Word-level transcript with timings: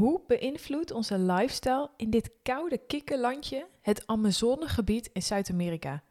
Hoe 0.00 0.20
beïnvloedt 0.26 0.90
onze 0.90 1.18
lifestyle 1.18 1.90
in 1.96 2.10
dit 2.10 2.30
koude 2.42 2.78
kikkerlandje 2.78 3.66
het 3.80 4.06
Amazonegebied 4.06 5.10
in 5.12 5.22
Zuid-Amerika? 5.22 6.02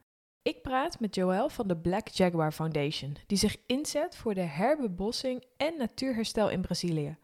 Ik 0.42 0.62
praat 0.62 1.00
met 1.00 1.16
Joël 1.16 1.50
van 1.50 1.68
de 1.68 1.78
Black 1.78 2.08
Jaguar 2.08 2.52
Foundation, 2.52 3.16
die 3.28 3.38
zich 3.38 3.58
inzet 3.66 4.16
voor 4.16 4.34
de 4.34 4.42
herbebossing 4.42 5.44
en 5.58 5.78
natuurherstel 5.78 6.50
in 6.50 6.62
Brazilië. 6.62 7.18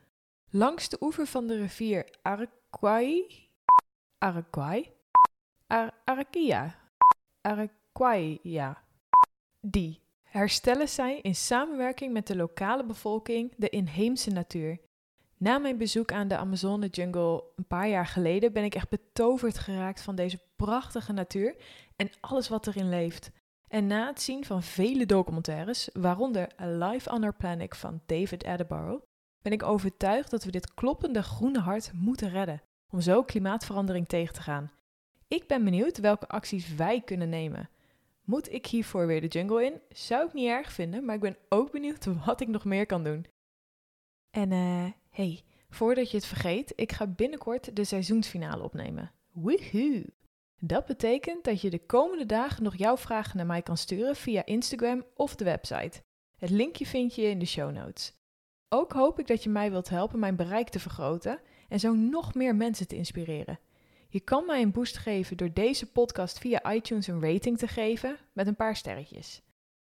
Langs 0.50 0.90
de 0.90 0.98
oever 1.00 1.28
van 1.28 1.48
de 1.48 1.58
rivier 1.58 2.10
Araguai, 2.22 3.26
Araguai, 4.18 4.92
Ar 5.68 5.94
Araquia, 7.42 8.84
die 9.62 10.02
herstellen 10.24 10.90
zij 10.90 11.20
in 11.22 11.36
samenwerking 11.36 12.14
met 12.14 12.28
de 12.28 12.36
lokale 12.36 12.86
bevolking 12.86 13.54
de 13.58 13.70
inheemse 13.70 14.30
natuur. 14.30 14.80
Na 15.38 15.58
mijn 15.58 15.78
bezoek 15.78 16.12
aan 16.12 16.28
de 16.28 16.38
Amazone 16.38 16.88
Jungle 16.88 17.44
een 17.56 17.68
paar 17.68 17.88
jaar 17.88 18.08
geleden 18.08 18.54
ben 18.54 18.64
ik 18.64 18.76
echt 18.76 18.90
betoverd 18.90 19.58
geraakt 19.58 20.02
van 20.02 20.16
deze 20.16 20.40
prachtige 20.56 21.14
natuur 21.14 21.56
en 21.96 22.10
alles 22.20 22.50
wat 22.50 22.68
erin 22.68 22.90
leeft. 22.90 23.32
En 23.68 23.88
na 23.88 24.08
het 24.08 24.22
zien 24.22 24.46
van 24.46 24.64
vele 24.64 25.06
documentaires, 25.06 25.90
waaronder 25.94 26.50
Life 26.58 27.12
on 27.12 27.24
Our 27.24 27.36
Planet 27.36 27.78
van 27.78 28.02
David 28.06 28.44
Attenborough, 28.44 29.04
ben 29.42 29.52
ik 29.52 29.64
overtuigd 29.64 30.32
dat 30.32 30.44
we 30.44 30.52
dit 30.52 30.74
kloppende 30.74 31.24
groene 31.24 31.60
hart 31.60 31.92
moeten 31.94 32.30
redden 32.30 32.62
om 32.92 33.02
zo 33.02 33.24
klimaatverandering 33.24 34.08
tegen 34.08 34.34
te 34.34 34.42
gaan. 34.42 34.72
Ik 35.28 35.48
ben 35.48 35.64
benieuwd 35.64 35.98
welke 36.00 36.28
acties 36.28 36.76
wij 36.76 37.02
kunnen 37.02 37.30
nemen. 37.30 37.70
Moet 38.24 38.52
ik 38.52 38.66
hiervoor 38.66 39.08
weer 39.08 39.22
de 39.22 39.28
jungle 39.28 39.66
in? 39.66 39.82
Zou 39.90 40.28
ik 40.28 40.34
niet 40.34 40.48
erg 40.48 40.72
vinden, 40.72 41.06
maar 41.06 41.16
ik 41.16 41.22
ben 41.22 41.38
ook 41.50 41.72
benieuwd 41.72 42.06
wat 42.26 42.42
ik 42.42 42.48
nog 42.48 42.66
meer 42.66 42.86
kan 42.86 43.04
doen. 43.04 43.26
En 44.30 44.52
eh, 44.52 44.86
hey, 45.16 45.44
voordat 45.70 46.12
je 46.12 46.18
het 46.18 46.26
vergeet, 46.26 46.74
ik 46.76 46.92
ga 46.92 47.08
binnenkort 47.08 47.76
de 47.76 47.84
seizoensfinale 47.84 48.64
opnemen. 48.64 49.12
Woehoe! 49.32 50.06
Dat 50.60 50.86
betekent 50.86 51.44
dat 51.44 51.62
je 51.62 51.70
de 51.70 51.86
komende 51.86 52.26
dagen 52.26 52.64
nog 52.64 52.76
jouw 52.76 52.98
vragen 52.98 53.38
naar 53.38 53.46
mij 53.46 53.62
kan 53.62 53.78
sturen 53.78 54.16
via 54.16 54.46
Instagram 54.46 55.06
of 55.16 55.36
de 55.36 55.44
website. 55.44 56.02
Het 56.38 56.50
linkje 56.50 56.86
vind 56.86 57.16
je 57.16 57.22
in 57.22 57.40
de 57.40 57.46
show 57.46 57.72
notes. 57.72 58.14
Ook 58.70 58.92
hoop 58.92 59.20
ik 59.20 59.28
dat 59.28 59.44
je 59.44 59.50
mij 59.50 59.72
wilt 59.72 59.90
helpen 59.90 60.20
mijn 60.20 60.36
bereik 60.36 60.70
te 60.70 60.80
vergroten 60.80 61.40
en 61.70 61.80
zo 61.80 61.94
nog 61.94 62.34
meer 62.34 62.56
mensen 62.56 62.88
te 62.88 62.96
inspireren. 62.96 63.60
Je 64.10 64.20
kan 64.20 64.46
mij 64.46 64.62
een 64.62 64.72
boost 64.72 64.98
geven 64.98 65.38
door 65.38 65.54
deze 65.54 65.92
podcast 65.92 66.40
via 66.40 66.74
iTunes 66.74 67.08
een 67.08 67.22
rating 67.22 67.58
te 67.58 67.68
geven 67.68 68.18
met 68.34 68.48
een 68.48 68.56
paar 68.56 68.76
sterretjes. 68.76 69.42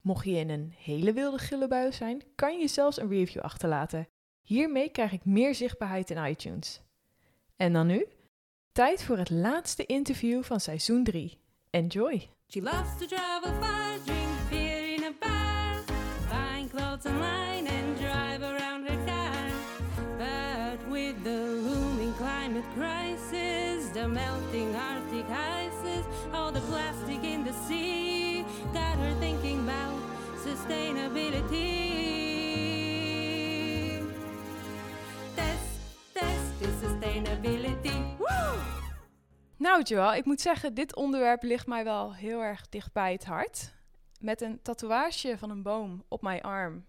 Mocht 0.01 0.25
je 0.25 0.31
in 0.31 0.51
een 0.51 0.75
hele 0.77 1.13
wilde 1.13 1.39
gillebui 1.39 1.93
zijn, 1.93 2.23
kan 2.35 2.59
je 2.59 2.69
zelfs 2.69 3.01
een 3.01 3.09
review 3.09 3.43
achterlaten. 3.43 4.09
Hiermee 4.49 4.89
krijg 4.89 5.13
ik 5.13 5.25
meer 5.25 5.55
zichtbaarheid 5.55 6.11
in 6.11 6.25
iTunes. 6.25 6.81
En 7.57 7.73
dan 7.73 7.87
nu? 7.87 8.07
Tijd 8.73 9.03
voor 9.05 9.19
het 9.19 9.31
laatste 9.31 9.87
interview 9.87 10.43
van 10.43 10.61
seizoen 10.61 11.05
3. 11.05 11.39
Enjoy! 11.71 12.29
She 12.47 12.63
loves 12.63 12.99
to 12.99 13.07
travel 13.07 13.53
far, 13.61 13.99
drink 14.05 14.49
beer 14.51 14.95
in 14.95 15.03
a 15.03 15.13
bar, 15.21 15.85
buying 16.29 16.71
clothes 16.71 17.07
online 17.07 17.69
and 17.69 17.97
drive 17.99 18.43
around 18.43 18.89
her 18.89 19.05
car. 19.05 19.51
But 20.17 20.91
with 20.91 21.23
the 21.23 21.61
looming 21.65 22.15
climate 22.17 22.69
crisis, 22.75 23.91
the 23.93 24.07
melting 24.07 24.75
Arctic 24.75 25.27
ices, 25.29 26.05
all 26.33 26.53
the 26.53 26.61
plastic 26.61 27.23
in 27.23 27.45
the 27.45 27.53
sea, 27.67 28.45
got 28.73 28.97
her 28.99 29.15
thinking 29.21 29.59
about 29.59 30.01
sustainability. 30.45 32.28
Sustainability. 37.01 38.17
Woo! 38.19 38.59
Nou 39.57 39.83
Joel, 39.83 40.15
ik 40.15 40.25
moet 40.25 40.41
zeggen, 40.41 40.75
dit 40.75 40.97
onderwerp 40.97 41.43
ligt 41.43 41.67
mij 41.67 41.85
wel 41.85 42.15
heel 42.15 42.43
erg 42.43 42.69
dicht 42.69 42.93
bij 42.93 43.13
het 43.13 43.25
hart. 43.25 43.73
Met 44.21 44.41
een 44.41 44.63
tatoeage 44.63 45.39
van 45.39 45.51
een 45.51 45.63
boom 45.63 46.05
op 46.09 46.23
mijn 46.23 46.41
arm 46.41 46.87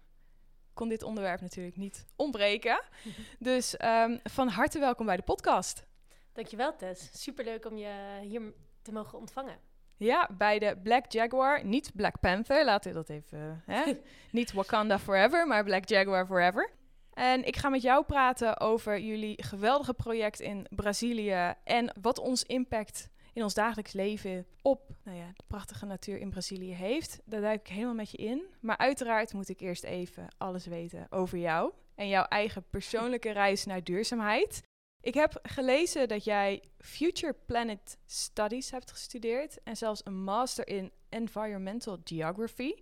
kon 0.74 0.88
dit 0.88 1.02
onderwerp 1.02 1.40
natuurlijk 1.40 1.76
niet 1.76 2.06
ontbreken. 2.16 2.82
Dus 3.38 3.76
ehm, 3.76 4.18
van 4.22 4.48
harte 4.48 4.78
welkom 4.78 5.06
bij 5.06 5.16
de 5.16 5.22
podcast. 5.22 5.86
Dankjewel 6.32 6.76
Tess. 6.76 7.22
Superleuk 7.22 7.66
om 7.66 7.76
je 7.76 8.18
hier 8.22 8.52
te 8.82 8.92
mogen 8.92 9.18
ontvangen. 9.18 9.58
Ja, 9.96 10.28
bij 10.38 10.58
de 10.58 10.78
Black 10.82 11.12
Jaguar, 11.12 11.64
niet 11.64 11.90
Black 11.94 12.20
Panther, 12.20 12.64
laten 12.64 12.90
we 12.90 12.96
dat 12.96 13.08
even, 13.08 13.62
hè? 13.66 13.92
niet 14.30 14.52
Wakanda 14.52 14.98
Forever, 14.98 15.46
maar 15.46 15.64
Black 15.64 15.88
Jaguar 15.88 16.26
Forever. 16.26 16.70
En 17.20 17.44
ik 17.44 17.56
ga 17.56 17.68
met 17.68 17.82
jou 17.82 18.04
praten 18.04 18.60
over 18.60 19.00
jullie 19.00 19.42
geweldige 19.42 19.94
project 19.94 20.40
in 20.40 20.66
Brazilië 20.70 21.54
en 21.64 21.94
wat 22.00 22.18
ons 22.18 22.42
impact 22.42 23.08
in 23.32 23.42
ons 23.42 23.54
dagelijks 23.54 23.92
leven 23.92 24.46
op 24.62 24.88
nou 25.02 25.18
ja, 25.18 25.26
de 25.26 25.42
prachtige 25.46 25.86
natuur 25.86 26.18
in 26.18 26.30
Brazilië 26.30 26.74
heeft. 26.74 27.20
Daar 27.24 27.40
duik 27.40 27.60
ik 27.60 27.68
helemaal 27.68 27.94
met 27.94 28.10
je 28.10 28.16
in. 28.16 28.42
Maar 28.60 28.76
uiteraard 28.76 29.32
moet 29.32 29.48
ik 29.48 29.60
eerst 29.60 29.84
even 29.84 30.28
alles 30.38 30.66
weten 30.66 31.06
over 31.10 31.38
jou 31.38 31.72
en 31.94 32.08
jouw 32.08 32.24
eigen 32.24 32.64
persoonlijke 32.70 33.30
reis 33.30 33.64
naar 33.64 33.84
duurzaamheid. 33.84 34.62
Ik 35.00 35.14
heb 35.14 35.38
gelezen 35.42 36.08
dat 36.08 36.24
jij 36.24 36.62
Future 36.78 37.36
Planet 37.46 37.98
Studies 38.06 38.70
hebt 38.70 38.90
gestudeerd 38.90 39.62
en 39.62 39.76
zelfs 39.76 40.00
een 40.04 40.22
master 40.22 40.68
in 40.68 40.92
Environmental 41.08 41.98
Geography. 42.04 42.72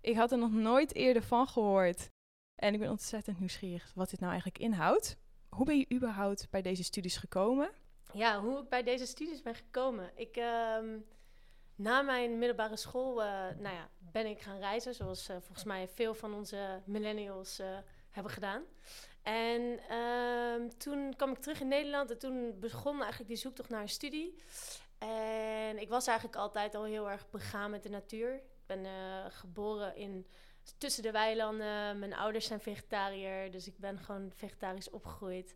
Ik 0.00 0.16
had 0.16 0.32
er 0.32 0.38
nog 0.38 0.52
nooit 0.52 0.94
eerder 0.94 1.22
van 1.22 1.48
gehoord 1.48 2.10
en 2.60 2.74
ik 2.74 2.80
ben 2.80 2.90
ontzettend 2.90 3.38
nieuwsgierig 3.38 3.92
wat 3.94 4.10
dit 4.10 4.20
nou 4.20 4.32
eigenlijk 4.32 4.62
inhoudt. 4.62 5.16
Hoe 5.48 5.64
ben 5.64 5.78
je 5.78 5.92
überhaupt 5.92 6.50
bij 6.50 6.62
deze 6.62 6.84
studies 6.84 7.16
gekomen? 7.16 7.70
Ja, 8.12 8.40
hoe 8.40 8.62
ik 8.62 8.68
bij 8.68 8.82
deze 8.82 9.06
studies 9.06 9.42
ben 9.42 9.54
gekomen. 9.54 10.10
Ik, 10.14 10.36
ehm, 10.36 10.98
na 11.74 12.02
mijn 12.02 12.38
middelbare 12.38 12.76
school 12.76 13.22
eh, 13.22 13.28
nou 13.58 13.74
ja, 13.74 13.88
ben 13.98 14.26
ik 14.26 14.40
gaan 14.40 14.58
reizen, 14.58 14.94
zoals 14.94 15.28
eh, 15.28 15.36
volgens 15.36 15.64
mij 15.64 15.88
veel 15.88 16.14
van 16.14 16.34
onze 16.34 16.82
millennials 16.84 17.58
eh, 17.58 17.78
hebben 18.10 18.32
gedaan. 18.32 18.62
En 19.22 19.80
ehm, 19.88 20.68
toen 20.78 21.14
kwam 21.16 21.30
ik 21.30 21.38
terug 21.38 21.60
in 21.60 21.68
Nederland 21.68 22.10
en 22.10 22.18
toen 22.18 22.58
begon 22.58 22.98
eigenlijk 22.98 23.28
die 23.28 23.36
zoektocht 23.36 23.68
naar 23.68 23.82
een 23.82 23.88
studie. 23.88 24.42
En 24.98 25.80
ik 25.80 25.88
was 25.88 26.06
eigenlijk 26.06 26.38
altijd 26.38 26.74
al 26.74 26.84
heel 26.84 27.10
erg 27.10 27.30
begaan 27.30 27.70
met 27.70 27.82
de 27.82 27.88
natuur. 27.88 28.34
Ik 28.34 28.66
ben 28.66 28.86
geboren 29.30 29.96
in, 29.96 30.26
tussen 30.78 31.02
de 31.02 31.10
weilanden. 31.10 31.98
Mijn 31.98 32.14
ouders 32.14 32.46
zijn 32.46 32.60
vegetariër, 32.60 33.50
dus 33.50 33.66
ik 33.66 33.78
ben 33.78 33.98
gewoon 33.98 34.32
vegetarisch 34.34 34.90
opgegroeid. 34.90 35.54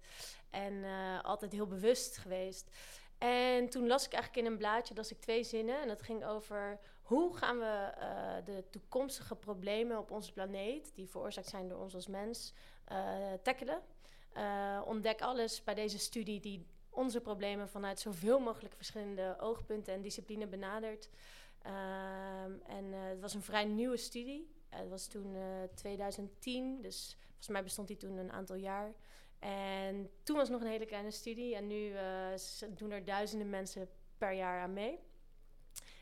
En 0.50 0.84
eh, 0.84 1.24
altijd 1.24 1.52
heel 1.52 1.66
bewust 1.66 2.16
geweest. 2.16 2.70
En 3.18 3.68
toen 3.68 3.86
las 3.86 4.06
ik 4.06 4.12
eigenlijk 4.12 4.46
in 4.46 4.52
een 4.52 4.58
blaadje, 4.58 4.94
las 4.94 5.10
ik 5.10 5.20
twee 5.20 5.44
zinnen. 5.44 5.80
En 5.80 5.88
dat 5.88 6.02
ging 6.02 6.24
over 6.24 6.78
hoe 7.02 7.36
gaan 7.36 7.58
we 7.58 7.92
eh, 7.98 8.44
de 8.44 8.64
toekomstige 8.70 9.36
problemen 9.36 9.98
op 9.98 10.10
onze 10.10 10.32
planeet, 10.32 10.94
die 10.94 11.08
veroorzaakt 11.08 11.48
zijn 11.48 11.68
door 11.68 11.78
ons 11.78 11.94
als 11.94 12.06
mens, 12.06 12.52
eh 12.84 13.32
tackelen. 13.42 13.82
Ontdek 14.84 15.20
alles 15.20 15.64
bij 15.64 15.74
deze 15.74 15.98
studie 15.98 16.40
die 16.40 16.66
onze 16.90 17.20
problemen 17.20 17.68
vanuit 17.68 18.00
zoveel 18.00 18.38
mogelijk 18.38 18.74
verschillende 18.74 19.36
oogpunten 19.40 19.94
en 19.94 20.02
disciplines 20.02 20.48
benadert. 20.48 21.10
Ehm, 21.62 22.52
en 22.66 22.92
het 22.92 23.20
was 23.20 23.34
een 23.34 23.42
vrij 23.42 23.64
nieuwe 23.64 23.96
studie. 23.96 24.53
Eh, 24.74 24.80
het 24.80 24.88
was 24.88 25.06
toen 25.06 25.34
eh, 25.34 25.62
2010, 25.74 26.80
dus 26.82 27.16
volgens 27.26 27.48
mij 27.48 27.62
bestond 27.62 27.88
die 27.88 27.96
toen 27.96 28.16
een 28.16 28.32
aantal 28.32 28.56
jaar. 28.56 28.94
En 29.38 30.10
toen 30.22 30.36
was 30.36 30.48
het 30.48 30.56
nog 30.56 30.66
een 30.66 30.72
hele 30.72 30.86
kleine 30.86 31.10
studie 31.10 31.54
en 31.56 31.66
nu 31.66 31.92
eh, 31.92 32.32
doen 32.68 32.90
er 32.90 33.04
duizenden 33.04 33.50
mensen 33.50 33.88
per 34.18 34.32
jaar 34.32 34.60
aan 34.60 34.72
mee. 34.72 34.98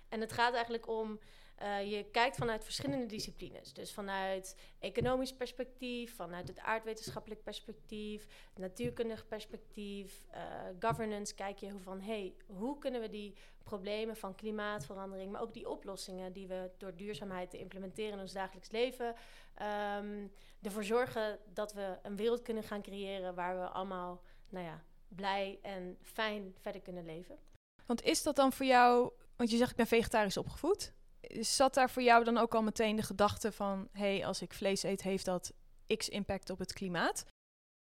En 0.09 0.21
het 0.21 0.33
gaat 0.33 0.55
eigenlijk 0.55 0.89
om, 0.89 1.19
eh, 1.55 1.91
je 1.91 2.05
kijkt 2.11 2.37
vanuit 2.37 2.65
verschillende 2.65 3.07
disciplines. 3.07 3.73
Dus 3.73 3.93
vanuit 3.93 4.57
economisch 4.79 5.33
perspectief, 5.33 6.17
vanuit 6.17 6.49
het 6.49 6.59
aardwetenschappelijk 6.59 7.43
perspectief, 7.43 8.27
natuurkundig 8.55 9.29
perspectief, 9.29 10.25
eh, 10.31 10.43
governance, 10.81 11.35
kijk 11.35 11.59
je 11.59 11.79
van, 11.79 12.01
hey, 12.01 12.35
hoe 12.47 12.79
kunnen 12.79 13.01
we 13.01 13.09
die 13.09 13.35
problemen 13.63 14.17
van 14.17 14.35
klimaatverandering, 14.35 15.33
maar 15.33 15.41
ook 15.41 15.55
die 15.55 15.69
oplossingen 15.69 16.33
die 16.33 16.47
we 16.47 16.71
door 16.79 16.97
duurzaamheid 16.97 17.51
te 17.51 17.59
implementeren 17.59 18.13
in 18.13 18.21
ons 18.21 18.33
dagelijks 18.33 18.71
leven, 18.71 19.15
ehm, 19.55 20.27
ervoor 20.63 20.85
zorgen 20.85 21.39
dat 21.53 21.73
we 21.73 21.99
een 22.03 22.17
wereld 22.17 22.43
kunnen 22.43 22.63
gaan 22.63 22.83
creëren 22.83 23.35
waar 23.35 23.59
we 23.59 23.67
allemaal, 23.67 24.23
nou 24.49 24.65
ja, 24.65 24.85
blij 25.09 25.59
en 25.63 25.99
fijn 26.03 26.55
verder 26.61 26.81
kunnen 26.81 27.05
leven. 27.05 27.39
Want 27.87 28.03
is 28.03 28.23
dat 28.23 28.37
dan 28.37 28.53
voor 28.53 28.67
jou, 28.67 29.13
want 29.37 29.51
je 29.51 29.57
zegt 29.57 29.71
ik 29.71 29.77
ben 29.77 29.87
vegetarisch 29.87 30.37
opgevoed. 30.37 30.93
Zat 31.41 31.75
daar 31.75 31.91
voor 31.91 32.03
jou 32.03 32.25
dan 32.25 32.39
ook 32.39 32.55
al 32.55 32.63
meteen 32.63 32.97
de 32.97 33.03
gedachte 33.03 33.53
van, 33.53 33.89
hé, 33.93 34.17
hey, 34.17 34.27
als 34.27 34.43
ik 34.43 34.53
vlees 34.53 34.83
eet, 34.83 35.03
heeft 35.03 35.25
dat 35.25 35.53
x 35.97 36.09
impact 36.09 36.51
op 36.51 36.59
het 36.59 36.73
klimaat? 36.73 37.25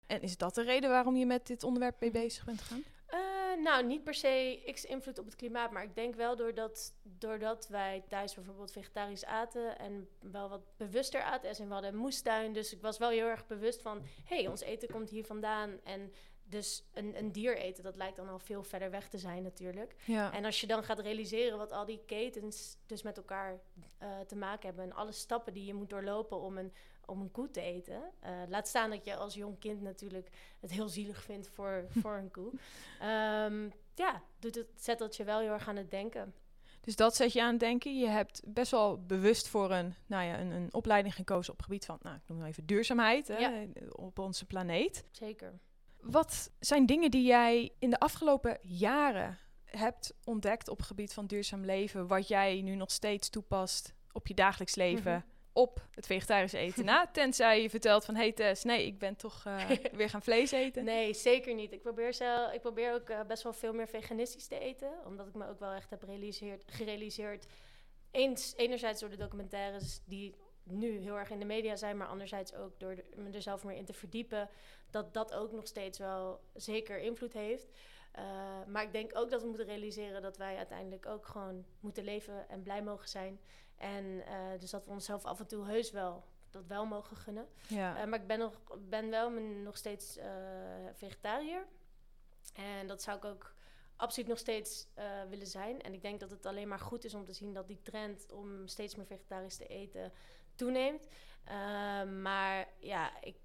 En 0.06 0.22
is 0.22 0.36
dat 0.36 0.54
de 0.54 0.62
reden 0.62 0.90
waarom 0.90 1.16
je 1.16 1.26
met 1.26 1.46
dit 1.46 1.62
onderwerp 1.62 2.00
mee 2.00 2.10
bezig 2.10 2.44
bent 2.44 2.60
gegaan? 2.60 2.84
Eh, 3.06 3.18
nou, 3.62 3.86
niet 3.86 4.04
per 4.04 4.14
se 4.14 4.62
x 4.72 4.84
invloed 4.84 5.18
op 5.18 5.24
het 5.24 5.36
klimaat, 5.36 5.70
maar 5.70 5.82
ik 5.82 5.94
denk 5.94 6.14
wel 6.14 6.36
doordat, 6.36 6.94
doordat 7.02 7.68
wij 7.68 8.04
thuis 8.08 8.34
bijvoorbeeld 8.34 8.72
vegetarisch 8.72 9.24
aten 9.24 9.78
en 9.78 10.08
wel 10.20 10.48
wat 10.48 10.76
bewuster 10.76 11.22
aten. 11.22 11.50
En 11.50 11.66
we 11.66 11.72
hadden 11.72 11.96
moestuin, 11.96 12.52
dus 12.52 12.72
ik 12.72 12.80
was 12.80 12.98
wel 12.98 13.10
heel 13.10 13.26
erg 13.26 13.46
bewust 13.46 13.82
van, 13.82 14.02
hé, 14.24 14.36
hey, 14.36 14.46
ons 14.46 14.60
eten 14.60 14.88
komt 14.90 15.10
hier 15.10 15.24
vandaan 15.24 15.80
en 15.84 16.12
dus 16.48 16.84
een, 16.92 17.18
een 17.18 17.32
dier 17.32 17.56
eten, 17.56 17.82
dat 17.82 17.96
lijkt 17.96 18.16
dan 18.16 18.28
al 18.28 18.38
veel 18.38 18.62
verder 18.62 18.90
weg 18.90 19.08
te 19.08 19.18
zijn 19.18 19.42
natuurlijk. 19.42 19.94
Ja. 20.04 20.32
En 20.32 20.44
als 20.44 20.60
je 20.60 20.66
dan 20.66 20.84
gaat 20.84 20.98
realiseren 20.98 21.58
wat 21.58 21.72
al 21.72 21.84
die 21.84 22.00
ketens 22.06 22.76
dus 22.86 23.02
met 23.02 23.16
elkaar 23.16 23.60
eh, 23.98 24.20
te 24.20 24.36
maken 24.36 24.66
hebben... 24.66 24.84
en 24.84 24.92
alle 24.92 25.12
stappen 25.12 25.52
die 25.54 25.64
je 25.64 25.74
moet 25.74 25.90
doorlopen 25.90 26.40
om 26.40 26.58
een, 26.58 26.72
om 27.06 27.20
een 27.20 27.30
koe 27.30 27.50
te 27.50 27.60
eten... 27.60 28.02
eh, 28.20 28.32
laat 28.48 28.68
staan 28.68 28.90
dat 28.90 29.04
je 29.04 29.16
als 29.16 29.34
jong 29.34 29.58
kind 29.58 29.80
natuurlijk 29.82 30.28
het 30.60 30.70
heel 30.70 30.88
zielig 30.88 31.22
vindt 31.22 31.48
voor, 31.48 31.84
voor 32.02 32.16
een 32.16 32.30
koe. 32.30 32.52
Ehm, 33.00 33.68
ja, 33.94 34.22
doet 34.38 34.54
het, 34.54 34.66
zet 34.76 34.98
dat 34.98 35.16
je 35.16 35.24
wel 35.24 35.40
heel 35.40 35.52
erg 35.52 35.68
aan 35.68 35.76
het 35.76 35.90
denken. 35.90 36.34
Dus 36.80 36.96
dat 36.96 37.16
zet 37.16 37.32
je 37.32 37.42
aan 37.42 37.50
het 37.50 37.60
denken. 37.60 37.98
Je 37.98 38.06
hebt 38.08 38.42
best 38.44 38.70
wel 38.70 39.02
bewust 39.06 39.48
voor 39.48 39.70
een, 39.70 39.94
nou 40.06 40.24
ja, 40.24 40.38
een, 40.40 40.50
een 40.50 40.74
opleiding 40.74 41.14
gekozen 41.14 41.52
op 41.52 41.56
het 41.58 41.66
gebied 41.66 41.84
van, 41.84 41.98
nou, 42.02 42.16
ik 42.16 42.22
noem 42.26 42.38
het 42.38 42.48
even 42.48 42.66
duurzaamheid 42.66 43.28
hè, 43.28 43.36
Ja. 43.36 43.66
op 43.92 44.18
onze 44.18 44.44
planeet. 44.46 45.04
Zeker. 45.10 45.58
Wat 46.00 46.50
zijn 46.58 46.86
dingen 46.86 47.10
die 47.10 47.26
jij 47.26 47.72
in 47.78 47.90
de 47.90 47.98
afgelopen 47.98 48.58
jaren 48.62 49.38
hebt 49.64 50.14
ontdekt 50.24 50.68
op 50.68 50.76
het 50.76 50.86
gebied 50.86 51.12
van 51.12 51.26
duurzaam 51.26 51.64
leven, 51.64 52.06
wat 52.06 52.28
jij 52.28 52.60
nu 52.60 52.74
nog 52.74 52.90
steeds 52.90 53.28
toepast 53.28 53.94
op 54.12 54.26
je 54.26 54.34
dagelijks 54.34 54.74
leven? 54.74 55.12
Mhm. 55.12 55.36
Op 55.52 55.86
het 55.90 56.06
vegetarisch 56.06 56.52
eten 56.52 56.84
na, 56.92 57.06
tenzij 57.12 57.62
je 57.62 57.70
vertelt 57.70 58.04
van... 58.04 58.14
hey 58.14 58.32
Tess, 58.32 58.64
nee, 58.64 58.86
ik 58.86 58.98
ben 58.98 59.16
toch 59.16 59.44
eh, 59.46 59.70
weer 59.92 60.08
gaan 60.08 60.22
vlees 60.22 60.50
eten. 60.50 60.84
Nee, 60.84 61.14
zeker 61.14 61.54
niet. 61.54 61.72
Ik 61.72 61.82
probeer, 61.82 62.14
zelf, 62.14 62.52
ik 62.52 62.60
probeer 62.60 62.94
ook 62.94 63.08
eh, 63.08 63.20
best 63.26 63.42
wel 63.42 63.52
veel 63.52 63.72
meer 63.72 63.88
veganistisch 63.88 64.46
te 64.46 64.58
eten. 64.58 64.90
Omdat 65.06 65.26
ik 65.26 65.34
me 65.34 65.48
ook 65.48 65.58
wel 65.58 65.72
echt 65.72 65.90
heb 65.90 66.02
realiseerd, 66.02 66.64
gerealiseerd. 66.66 67.46
Eens, 68.10 68.54
enerzijds 68.56 69.00
door 69.00 69.10
de 69.10 69.16
documentaires 69.16 70.00
die 70.04 70.34
nu 70.70 70.98
heel 70.98 71.18
erg 71.18 71.30
in 71.30 71.38
de 71.38 71.44
media 71.44 71.76
zijn, 71.76 71.96
maar 71.96 72.06
anderzijds 72.06 72.54
ook 72.54 72.80
door 72.80 72.94
me 73.14 73.30
er 73.30 73.42
zelf 73.42 73.64
meer 73.64 73.76
in 73.76 73.84
te 73.84 73.92
verdiepen. 73.92 74.48
Dat 74.90 75.14
dat 75.14 75.34
ook 75.34 75.52
nog 75.52 75.66
steeds 75.66 75.98
wel 75.98 76.40
zeker 76.54 76.98
invloed 76.98 77.32
heeft. 77.32 77.68
Eh, 78.18 78.24
maar 78.66 78.82
ik 78.82 78.92
denk 78.92 79.10
ook 79.14 79.30
dat 79.30 79.40
we 79.40 79.48
moeten 79.48 79.66
realiseren 79.66 80.22
dat 80.22 80.36
wij 80.36 80.56
uiteindelijk 80.56 81.06
ook 81.06 81.26
gewoon 81.26 81.64
moeten 81.80 82.04
leven 82.04 82.48
en 82.48 82.62
blij 82.62 82.82
mogen 82.82 83.08
zijn. 83.08 83.40
En 83.76 84.26
eh, 84.26 84.58
dus 84.58 84.70
dat 84.70 84.84
we 84.84 84.90
onszelf 84.90 85.24
af 85.24 85.38
en 85.38 85.46
toe 85.46 85.66
heus 85.66 85.90
wel 85.90 86.24
dat 86.50 86.66
wel 86.66 86.86
mogen 86.86 87.16
gunnen. 87.16 87.48
Ja. 87.68 88.00
Eh, 88.00 88.06
maar 88.06 88.20
ik 88.20 88.26
ben, 88.26 88.38
nog, 88.38 88.60
ben 88.88 89.10
wel 89.10 89.30
nog 89.62 89.76
steeds 89.76 90.18
vegetariër. 90.92 91.66
En 92.54 92.86
dat 92.86 93.02
zou 93.02 93.16
ik 93.16 93.24
ook 93.24 93.54
absoluut 93.96 94.28
nog 94.28 94.38
steeds 94.38 94.88
willen 95.28 95.46
zijn. 95.46 95.82
En 95.82 95.92
ik 95.92 96.02
denk 96.02 96.20
dat 96.20 96.30
het 96.30 96.46
alleen 96.46 96.68
maar 96.68 96.78
goed 96.78 97.04
is 97.04 97.14
om 97.14 97.24
te 97.24 97.32
zien 97.32 97.52
dat 97.52 97.66
die 97.66 97.82
trend 97.82 98.32
om 98.32 98.66
steeds 98.66 98.94
meer 98.94 99.06
vegetarisch 99.06 99.56
te 99.56 99.66
eten 99.66 100.12
toeneemt. 100.58 101.08
Eh, 101.44 101.54
maar 102.04 102.68
ja, 102.78 103.22
ik, 103.22 103.36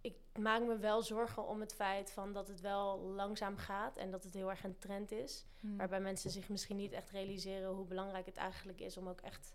ik 0.00 0.16
maak 0.38 0.62
me 0.62 0.76
wel 0.76 1.02
zorgen 1.02 1.46
om 1.46 1.60
het 1.60 1.74
feit 1.74 2.10
van 2.10 2.32
dat 2.32 2.48
het 2.48 2.60
wel 2.60 2.98
langzaam 2.98 3.56
gaat 3.56 3.96
en 3.96 4.10
dat 4.10 4.24
het 4.24 4.34
heel 4.34 4.50
erg 4.50 4.64
een 4.64 4.78
trend 4.78 5.12
is. 5.12 5.46
Hmm. 5.60 5.76
Waarbij 5.76 6.00
mensen 6.00 6.30
zich 6.30 6.48
misschien 6.48 6.76
niet 6.76 6.92
echt 6.92 7.10
realiseren 7.10 7.70
hoe 7.70 7.86
belangrijk 7.86 8.26
het 8.26 8.36
eigenlijk 8.36 8.80
is 8.80 8.96
om 8.96 9.08
ook 9.08 9.20
echt 9.20 9.54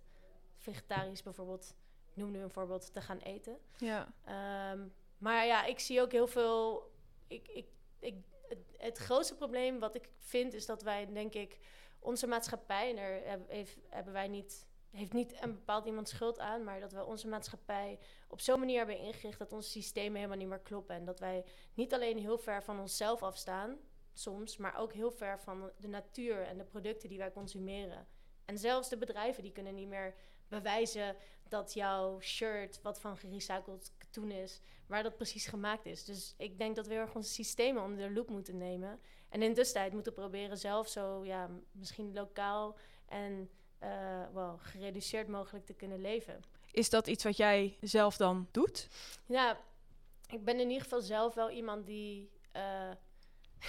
vegetarisch 0.58 1.24
bijvoorbeeld, 1.24 1.76
noem 2.14 2.32
nu 2.32 2.40
een 2.40 2.50
voorbeeld, 2.50 2.94
te 2.94 3.02
gaan 3.02 3.20
eten. 3.20 3.58
ja. 3.78 4.14
Ehm, 4.24 4.88
maar 5.18 5.46
ja, 5.46 5.66
ik 5.66 5.80
zie 5.80 6.02
ook 6.02 6.12
heel 6.12 6.28
veel. 6.28 6.92
Ik, 7.28 7.48
ik, 7.48 7.68
ik, 8.00 8.16
het, 8.48 8.60
het 8.78 8.98
grootste 8.98 9.36
probleem 9.36 9.80
wat 9.80 9.96
ik 9.96 10.10
vind 10.18 10.54
is 10.54 10.66
dat 10.66 10.82
wij, 10.82 11.14
denk 11.14 11.34
ik, 11.34 11.58
onze 12.00 12.28
maatschappij, 12.28 12.90
en 12.90 12.96
daar 12.96 13.40
heeft, 13.48 13.78
hebben 13.90 14.14
wij 14.14 14.28
niet, 14.28 14.66
heeft 14.92 15.14
niet 15.14 15.42
een 15.42 15.54
bepaald 15.54 15.86
iemand 15.86 16.10
schuld 16.10 16.40
aan, 16.40 16.64
maar 16.64 16.80
dat 16.80 16.92
we 16.92 17.06
onze 17.06 17.28
maatschappij 17.28 18.00
op 18.28 18.40
zo'n 18.40 18.60
manier 18.60 18.78
hebben 18.78 18.98
ingericht 18.98 19.40
dat 19.40 19.54
onze 19.54 19.70
systemen 19.70 20.16
helemaal 20.16 20.38
niet 20.38 20.48
meer 20.48 20.60
kloppen. 20.60 20.96
En 20.96 21.06
dat 21.06 21.20
wij 21.20 21.46
niet 21.74 21.94
alleen 21.94 22.18
heel 22.18 22.38
ver 22.38 22.64
van 22.64 22.80
onszelf 22.80 23.24
afstaan, 23.24 23.78
soms, 24.14 24.58
maar 24.58 24.78
ook 24.78 24.94
heel 24.94 25.12
ver 25.12 25.40
van 25.40 25.72
de 25.78 25.88
natuur 25.88 26.42
en 26.42 26.58
de 26.58 26.64
producten 26.64 27.10
die 27.10 27.18
wij 27.18 27.32
consumeren. 27.32 28.08
En 28.46 28.58
zelfs 28.58 28.90
de 28.90 28.98
bedrijven 28.98 29.44
die 29.44 29.52
kunnen 29.52 29.76
niet 29.76 29.88
meer 29.88 30.16
bewijzen 30.48 31.16
dat 31.48 31.74
jouw 31.74 32.20
shirt, 32.20 32.82
wat 32.82 33.00
van 33.00 33.18
gerecycled 33.18 33.94
katoen 33.98 34.32
is, 34.32 34.62
waar 34.88 35.04
dat 35.04 35.16
precies 35.16 35.46
gemaakt 35.46 35.86
is. 35.86 36.06
Dus 36.06 36.34
ik 36.38 36.58
denk 36.58 36.76
dat 36.76 36.88
we 36.88 36.94
heel 36.94 37.02
erg 37.02 37.16
onze 37.16 37.34
systemen 37.34 37.84
onder 37.84 38.08
de 38.08 38.14
loep 38.14 38.30
moeten 38.30 38.58
nemen. 38.58 39.00
En 39.30 39.42
in 39.42 39.54
de 39.54 39.90
moeten 39.92 40.14
proberen 40.14 40.58
zelf 40.58 40.88
zo, 40.88 41.26
ja, 41.26 41.50
misschien 41.72 42.14
lokaal 42.14 42.78
en 43.06 43.50
eh, 43.82 44.24
wel 44.34 44.58
gereduceerd 44.58 45.28
mogelijk 45.28 45.66
te 45.66 45.74
kunnen 45.74 46.02
leven. 46.02 46.40
Is 46.72 46.90
dat 46.90 47.08
iets 47.08 47.24
wat 47.24 47.38
jij 47.38 47.78
zelf 47.82 48.18
dan 48.18 48.48
doet? 48.52 48.88
Ja, 49.26 49.60
ik 50.28 50.44
ben 50.44 50.60
in 50.60 50.68
ieder 50.68 50.84
geval 50.84 51.02
zelf 51.02 51.34
wel 51.34 51.50
iemand 51.50 51.86
die. 51.86 52.32
eh, 52.52 52.92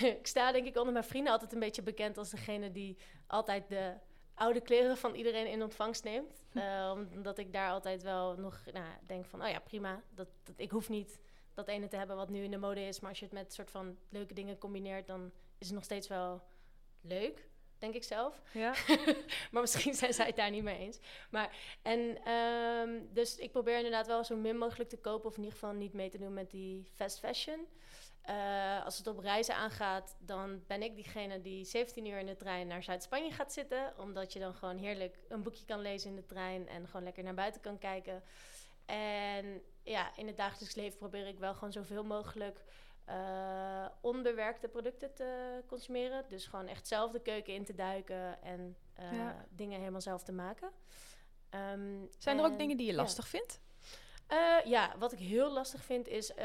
ik 0.19 0.26
sta 0.26 0.53
denk 0.53 0.67
ik 0.67 0.76
onder 0.76 0.93
mijn 0.93 1.05
vrienden 1.05 1.32
altijd 1.32 1.53
een 1.53 1.59
beetje 1.59 1.82
bekend 1.82 2.19
als 2.19 2.31
degene 2.31 2.73
die 2.73 2.97
altijd 3.26 3.69
de 3.69 3.94
oude 4.35 4.61
kleren 4.61 4.97
van 4.97 5.14
iedereen 5.14 5.47
in 5.47 5.62
ontvangst 5.62 6.05
neemt. 6.05 6.41
Eh, 6.53 6.99
omdat 7.12 7.38
ik 7.38 7.53
daar 7.53 7.70
altijd 7.70 8.03
wel 8.03 8.35
nog 8.37 8.62
nou, 8.73 8.87
denk 9.06 9.25
van, 9.25 9.43
oh 9.43 9.49
ja, 9.49 9.59
prima. 9.59 10.03
Dat, 10.14 10.29
dat, 10.43 10.55
ik 10.59 10.70
hoef 10.70 10.88
niet 10.88 11.19
dat 11.55 11.69
ene 11.69 11.88
te 11.88 11.97
hebben 11.97 12.17
wat 12.17 12.29
nu 12.29 12.43
in 12.43 12.50
de 12.50 12.56
mode 12.56 12.81
is. 12.81 13.00
Maar 13.00 13.11
als 13.11 13.19
je 13.19 13.25
het 13.25 13.35
met 13.35 13.53
soort 13.53 13.70
van 13.70 13.99
leuke 14.09 14.35
dingen 14.35 14.59
combineert, 14.59 15.06
dan 15.06 15.32
is 15.59 15.67
het 15.67 15.75
nog 15.75 15.85
steeds 15.85 16.09
wel 16.09 16.43
leuk, 17.00 17.49
denk 17.82 17.94
ik 17.94 18.05
zelf. 18.05 18.43
Ja. 18.52 18.75
maar 19.52 19.61
misschien 19.61 19.94
zijn 19.94 20.14
zij 20.14 20.26
het 20.26 20.37
daar 20.37 20.50
niet 20.50 20.62
mee 20.62 20.79
eens. 20.79 20.99
Maar, 21.31 21.56
en, 21.82 22.25
ehm, 22.25 23.00
dus 23.12 23.37
ik 23.37 23.50
probeer 23.50 23.76
inderdaad 23.76 24.06
wel 24.06 24.25
zo 24.25 24.37
min 24.37 24.58
mogelijk 24.58 24.90
te 24.90 24.96
kopen... 24.96 25.29
of 25.29 25.37
in 25.37 25.43
ieder 25.43 25.58
geval 25.58 25.75
niet 25.75 25.93
mee 25.93 26.11
te 26.11 26.19
doen 26.19 26.32
met 26.32 26.50
die 26.50 26.88
fast 26.94 27.19
fashion. 27.19 27.67
Eh, 28.23 28.84
als 28.84 28.99
het 28.99 29.06
op 29.06 29.19
reizen 29.19 29.55
aangaat, 29.55 30.17
dan 30.19 30.62
ben 30.67 30.82
ik 30.82 30.94
diegene 30.94 31.40
die 31.40 31.64
17 31.64 32.06
uur 32.06 32.19
in 32.19 32.26
de 32.26 32.37
trein 32.37 32.67
naar 32.67 32.82
Zuid-Spanje 32.82 33.31
gaat 33.31 33.52
zitten. 33.52 33.93
Omdat 33.99 34.32
je 34.32 34.38
dan 34.38 34.55
gewoon 34.55 34.76
heerlijk 34.76 35.19
een 35.28 35.43
boekje 35.43 35.64
kan 35.64 35.81
lezen 35.81 36.11
in 36.11 36.17
de 36.17 36.26
trein... 36.26 36.69
en 36.69 36.87
gewoon 36.87 37.05
lekker 37.05 37.23
naar 37.23 37.35
buiten 37.35 37.61
kan 37.61 37.78
kijken. 37.78 38.23
En 38.87 39.62
ja, 39.82 40.17
in 40.17 40.26
het 40.26 40.37
dagelijks 40.37 40.75
leven 40.75 40.99
probeer 40.99 41.26
ik 41.26 41.38
wel 41.38 41.55
gewoon 41.55 41.73
zoveel 41.73 42.05
mogelijk... 42.05 42.64
eh, 43.12 43.87
onbewerkte 44.00 44.69
producten 44.69 45.14
te 45.14 45.62
consumeren. 45.67 46.25
Dus 46.29 46.47
gewoon 46.47 46.67
echt 46.67 46.87
zelf 46.87 47.12
de 47.12 47.20
keuken 47.20 47.55
in 47.55 47.64
te 47.64 47.75
duiken 47.75 48.43
en 48.43 48.76
eh, 48.94 49.12
Ja. 49.12 49.47
dingen 49.50 49.79
helemaal 49.79 50.00
zelf 50.00 50.23
te 50.23 50.32
maken. 50.32 50.70
Ehm, 51.50 52.06
Zijn 52.19 52.38
er 52.38 52.44
ook 52.44 52.50
en- 52.53 52.59
dingen 52.59 52.76
die 52.76 52.87
je 52.87 52.93
ja. 52.93 52.99
lastig 52.99 53.29
vindt? 53.29 53.61
Eh, 54.26 54.56
ja, 54.64 54.94
wat 54.99 55.12
ik 55.12 55.19
heel 55.19 55.50
lastig 55.53 55.85
vind 55.85 56.09
is 56.09 56.37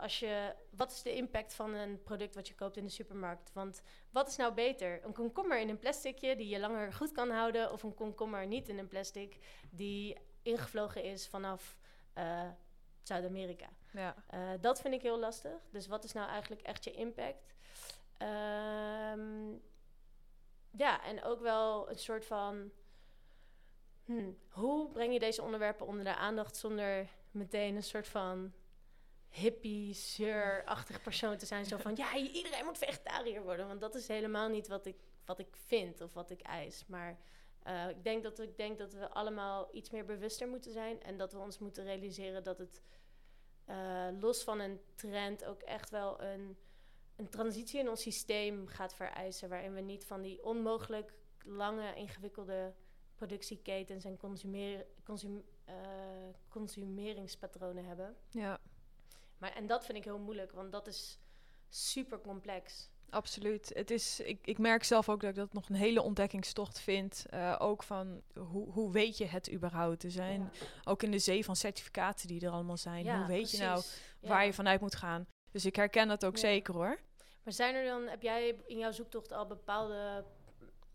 als 0.00 0.18
je. 0.18 0.54
Wat 0.70 0.90
is 0.90 1.02
de 1.02 1.14
impact 1.14 1.54
van 1.54 1.74
een 1.74 2.02
product 2.02 2.34
wat 2.34 2.48
je 2.48 2.54
koopt 2.54 2.76
in 2.76 2.84
de 2.84 2.90
supermarkt? 2.90 3.52
Want 3.52 3.82
wat 4.10 4.28
is 4.28 4.36
nou 4.36 4.54
beter? 4.54 5.04
Een 5.04 5.12
komkommer 5.12 5.58
in 5.60 5.68
een 5.68 5.78
plasticje 5.78 6.36
die 6.36 6.48
je 6.48 6.58
langer 6.58 6.92
goed 6.92 7.12
kan 7.12 7.30
houden, 7.30 7.72
of 7.72 7.82
een 7.82 7.94
komkommer 7.94 8.46
niet 8.46 8.68
in 8.68 8.78
een 8.78 8.88
plastic 8.88 9.38
die 9.70 10.16
ingevlogen 10.42 11.02
is 11.02 11.28
vanaf 11.28 11.76
Zuid-Amerika? 13.02 13.68
Ja. 13.92 14.14
Eh, 14.26 14.50
dat 14.60 14.80
vind 14.80 14.94
ik 14.94 15.02
heel 15.02 15.18
lastig. 15.18 15.60
Dus 15.70 15.86
wat 15.86 16.04
is 16.04 16.12
nou 16.12 16.28
eigenlijk 16.28 16.62
echt 16.62 16.84
je 16.84 16.90
impact? 16.90 17.54
Ehm, 18.16 19.50
ja, 20.70 21.04
en 21.04 21.22
ook 21.22 21.40
wel 21.40 21.90
een 21.90 21.98
soort 21.98 22.24
van. 22.24 22.70
hmm, 24.04 24.38
hoe 24.48 24.90
breng 24.90 25.12
je 25.12 25.18
deze 25.18 25.42
onderwerpen 25.42 25.86
onder 25.86 26.04
de 26.04 26.14
aandacht 26.14 26.56
zonder 26.56 27.08
meteen 27.30 27.76
een 27.76 27.82
soort 27.82 28.08
van 28.08 28.52
hippie, 29.28 29.94
zeur-achtig 29.94 31.02
persoon 31.02 31.36
te 31.36 31.46
zijn? 31.46 31.64
Zo 31.64 31.76
van 31.86 31.96
ja, 31.96 32.16
iedereen 32.16 32.64
moet 32.64 32.78
vegetariër 32.78 33.42
worden. 33.42 33.66
Want 33.66 33.80
dat 33.80 33.94
is 33.94 34.08
helemaal 34.08 34.48
niet 34.48 34.68
wat 34.68 34.86
ik, 34.86 34.96
wat 35.24 35.38
ik 35.38 35.56
vind 35.66 36.00
of 36.00 36.12
wat 36.12 36.30
ik 36.30 36.40
eis. 36.40 36.84
Maar 36.86 37.18
eh, 37.62 37.88
ik, 37.88 38.04
denk 38.04 38.22
dat, 38.22 38.38
ik 38.38 38.56
denk 38.56 38.78
dat 38.78 38.92
we 38.92 39.08
allemaal 39.10 39.68
iets 39.72 39.90
meer 39.90 40.04
bewuster 40.04 40.48
moeten 40.48 40.72
zijn. 40.72 41.02
En 41.02 41.16
dat 41.16 41.32
we 41.32 41.38
ons 41.38 41.58
moeten 41.58 41.84
realiseren 41.84 42.44
dat 42.44 42.58
het 42.58 42.82
eh, 43.68 44.08
los 44.20 44.42
van 44.42 44.60
een 44.60 44.80
trend 44.94 45.44
ook 45.44 45.62
echt 45.62 45.90
wel 45.90 46.22
een, 46.22 46.56
een 47.16 47.28
transitie 47.28 47.80
in 47.80 47.88
ons 47.88 48.02
systeem 48.02 48.66
gaat 48.66 48.94
vereisen. 48.94 49.48
Waarin 49.48 49.74
we 49.74 49.80
niet 49.80 50.04
van 50.04 50.22
die 50.22 50.44
onmogelijk 50.44 51.12
lange, 51.44 51.94
ingewikkelde 51.94 52.74
productieketens 53.14 54.04
en 54.04 54.16
consumeer, 54.16 54.86
consum, 55.04 55.44
eh, 55.64 55.74
consumeringspatronen 56.48 57.84
hebben. 57.84 58.16
ja, 58.30 58.60
Maar, 59.38 59.52
en 59.52 59.66
dat 59.66 59.84
vind 59.84 59.98
ik 59.98 60.04
heel 60.04 60.18
moeilijk, 60.18 60.52
want 60.52 60.72
dat 60.72 60.86
is 60.86 61.18
super 61.68 62.20
complex. 62.20 62.90
Absoluut. 63.10 63.70
Het 63.74 63.90
is, 63.90 64.20
ik, 64.20 64.38
ik 64.46 64.58
merk 64.58 64.84
zelf 64.84 65.08
ook 65.08 65.20
dat 65.20 65.30
ik 65.30 65.36
dat 65.36 65.52
nog 65.52 65.68
een 65.68 65.74
hele 65.74 66.02
ontdekkingstocht 66.02 66.80
vind. 66.80 67.26
Eh, 67.30 67.56
ook 67.58 67.82
van 67.82 68.22
hoe, 68.34 68.72
hoe 68.72 68.92
weet 68.92 69.16
je 69.18 69.24
het 69.24 69.52
überhaupt? 69.52 70.02
Er 70.02 70.10
zijn 70.10 70.52
ook 70.84 71.02
in 71.02 71.10
de 71.10 71.18
zee 71.18 71.44
van 71.44 71.56
certificaten 71.56 72.28
die 72.28 72.40
er 72.40 72.50
allemaal 72.50 72.76
zijn. 72.76 73.04
Ja, 73.04 73.18
hoe 73.18 73.26
weet 73.26 73.50
je 73.50 73.58
nou 73.58 73.82
waar 74.20 74.38
Ja. 74.40 74.42
je 74.42 74.52
vanuit 74.52 74.80
moet 74.80 74.94
gaan? 74.96 75.26
Dus 75.50 75.64
ik 75.64 75.76
herken 75.76 76.08
dat 76.08 76.24
ook 76.24 76.38
zeker 76.38 76.74
hoor. 76.74 76.98
Maar 77.42 77.52
zijn 77.52 77.74
er 77.74 77.84
dan, 77.84 78.06
heb 78.06 78.22
jij 78.22 78.56
in 78.66 78.78
jouw 78.78 78.92
zoektocht 78.92 79.32
al 79.32 79.46
bepaalde 79.46 80.24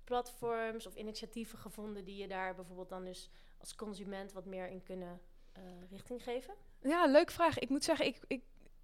platforms 0.04 0.88
of 0.88 0.96
initiatieven 0.96 1.58
gevonden 1.58 2.06
die 2.06 2.16
je 2.16 2.28
daar 2.28 2.56
bijvoorbeeld 2.56 2.90
dan 2.90 3.06
dus 3.06 3.30
als 3.58 3.76
consument 3.76 4.32
wat 4.34 4.46
meer 4.46 4.68
in 4.68 4.84
kunnen 4.84 5.22
eh, 5.52 5.64
richting 5.90 6.24
geven? 6.24 6.54
Ja, 6.82 7.06
leuke 7.06 7.32
vraag. 7.32 7.60
Ik 7.60 7.70
moet 7.70 7.84
zeggen, 7.84 8.06
ik, 8.06 8.20
ik 8.28 8.42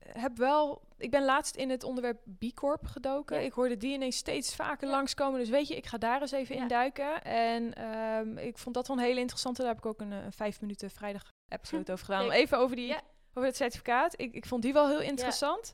heb 0.08 0.38
wel... 0.38 0.82
Ik 0.98 1.12
ben 1.12 1.24
laatst 1.25 1.56
in 1.56 1.70
het 1.70 1.84
onderwerp 1.84 2.20
B 2.39 2.53
Corp 2.53 2.86
gedoken. 2.86 3.39
Ja. 3.39 3.46
Ik 3.46 3.51
hoorde 3.53 3.77
die 3.77 3.94
ineens 3.94 4.18
steeds 4.18 4.56
vaker 4.56 4.88
Ja. 4.88 4.94
langskomen. 4.94 5.39
Dus 5.39 5.50
weet 5.50 5.68
je, 5.68 5.75
ik 5.75 5.86
ga 5.86 5.98
daar 5.98 6.22
eens 6.22 6.32
even 6.32 6.56
Ja. 6.56 6.62
in 6.62 6.68
duiken. 6.68 7.24
En 7.24 7.74
ehm, 7.74 8.38
ik 8.38 8.58
vond 8.58 8.75
dat 8.75 8.88
wel 8.88 8.98
een 8.98 9.03
hele 9.03 9.20
interessante. 9.20 9.62
Daar 9.62 9.70
heb 9.70 9.79
ik 9.79 9.86
ook 9.86 10.01
een, 10.01 10.12
eh, 10.12 10.24
een 10.24 10.32
vijf 10.34 10.62
minuten 10.62 10.89
vrijdag 10.91 11.22
episode 11.48 11.91
over 11.91 12.06
gedaan. 12.06 12.24
Om 12.25 12.32
even 12.32 12.58
over, 12.58 12.75
die, 12.75 12.96
over 13.34 13.44
het 13.50 13.56
certificaat. 13.56 14.13
Ik, 14.22 14.34
ik 14.34 14.46
vond 14.46 14.62
die 14.62 14.74
wel 14.74 14.88
heel 14.88 15.01
interessant. 15.01 15.74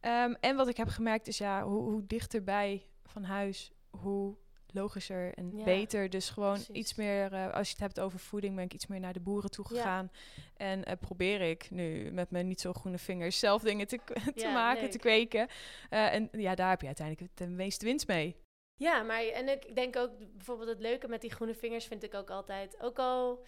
Ehm, 0.00 0.34
en 0.40 0.56
wat 0.56 0.68
ik 0.68 0.76
heb 0.76 0.88
gemerkt 0.88 1.26
is 1.26 1.38
ja, 1.38 1.62
hoe, 1.64 1.82
hoe 1.82 2.06
dichterbij 2.06 2.86
van 3.04 3.24
huis, 3.24 3.70
hoe 3.90 4.36
logischer 4.72 5.34
en 5.34 5.56
Ja, 5.56 5.64
beter. 5.64 6.10
Dus 6.10 6.30
gewoon 6.30 6.52
precies. 6.52 6.74
iets 6.74 6.94
meer, 6.94 7.32
eh, 7.32 7.52
als 7.52 7.66
je 7.66 7.72
het 7.72 7.82
hebt 7.82 8.00
over 8.00 8.18
voeding, 8.18 8.54
ben 8.54 8.64
ik 8.64 8.74
iets 8.74 8.86
meer 8.86 9.00
naar 9.00 9.12
de 9.12 9.20
boeren 9.20 9.50
toe 9.50 9.64
Ja. 9.68 9.74
gegaan. 9.76 10.10
En 10.56 10.84
eh, 10.84 10.92
probeer 11.00 11.40
ik 11.40 11.70
nu 11.70 12.10
met 12.12 12.30
mijn 12.30 12.46
niet 12.48 12.60
zo 12.60 12.72
groene 12.72 12.98
vingers 12.98 13.38
zelf 13.38 13.62
dingen 13.62 13.86
te, 13.86 13.98
te 14.34 14.40
Ja, 14.40 14.52
maken, 14.52 14.82
leuk. 14.82 14.90
te 14.90 14.98
kweken. 14.98 15.48
Eh, 15.90 16.14
en 16.14 16.28
ja, 16.32 16.54
daar 16.54 16.70
heb 16.70 16.80
je 16.80 16.86
uiteindelijk 16.86 17.36
de 17.36 17.46
meeste 17.46 17.84
winst 17.84 18.06
mee. 18.06 18.36
Ja, 18.78 19.02
maar 19.02 19.22
en 19.24 19.48
ik 19.48 19.74
denk 19.74 19.96
ook 19.96 20.10
bijvoorbeeld 20.36 20.68
het 20.68 20.80
leuke 20.80 21.08
met 21.08 21.20
die 21.20 21.30
groene 21.32 21.54
vingers 21.54 21.84
vind 21.86 22.02
ik 22.02 22.14
ook 22.14 22.30
altijd. 22.30 22.80
Ook 22.80 22.98
al 22.98 23.44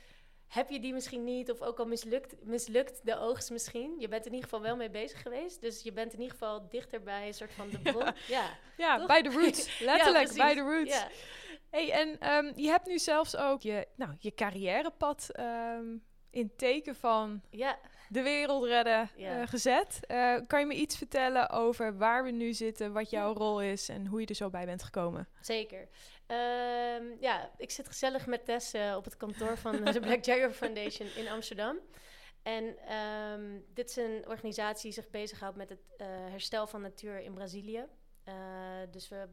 heb 0.49 0.71
je 0.71 0.81
die 0.81 0.93
misschien 0.93 1.25
niet, 1.25 1.51
of 1.51 1.61
ook 1.63 1.79
al 1.79 1.87
mislukt, 1.87 2.35
mislukt 2.45 3.01
de 3.07 3.19
oogst 3.19 3.51
misschien. 3.51 3.95
Je 3.99 4.09
bent 4.09 4.27
in 4.27 4.33
ieder 4.33 4.49
geval 4.49 4.63
wel 4.65 4.77
mee 4.77 4.91
bezig 4.91 5.23
geweest. 5.23 5.61
Dus 5.61 5.83
je 5.83 5.93
bent 5.93 6.13
in 6.13 6.19
ieder 6.21 6.33
geval 6.33 6.69
dichter 6.69 7.03
bij 7.03 7.27
een 7.27 7.35
soort 7.35 7.53
van 7.53 7.69
de 7.71 7.79
bron. 7.93 8.13
Ja, 8.29 8.51
Ja, 8.77 9.07
bij 9.07 9.23
de 9.23 9.31
roots. 9.31 9.79
Letterlijk, 9.81 10.35
bij 10.35 10.55
de 10.55 10.61
roots. 10.61 10.95
ja. 10.99 11.09
Hey, 11.71 11.93
en 11.93 12.19
ehm, 12.21 12.53
je 12.55 12.69
hebt 12.69 12.87
nu 12.87 12.99
zelfs 12.99 13.37
ook 13.37 13.63
je, 13.63 13.87
nou, 13.97 14.13
je 14.19 14.35
carrièrepad 14.35 15.29
ehm, 15.33 15.85
in 16.31 16.53
teken 16.57 16.95
van 16.97 17.43
ja. 17.51 17.79
de 18.09 18.23
wereld 18.23 18.65
redden 18.65 19.11
Ja. 19.17 19.41
eh, 19.41 19.47
gezet. 19.49 20.01
Eh, 20.07 20.35
kan 20.47 20.61
je 20.61 20.67
me 20.67 20.75
iets 20.75 20.97
vertellen 20.97 21.51
over 21.51 21.97
waar 21.99 22.25
we 22.25 22.31
nu 22.31 22.53
zitten, 22.53 22.93
wat 22.93 23.11
jouw 23.11 23.33
rol 23.33 23.63
is 23.63 23.89
en 23.89 24.07
hoe 24.07 24.21
je 24.21 24.27
er 24.27 24.35
zo 24.35 24.51
bij 24.51 24.65
bent 24.65 24.83
gekomen? 24.83 25.29
Zeker. 25.41 25.89
Ehm, 26.29 27.05
ja, 27.21 27.51
ik 27.57 27.71
zit 27.71 27.87
gezellig 27.87 28.27
met 28.27 28.45
Tess 28.45 28.73
eh, 28.73 28.95
op 28.97 29.05
het 29.05 29.17
kantoor 29.17 29.57
van 29.59 29.85
de 29.95 30.01
Black 30.01 30.25
Jagger 30.25 30.53
Foundation 30.53 31.09
in 31.17 31.29
Amsterdam. 31.29 31.79
En 32.43 32.79
ehm, 32.79 33.61
dit 33.75 33.89
is 33.89 33.97
een 33.97 34.25
organisatie 34.27 34.83
die 34.83 34.93
zich 34.93 35.11
bezighoudt 35.11 35.57
met 35.57 35.69
het 35.69 35.95
eh, 35.97 36.07
herstel 36.09 36.67
van 36.67 36.81
natuur 36.81 37.21
in 37.21 37.35
Brazilië. 37.35 37.85
Eh, 38.25 38.35
dus 38.91 39.09
we 39.09 39.29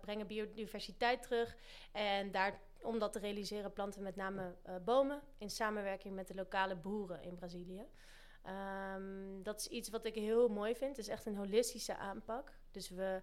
brengen 0.00 0.26
biodiversiteit 0.26 1.22
terug. 1.22 1.56
En 1.92 2.30
daar, 2.30 2.60
om 2.82 2.98
dat 2.98 3.12
te 3.12 3.18
realiseren 3.18 3.72
planten 3.72 4.02
met 4.02 4.16
name 4.16 4.56
bomen 4.84 5.22
in 5.38 5.50
samenwerking 5.50 6.14
met 6.14 6.28
de 6.28 6.34
lokale 6.34 6.76
boeren 6.76 7.22
in 7.22 7.34
Brazilië. 7.34 7.86
Ehm, 8.42 9.42
dat 9.42 9.60
is 9.60 9.66
iets 9.66 9.88
wat 9.88 10.04
ik 10.04 10.14
heel 10.14 10.48
mooi 10.48 10.74
vind. 10.74 10.96
Het 10.96 11.06
is 11.06 11.12
echt 11.12 11.26
een 11.26 11.36
holistische 11.36 11.96
aanpak. 11.96 12.52
Dus 12.70 12.90
we 12.90 13.22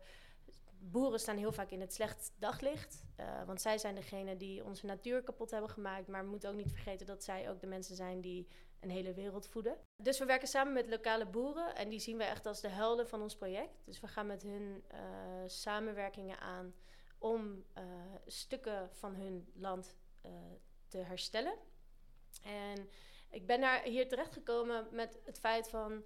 boeren 0.80 1.20
staan 1.20 1.38
heel 1.38 1.52
vaak 1.52 1.72
in 1.72 1.82
het 1.82 1.94
slecht 1.94 2.32
daglicht. 2.40 3.06
eh, 3.16 3.44
want 3.46 3.62
zij 3.62 3.78
zijn 3.78 3.96
degene 3.96 4.38
die 4.38 4.64
onze 4.64 4.86
natuur 4.86 5.24
kapot 5.24 5.52
hebben 5.52 5.70
gemaakt. 5.70 6.08
Maar 6.08 6.24
we 6.24 6.30
moeten 6.30 6.50
ook 6.50 6.56
niet 6.56 6.72
vergeten 6.72 7.06
dat 7.06 7.24
zij 7.24 7.50
ook 7.50 7.60
de 7.60 7.68
mensen 7.68 7.96
zijn 7.96 8.22
die 8.22 8.48
een 8.80 8.90
hele 8.90 9.14
wereld 9.14 9.48
voeden. 9.48 9.78
Dus 10.04 10.20
we 10.20 10.26
werken 10.26 10.48
samen 10.48 10.74
met 10.74 10.90
lokale 10.90 11.26
boeren. 11.26 11.76
En 11.76 11.90
die 11.90 12.00
zien 12.00 12.18
we 12.18 12.24
echt 12.24 12.46
als 12.46 12.62
de 12.62 12.68
helden 12.68 13.08
van 13.08 13.22
ons 13.22 13.36
project. 13.36 13.86
Dus 13.86 14.00
we 14.00 14.08
gaan 14.08 14.28
met 14.28 14.44
hun 14.44 14.84
eh, 14.88 15.00
samenwerkingen 15.46 16.40
aan 16.40 16.74
om 17.18 17.64
eh, 17.74 17.84
stukken 18.26 18.90
van 18.92 19.16
hun 19.16 19.52
land 19.54 19.96
te 20.88 20.98
herstellen. 20.98 21.54
En 22.44 22.90
ik 23.30 23.48
ben 23.48 23.62
daar 23.62 23.84
hier 23.84 24.08
terechtgekomen 24.08 24.88
met 24.92 25.20
het 25.24 25.40
feit 25.40 25.70
van... 25.70 26.04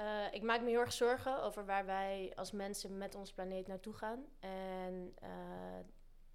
eh, 0.00 0.26
ik 0.30 0.42
maak 0.42 0.60
me 0.60 0.68
heel 0.68 0.80
erg 0.80 0.92
zorgen 0.92 1.42
over 1.42 1.66
waar 1.66 1.86
wij 1.86 2.32
als 2.34 2.52
mensen 2.52 2.98
met 2.98 3.14
ons 3.14 3.32
planeet 3.32 3.66
naartoe 3.66 3.94
gaan. 3.94 4.24
En 4.40 5.12
eh, 5.14 5.28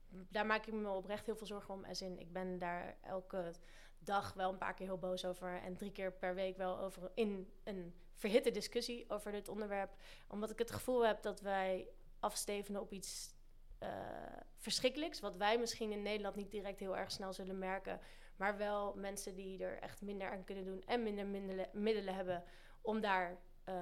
daar 0.09 0.45
maak 0.45 0.65
ik 0.65 0.73
me 0.73 0.89
oprecht 0.89 1.25
heel 1.25 1.35
veel 1.35 1.47
zorgen 1.47 1.73
om. 1.73 1.85
Als 1.85 2.01
in, 2.01 2.19
ik 2.19 2.33
ben 2.33 2.57
daar 2.57 2.97
elke 3.01 3.51
dag 3.99 4.33
wel 4.33 4.51
een 4.51 4.57
paar 4.57 4.73
keer 4.73 4.85
heel 4.85 4.97
boos 4.97 5.25
over. 5.25 5.61
En 5.61 5.77
drie 5.77 5.91
keer 5.91 6.11
per 6.13 6.35
week 6.35 6.57
wel 6.57 6.79
over 6.79 7.11
in 7.13 7.51
een 7.63 7.95
verhitte 8.13 8.51
discussie 8.51 9.09
over 9.09 9.31
dit 9.31 9.47
onderwerp. 9.47 9.95
Omdat 10.27 10.49
ik 10.49 10.59
het 10.59 10.71
gevoel 10.71 11.05
heb 11.05 11.21
dat 11.21 11.41
wij 11.41 11.87
afstevenen 12.19 12.81
op 12.81 12.91
iets 12.91 13.35
eh, 13.79 13.89
verschrikkelijks. 14.57 15.19
Wat 15.19 15.35
wij 15.35 15.57
misschien 15.59 15.91
in 15.91 16.01
Nederland 16.01 16.35
niet 16.35 16.51
direct 16.51 16.79
heel 16.79 16.97
erg 16.97 17.11
snel 17.11 17.33
zullen 17.33 17.57
merken. 17.57 17.99
Maar 18.35 18.57
wel 18.57 18.95
mensen 18.95 19.35
die 19.35 19.63
er 19.63 19.79
echt 19.79 20.01
minder 20.01 20.31
aan 20.31 20.43
kunnen 20.43 20.65
doen. 20.65 20.83
En 20.85 21.03
minder 21.03 21.25
middelen, 21.25 21.69
middelen 21.73 22.15
hebben 22.15 22.43
om 22.81 23.01
daar 23.01 23.37
eh, 23.65 23.75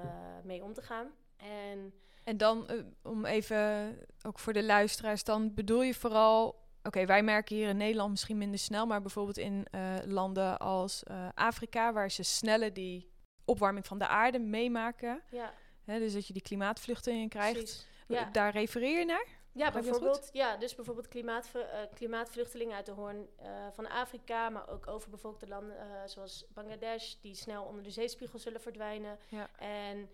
mee 0.44 0.64
om 0.64 0.74
te 0.74 0.82
gaan. 0.82 1.08
En 1.38 1.94
En 2.24 2.38
dan, 2.38 2.68
eh, 2.68 2.78
om 3.02 3.26
even, 3.26 3.98
ook 4.22 4.40
voor 4.40 4.54
de 4.54 4.64
luisteraars, 4.64 5.24
dan 5.24 5.54
bedoel 5.54 5.82
je 5.82 5.94
vooral... 5.94 6.62
Oké, 6.84 7.06
wij 7.06 7.24
merken 7.24 7.56
hier 7.56 7.70
in 7.70 7.78
Nederland 7.78 8.10
misschien 8.10 8.38
minder 8.38 8.60
snel, 8.60 8.86
maar 8.86 9.02
bijvoorbeeld 9.02 9.38
in 9.38 9.68
eh, 9.72 9.96
landen 10.06 10.60
als 10.60 11.04
Afrika, 11.34 11.94
waar 11.94 12.12
ze 12.12 12.24
sneller 12.24 12.74
die 12.74 13.12
opwarming 13.46 13.86
van 13.86 13.98
de 13.98 14.08
aarde 14.08 14.40
meemaken. 14.40 15.22
ja, 15.30 15.54
Hè, 15.84 16.00
dus 16.00 16.14
dat 16.14 16.28
je 16.28 16.34
die 16.34 16.42
klimaatvluchtelingen 16.42 17.30
krijgt. 17.30 17.88
Ja. 18.08 18.30
Daar 18.32 18.52
refereer 18.52 19.00
je 19.00 19.06
naar? 19.06 19.28
Ja, 19.54 19.70
dat 19.70 19.84
bijvoorbeeld, 19.84 20.30
ja, 20.32 20.58
dus 20.58 20.76
bijvoorbeeld 20.76 21.08
klimaatvlu- 21.08 21.62
eh, 21.62 21.80
klimaatvluchtelingen 21.94 22.76
uit 22.76 22.86
de 22.86 22.92
hoorn 22.92 23.28
eh, 23.36 23.68
van 23.72 23.90
Afrika, 23.90 24.50
maar 24.50 24.70
ook 24.70 24.88
overbevolkte 24.88 25.48
landen 25.48 25.78
eh, 25.78 25.86
zoals 26.06 26.46
Bangladesh, 26.54 27.14
die 27.22 27.36
snel 27.36 27.64
onder 27.64 27.84
de 27.84 27.92
zeespiegel 27.92 28.40
zullen 28.40 28.62
verdwijnen. 28.62 29.20
Ja. 29.28 29.50
En 29.58 30.10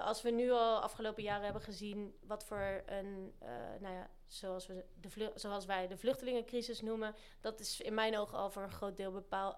als 0.00 0.22
we 0.22 0.30
nu 0.30 0.50
al 0.50 0.80
afgelopen 0.80 1.22
jaren 1.22 1.44
hebben 1.44 1.62
gezien 1.62 2.14
wat 2.26 2.44
voor 2.44 2.82
een, 2.86 3.34
nou 3.80 3.94
ja, 3.94 4.10
zoals, 4.26 4.66
we 4.66 4.84
de 5.00 5.32
zoals 5.34 5.64
wij 5.64 5.86
de 5.86 5.96
vluchtelingencrisis 5.96 6.80
noemen, 6.80 7.14
dat 7.40 7.60
is 7.60 7.80
in 7.80 7.94
mijn 7.94 8.18
ogen 8.18 8.38
al 8.38 8.50
voor 8.50 8.62
een 8.62 8.70
groot 8.70 8.96
deel 8.96 9.12
bepaal, 9.12 9.56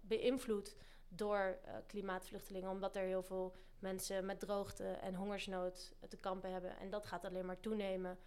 beïnvloed 0.00 0.76
door 1.08 1.58
klimaatvluchtelingen, 1.86 2.70
omdat 2.70 2.96
er 2.96 3.02
heel 3.02 3.22
veel 3.22 3.54
mensen 3.78 4.26
met 4.26 4.40
droogte 4.40 4.84
en 4.84 5.14
hongersnood 5.14 5.92
te 6.08 6.16
kampen 6.16 6.52
hebben. 6.52 6.78
En 6.78 6.90
dat 6.90 7.06
gaat 7.06 7.24
alleen 7.24 7.46
maar 7.46 7.60
toenemen. 7.60 8.18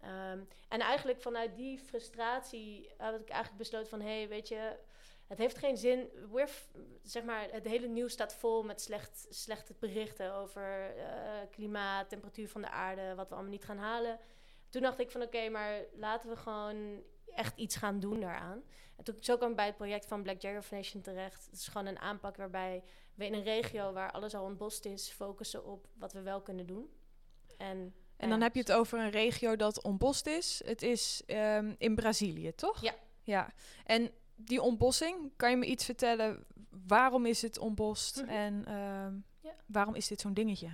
Ehm, 0.00 0.40
en 0.68 0.80
eigenlijk 0.80 1.20
vanuit 1.20 1.56
die 1.56 1.78
frustratie 1.78 2.90
had 2.96 3.20
ik 3.20 3.28
eigenlijk 3.28 3.58
besloten 3.58 3.88
van... 3.88 4.00
hé, 4.00 4.18
hey, 4.18 4.28
weet 4.28 4.48
je, 4.48 4.76
het 5.26 5.38
heeft 5.38 5.58
geen 5.58 5.76
zin... 5.76 6.08
We're 6.32 6.48
zeg 7.02 7.24
maar, 7.24 7.48
het 7.50 7.64
hele 7.64 7.86
nieuws 7.86 8.12
staat 8.12 8.34
vol 8.34 8.62
met 8.62 8.80
slecht, 8.80 9.26
slechte 9.30 9.74
berichten... 9.78 10.34
over 10.34 10.96
eh, 10.96 11.50
klimaat, 11.50 12.08
temperatuur 12.08 12.48
van 12.48 12.60
de 12.60 12.70
aarde, 12.70 13.14
wat 13.14 13.28
we 13.28 13.34
allemaal 13.34 13.52
niet 13.52 13.64
gaan 13.64 13.78
halen. 13.78 14.18
Toen 14.68 14.82
dacht 14.82 14.98
ik 14.98 15.10
van 15.10 15.22
oké, 15.22 15.48
maar 15.48 15.80
laten 15.92 16.30
we 16.30 16.36
gewoon 16.36 17.02
echt 17.26 17.56
iets 17.56 17.76
gaan 17.76 18.00
doen 18.00 18.20
daaraan. 18.20 18.62
En 18.96 19.04
toen, 19.04 19.16
zo 19.20 19.36
kwam 19.36 19.50
ik 19.50 19.56
bij 19.56 19.66
het 19.66 19.76
project 19.76 20.06
van 20.06 20.22
Black 20.22 20.40
Jagger 20.40 20.62
Foundation 20.62 21.02
terecht. 21.02 21.44
Het 21.44 21.54
is 21.54 21.68
gewoon 21.68 21.86
een 21.86 21.98
aanpak 21.98 22.36
waarbij 22.36 22.82
we 23.14 23.26
in 23.26 23.34
een 23.34 23.42
regio 23.42 23.92
waar 23.92 24.12
alles 24.12 24.34
al 24.34 24.44
ontbost 24.44 24.84
is... 24.84 25.10
focussen 25.10 25.64
op 25.64 25.88
wat 25.94 26.12
we 26.12 26.22
wel 26.22 26.42
kunnen 26.42 26.66
doen. 26.66 26.90
En, 27.56 27.94
En 28.16 28.28
dan 28.28 28.40
heb 28.40 28.54
je 28.54 28.60
het 28.60 28.72
over 28.72 28.98
een 28.98 29.10
regio 29.10 29.56
dat 29.56 29.82
ontbost 29.82 30.26
is. 30.26 30.62
Het 30.64 30.82
is 30.82 31.22
ehm, 31.26 31.74
in 31.78 31.94
Brazilië, 31.94 32.54
toch? 32.54 32.82
Ja. 32.82 32.94
Ja. 33.22 33.52
En 33.84 34.10
die 34.34 34.62
ontbossing, 34.62 35.32
kan 35.36 35.50
je 35.50 35.56
me 35.56 35.66
iets 35.66 35.84
vertellen? 35.84 36.44
Waarom 36.86 37.26
is 37.26 37.42
het 37.42 37.58
ontbost? 37.58 38.22
Mhm. 38.22 38.28
En 38.28 38.64
ehm, 38.66 39.14
Ja. 39.40 39.54
waarom 39.66 39.94
is 39.94 40.08
dit 40.08 40.20
zo'n 40.20 40.34
dingetje? 40.34 40.68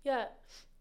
Ja, 0.00 0.30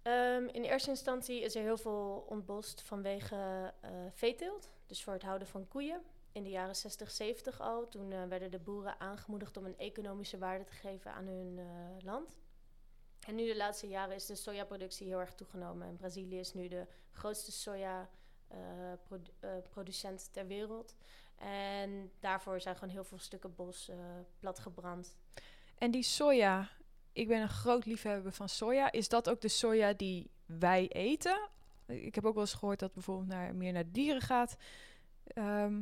ehm, 0.02 0.48
in 0.52 0.64
eerste 0.64 0.90
instantie 0.90 1.42
is 1.42 1.56
er 1.56 1.62
heel 1.62 1.78
veel 1.78 2.26
ontbost 2.30 2.82
vanwege 2.82 3.74
eh 3.82 3.90
veeteelt. 4.14 4.70
Dus 4.86 5.04
voor 5.04 5.14
het 5.14 5.24
houden 5.24 5.48
van 5.48 5.68
koeien. 5.68 6.02
In 6.32 6.44
de 6.44 6.50
jaren 6.50 6.76
60, 6.76 7.12
70 7.12 7.60
al. 7.62 7.88
Toen 7.88 8.12
eh, 8.12 8.24
werden 8.24 8.52
de 8.52 8.60
boeren 8.60 9.00
aangemoedigd 9.00 9.58
om 9.58 9.66
een 9.66 9.78
economische 9.78 10.38
waarde 10.38 10.64
te 10.64 10.74
geven 10.74 11.12
aan 11.14 11.26
hun 11.28 11.60
eh, 11.60 11.66
land. 12.06 12.38
En 13.28 13.36
nu 13.36 13.46
de 13.46 13.56
laatste 13.56 13.88
jaren 13.88 14.16
is 14.16 14.26
de 14.26 14.36
sojaproductie 14.36 15.08
heel 15.08 15.20
erg 15.20 15.34
toegenomen. 15.34 15.88
En 15.88 15.96
Brazilië 15.96 16.40
is 16.40 16.54
nu 16.54 16.68
de 16.68 16.88
grootste 17.12 17.52
soja-producent 17.52 20.34
ter 20.34 20.48
wereld. 20.48 20.96
En 21.36 22.12
daarvoor 22.20 22.62
zijn 22.62 22.76
gewoon 22.76 22.94
heel 22.94 23.04
veel 23.04 23.18
stukken 23.18 23.56
bos 23.56 23.90
eh, 23.90 23.98
platgebrand. 24.40 25.16
En 25.78 25.92
die 25.92 26.04
soja, 26.04 26.70
ik 27.12 27.28
ben 27.28 27.42
een 27.42 27.50
groot 27.50 27.86
liefhebber 27.86 28.32
van 28.32 28.50
soja. 28.50 28.92
Is 28.92 29.10
dat 29.10 29.30
ook 29.30 29.42
de 29.42 29.48
soja 29.48 29.94
die 29.94 30.32
wij 30.46 30.88
eten? 30.88 31.50
Ik 31.86 32.16
heb 32.16 32.26
ook 32.26 32.34
wel 32.34 32.44
eens 32.44 32.54
gehoord 32.54 32.80
dat 32.80 32.94
bijvoorbeeld 32.94 33.28
naar, 33.28 33.56
meer 33.56 33.74
naar 33.74 33.92
dieren 33.92 34.22
gaat. 34.22 34.58
Ehm, 35.24 35.82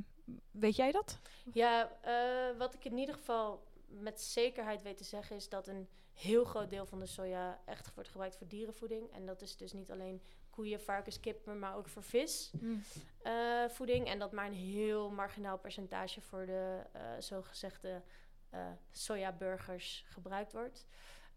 weet 0.52 0.76
jij 0.76 0.92
dat? 0.92 1.20
Ja, 1.54 1.92
eh, 2.02 2.58
wat 2.58 2.74
ik 2.74 2.86
in 2.86 2.98
ieder 2.98 3.16
geval 3.16 3.64
met 3.88 4.22
zekerheid 4.22 4.82
weet 4.82 4.98
te 4.98 5.04
zeggen 5.04 5.36
is 5.36 5.50
dat 5.50 5.68
een 5.68 5.88
heel 6.16 6.46
groot 6.46 6.70
deel 6.70 6.86
van 6.86 7.00
de 7.00 7.06
soja 7.06 7.62
echt 7.66 7.94
wordt 7.94 8.10
gebruikt 8.10 8.38
voor 8.38 8.48
dierenvoeding. 8.48 9.12
En 9.12 9.26
dat 9.26 9.42
is 9.42 9.58
dus 9.58 9.74
niet 9.74 9.92
alleen 9.92 10.22
koeien, 10.50 10.82
varkens, 10.82 11.20
kippen, 11.20 11.60
maar 11.60 11.76
ook 11.76 11.88
voor 11.88 12.04
visvoeding. 12.04 14.08
en 14.08 14.20
dat 14.20 14.32
maar 14.32 14.46
een 14.46 14.54
heel 14.54 15.12
marginaal 15.12 15.58
percentage 15.58 16.22
voor 16.22 16.46
de 16.46 16.82
eh, 16.92 17.02
zogezegde 17.20 18.02
eh 18.50 18.68
sojaburgers 18.92 20.06
gebruikt 20.08 20.54
wordt. 20.54 20.88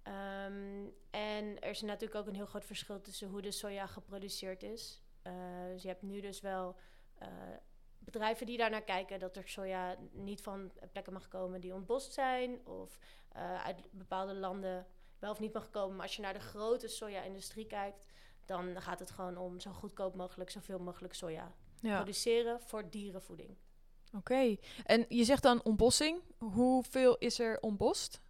Ehm, 0.03 0.87
en 1.11 1.61
er 1.61 1.71
is 1.71 1.81
natuurlijk 1.81 2.21
ook 2.21 2.27
een 2.27 2.35
heel 2.35 2.47
groot 2.47 2.65
verschil 2.65 3.01
tussen 3.01 3.29
hoe 3.29 3.43
de 3.43 3.51
soja 3.51 3.87
geproduceerd 3.87 4.63
is. 4.63 5.03
Eh, 5.23 5.33
dus 5.73 5.83
je 5.83 5.89
hebt 5.89 6.03
nu 6.03 6.21
dus 6.21 6.41
wel 6.41 6.77
eh, 7.19 7.29
bedrijven 7.99 8.47
die 8.47 8.57
daarnaar 8.57 8.83
kijken 8.83 9.19
dat 9.19 9.37
er 9.37 9.49
soja 9.49 9.97
niet 10.13 10.43
van 10.43 10.73
plekken 10.93 11.13
mag 11.13 11.29
komen 11.29 11.61
die 11.61 11.75
ontbost 11.75 12.13
zijn 12.13 12.67
of 12.67 12.99
eh, 13.29 13.65
uit 13.65 13.77
bepaalde 13.91 14.35
landen 14.35 14.87
wel 15.19 15.31
of 15.31 15.41
niet 15.41 15.53
mag 15.53 15.71
komen. 15.71 15.97
Maar 15.97 16.07
als 16.07 16.17
je 16.17 16.23
naar 16.23 16.33
de 16.33 16.41
grote 16.41 16.89
soja-industrie 16.89 17.67
kijkt, 17.67 18.07
dan 18.45 18.83
gaat 18.83 18.99
het 18.99 19.11
gewoon 19.11 19.37
om 19.37 19.61
zo 19.61 19.73
goedkoop 19.73 20.15
mogelijk, 20.15 20.51
zoveel 20.51 20.79
mogelijk 20.79 21.15
soja 21.15 21.53
Ja. 21.81 21.95
produceren 21.97 22.61
voor 22.61 22.91
dierenvoeding. 22.91 23.57
Oké. 24.17 24.57
En 24.85 25.05
je 25.09 25.25
zegt 25.25 25.43
dan 25.43 25.65
ontbossing. 25.65 26.23
Hoeveel 26.39 27.17
is 27.19 27.39
er 27.39 27.61
ontbost? 27.61 28.21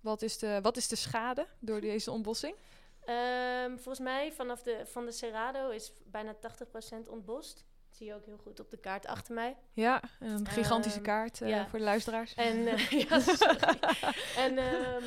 Wat 0.00 0.22
is 0.22 0.38
de, 0.38 0.58
wat 0.62 0.76
is 0.76 0.88
de 0.88 0.96
schade 0.96 1.46
door 1.60 1.80
deze 1.90 2.10
ontbossing? 2.10 2.56
Ehm, 3.04 3.70
volgens 3.70 3.98
mij 3.98 4.32
vanaf 4.32 4.62
de, 4.62 4.82
van 4.86 5.04
de 5.04 5.12
Cerrado 5.12 5.70
is 5.70 5.92
bijna 6.04 6.34
80% 6.34 7.08
ontbost. 7.08 7.64
Zie 7.96 8.06
je 8.06 8.14
ook 8.14 8.24
heel 8.24 8.38
goed 8.38 8.60
op 8.60 8.70
de 8.70 8.76
kaart 8.76 9.06
achter 9.06 9.34
mij. 9.34 9.56
Ja, 9.72 10.02
een 10.20 10.46
gigantische 10.46 10.98
Ehm, 10.98 11.06
kaart 11.06 11.40
eh, 11.40 11.48
ja. 11.48 11.68
voor 11.68 11.78
de 11.78 11.84
luisteraars. 11.84 12.34
En, 12.34 12.66
eh, 12.66 12.90
ja, 13.08 13.20
sorry. 13.20 13.58
en 14.36 14.58
ehm, 14.58 15.02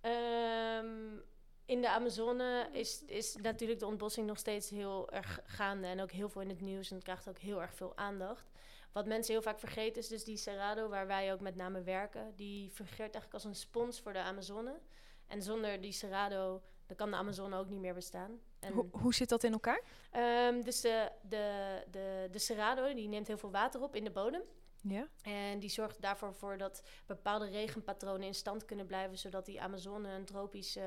ehm, 0.00 1.16
in 1.64 1.80
de 1.80 1.88
Amazone 1.88 2.68
is, 2.72 3.04
is 3.06 3.36
natuurlijk 3.36 3.80
de 3.80 3.86
ontbossing 3.86 4.26
nog 4.26 4.38
steeds 4.38 4.70
heel 4.70 5.10
erg 5.10 5.40
gaande. 5.44 5.86
En 5.86 6.00
ook 6.00 6.10
heel 6.10 6.28
veel 6.28 6.40
in 6.40 6.48
het 6.48 6.60
nieuws. 6.60 6.88
En 6.88 6.94
het 6.94 7.04
krijgt 7.04 7.28
ook 7.28 7.38
heel 7.38 7.60
erg 7.62 7.74
veel 7.74 7.96
aandacht. 7.96 8.50
Wat 8.92 9.06
mensen 9.06 9.32
heel 9.32 9.42
vaak 9.42 9.58
vergeten 9.58 10.02
is 10.02 10.08
dus 10.08 10.24
die 10.24 10.36
Cerrado, 10.36 10.88
waar 10.88 11.06
wij 11.06 11.32
ook 11.32 11.40
met 11.40 11.56
name 11.56 11.82
werken. 11.82 12.32
Die 12.36 12.70
fungeert 12.70 12.98
eigenlijk 12.98 13.34
als 13.34 13.44
een 13.44 13.54
spons 13.54 14.00
voor 14.00 14.12
de 14.12 14.18
Amazone. 14.18 14.80
En 15.26 15.42
zonder 15.42 15.80
die 15.80 15.92
Cerrado, 15.92 16.62
dan 16.86 16.96
kan 16.96 17.10
de 17.10 17.16
Amazone 17.16 17.56
ook 17.56 17.68
niet 17.68 17.80
meer 17.80 17.94
bestaan. 17.94 18.40
En, 18.64 18.72
Hoe, 18.72 18.86
hoe 18.90 19.14
zit 19.14 19.28
dat 19.28 19.44
in 19.44 19.52
elkaar? 19.52 19.82
Ehm, 20.10 20.60
dus 20.60 20.80
de, 20.80 21.10
de, 21.22 21.82
de, 21.90 22.28
de 22.30 22.38
Cerrado 22.38 22.94
die 22.94 23.08
neemt 23.08 23.26
heel 23.26 23.38
veel 23.38 23.50
water 23.50 23.82
op 23.82 23.96
in 23.96 24.04
de 24.04 24.10
bodem. 24.10 24.42
Ja. 24.88 25.08
En 25.22 25.58
die 25.58 25.70
zorgt 25.70 26.00
daarvoor 26.00 26.34
voor 26.34 26.58
dat 26.58 26.82
bepaalde 27.06 27.46
regenpatronen 27.46 28.26
in 28.26 28.34
stand 28.34 28.64
kunnen 28.64 28.86
blijven, 28.86 29.18
zodat 29.18 29.46
die 29.46 29.62
Amazone 29.62 30.08
een 30.08 30.24
tropisch 30.24 30.78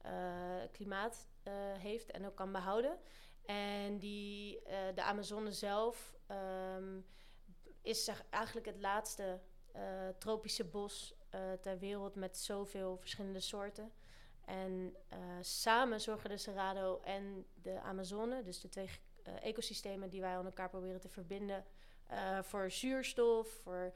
eh, 0.00 0.62
klimaat 0.72 1.28
eh, 1.42 1.52
heeft 1.78 2.10
en 2.10 2.26
ook 2.26 2.34
kan 2.34 2.52
behouden. 2.52 2.98
En 3.44 3.98
die, 3.98 4.62
eh, 4.62 4.94
de 4.94 5.02
Amazone 5.02 5.52
zelf 5.52 6.14
ehm, 6.26 7.00
is 7.82 8.10
eigenlijk 8.30 8.66
het 8.66 8.78
laatste 8.78 9.40
tropische 10.18 10.64
bos 10.64 11.14
ter 11.60 11.78
wereld 11.78 12.14
met 12.14 12.36
zoveel 12.36 12.96
verschillende 12.96 13.40
soorten. 13.40 13.92
En 14.44 14.96
eh, 15.08 15.18
samen 15.40 16.00
zorgen 16.00 16.30
de 16.30 16.36
Cerrado 16.36 17.00
en 17.04 17.46
de 17.62 17.80
Amazone, 17.80 18.42
dus 18.42 18.60
de 18.60 18.68
twee 18.68 18.88
eh, 19.22 19.34
ecosystemen 19.42 20.10
die 20.10 20.20
wij 20.20 20.36
aan 20.36 20.44
elkaar 20.44 20.68
proberen 20.68 21.00
te 21.00 21.08
verbinden, 21.08 21.64
eh, 22.06 22.42
voor 22.42 22.70
zuurstof, 22.70 23.48
voor 23.48 23.92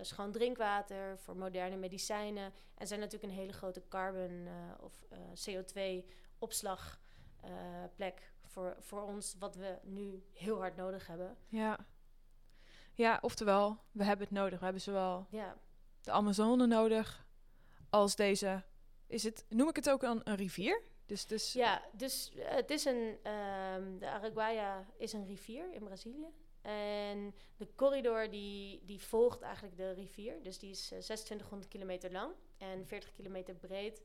schoon 0.00 0.32
drinkwater, 0.32 1.18
voor 1.18 1.36
moderne 1.36 1.76
medicijnen. 1.76 2.52
En 2.74 2.86
zijn 2.86 3.00
natuurlijk 3.00 3.32
een 3.32 3.38
hele 3.38 3.52
grote 3.52 3.82
carbon 3.88 4.48
of 4.80 5.04
CO2-opslagplek 5.34 8.32
voor, 8.44 8.76
voor 8.80 9.02
ons, 9.02 9.36
wat 9.38 9.54
we 9.54 9.78
nu 9.82 10.24
heel 10.32 10.58
hard 10.58 10.76
nodig 10.76 11.06
hebben. 11.06 11.36
Ja. 11.48 11.78
Ja, 12.94 13.18
oftewel, 13.20 13.78
we 13.92 14.04
hebben 14.04 14.26
het 14.26 14.36
nodig. 14.36 14.58
We 14.58 14.64
hebben 14.64 14.82
zowel 14.82 15.26
Ja, 15.30 15.56
de 16.00 16.10
Amazone 16.10 16.66
nodig 16.66 17.26
als 17.90 18.16
deze. 18.16 18.62
Is 19.08 19.22
het, 19.22 19.44
noem 19.48 19.68
ik 19.68 19.76
het 19.76 19.90
ook 19.90 20.02
een, 20.02 20.20
een 20.24 20.36
rivier? 20.36 20.82
Dus, 21.06 21.26
dus 21.26 21.52
ja 21.52 21.82
dus 21.92 22.32
eh, 22.34 22.54
het 22.54 22.70
is 22.70 22.84
een, 22.84 23.18
ehm, 23.22 23.98
de 23.98 24.08
Araguaia 24.08 24.86
is 24.96 25.12
een 25.12 25.26
rivier 25.26 25.72
in 25.72 25.84
Brazilië. 25.84 26.28
En 26.62 27.34
de 27.56 27.68
corridor 27.74 28.30
die, 28.30 28.84
die 28.84 29.00
volgt 29.00 29.42
eigenlijk 29.42 29.76
de 29.76 29.92
rivier. 29.92 30.42
Dus 30.42 30.58
die 30.58 30.70
is 30.70 30.82
eh, 30.82 30.98
2600 30.98 31.70
kilometer 31.70 32.12
lang 32.12 32.32
en 32.58 32.86
40 32.86 33.12
kilometer 33.12 33.54
breed. 33.54 34.02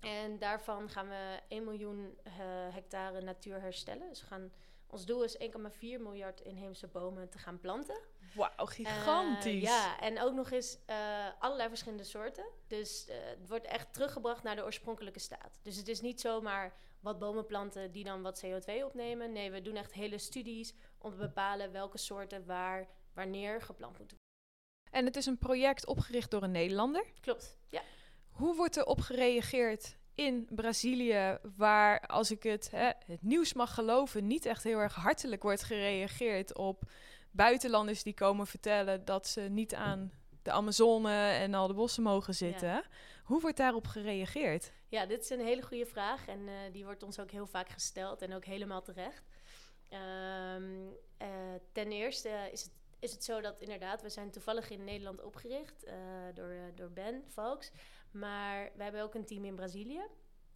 En 0.00 0.38
daarvan 0.38 0.88
gaan 0.88 1.08
we 1.08 1.40
1 1.48 1.64
miljoen 1.64 2.18
eh, 2.22 2.32
hectare 2.70 3.20
natuur 3.20 3.60
herstellen. 3.60 4.08
Dus 4.08 4.22
gaan, 4.22 4.52
ons 4.86 5.06
doel 5.06 5.24
is 5.24 5.38
1,4 5.38 5.46
miljard 5.80 6.40
inheemse 6.40 6.86
bomen 6.86 7.28
te 7.28 7.38
gaan 7.38 7.60
planten. 7.60 8.00
Wauw, 8.34 8.66
gigantisch. 8.66 9.52
Eh, 9.52 9.60
ja, 9.62 10.00
en 10.00 10.20
ook 10.20 10.34
nog 10.34 10.50
eens 10.50 10.78
eh, 10.86 10.96
allerlei 11.38 11.68
verschillende 11.68 12.04
soorten. 12.04 12.44
Dus 12.66 13.06
eh, 13.06 13.16
het 13.24 13.48
wordt 13.48 13.66
echt 13.66 13.92
teruggebracht 13.92 14.42
naar 14.42 14.56
de 14.56 14.64
oorspronkelijke 14.64 15.18
staat. 15.18 15.58
Dus 15.62 15.76
het 15.76 15.88
is 15.88 16.00
niet 16.00 16.20
zomaar 16.20 16.74
wat 17.00 17.18
bomen 17.18 17.46
planten 17.46 17.92
die 17.92 18.04
dan 18.04 18.22
wat 18.22 18.44
CO2 18.46 18.84
opnemen. 18.84 19.32
Nee, 19.32 19.50
we 19.50 19.62
doen 19.62 19.76
echt 19.76 19.92
hele 19.92 20.18
studies 20.18 20.74
om 20.98 21.10
te 21.10 21.16
bepalen 21.16 21.72
welke 21.72 21.98
soorten 21.98 22.46
waar, 22.46 22.88
wanneer 23.14 23.62
geplant 23.62 23.98
moeten 23.98 24.16
En 24.90 25.04
het 25.04 25.16
is 25.16 25.26
een 25.26 25.38
project 25.38 25.86
opgericht 25.86 26.30
door 26.30 26.42
een 26.42 26.50
Nederlander. 26.50 27.02
worden. 27.02 27.20
Klopt, 27.20 27.58
ja. 27.70 27.82
Hoe 28.30 28.56
wordt 28.56 28.76
er 28.76 28.84
op 28.84 29.00
gereageerd 29.00 29.96
in 30.14 30.48
Brazilië, 30.50 31.38
waar, 31.56 32.00
als 32.00 32.30
ik 32.30 32.42
het, 32.42 32.70
hè, 32.70 32.90
het 33.06 33.22
nieuws 33.22 33.52
mag 33.52 33.74
geloven, 33.74 34.26
niet 34.26 34.46
echt 34.46 34.62
heel 34.62 34.78
erg 34.78 34.94
hartelijk 34.94 35.42
wordt 35.42 35.62
gereageerd 35.62 36.56
op 36.56 36.82
buitenlanders 37.32 38.02
die 38.02 38.14
komen 38.14 38.46
vertellen 38.46 39.04
dat 39.04 39.26
ze 39.26 39.40
niet 39.40 39.74
aan 39.74 40.12
de 40.42 40.50
Amazone 40.50 41.28
en 41.28 41.54
al 41.54 41.66
de 41.66 41.74
bossen 41.74 42.02
mogen 42.02 42.34
zitten? 42.34 42.84
Hoe 43.24 43.40
wordt 43.40 43.56
daarop 43.56 43.86
gereageerd? 43.86 44.72
Ja, 44.88 45.06
dit 45.06 45.22
is 45.22 45.30
een 45.30 45.40
hele 45.40 45.62
goede 45.62 45.86
vraag 45.86 46.28
en 46.28 46.48
eh, 46.48 46.54
die 46.72 46.84
wordt 46.84 47.02
ons 47.02 47.18
ook 47.20 47.30
heel 47.30 47.46
vaak 47.46 47.68
gesteld 47.68 48.22
en 48.22 48.34
ook 48.34 48.44
helemaal 48.44 48.82
terecht. 48.82 49.24
Ehm, 49.88 50.88
eh, 51.16 51.28
ten 51.72 51.92
eerste 51.92 52.48
is 52.52 52.62
het, 52.62 52.72
is 52.98 53.12
het 53.12 53.24
zo 53.24 53.40
dat 53.40 53.60
inderdaad, 53.60 54.02
we 54.02 54.08
zijn 54.08 54.30
toevallig 54.30 54.70
in 54.70 54.84
Nederland 54.84 55.22
opgericht 55.22 55.84
eh, 55.84 55.94
door, 56.34 56.54
door 56.74 56.90
Ben 56.90 57.24
Valks. 57.28 57.70
Maar 58.10 58.72
we 58.76 58.82
hebben 58.82 59.02
ook 59.02 59.14
een 59.14 59.26
team 59.26 59.44
in 59.44 59.54
Brazilië. 59.54 60.02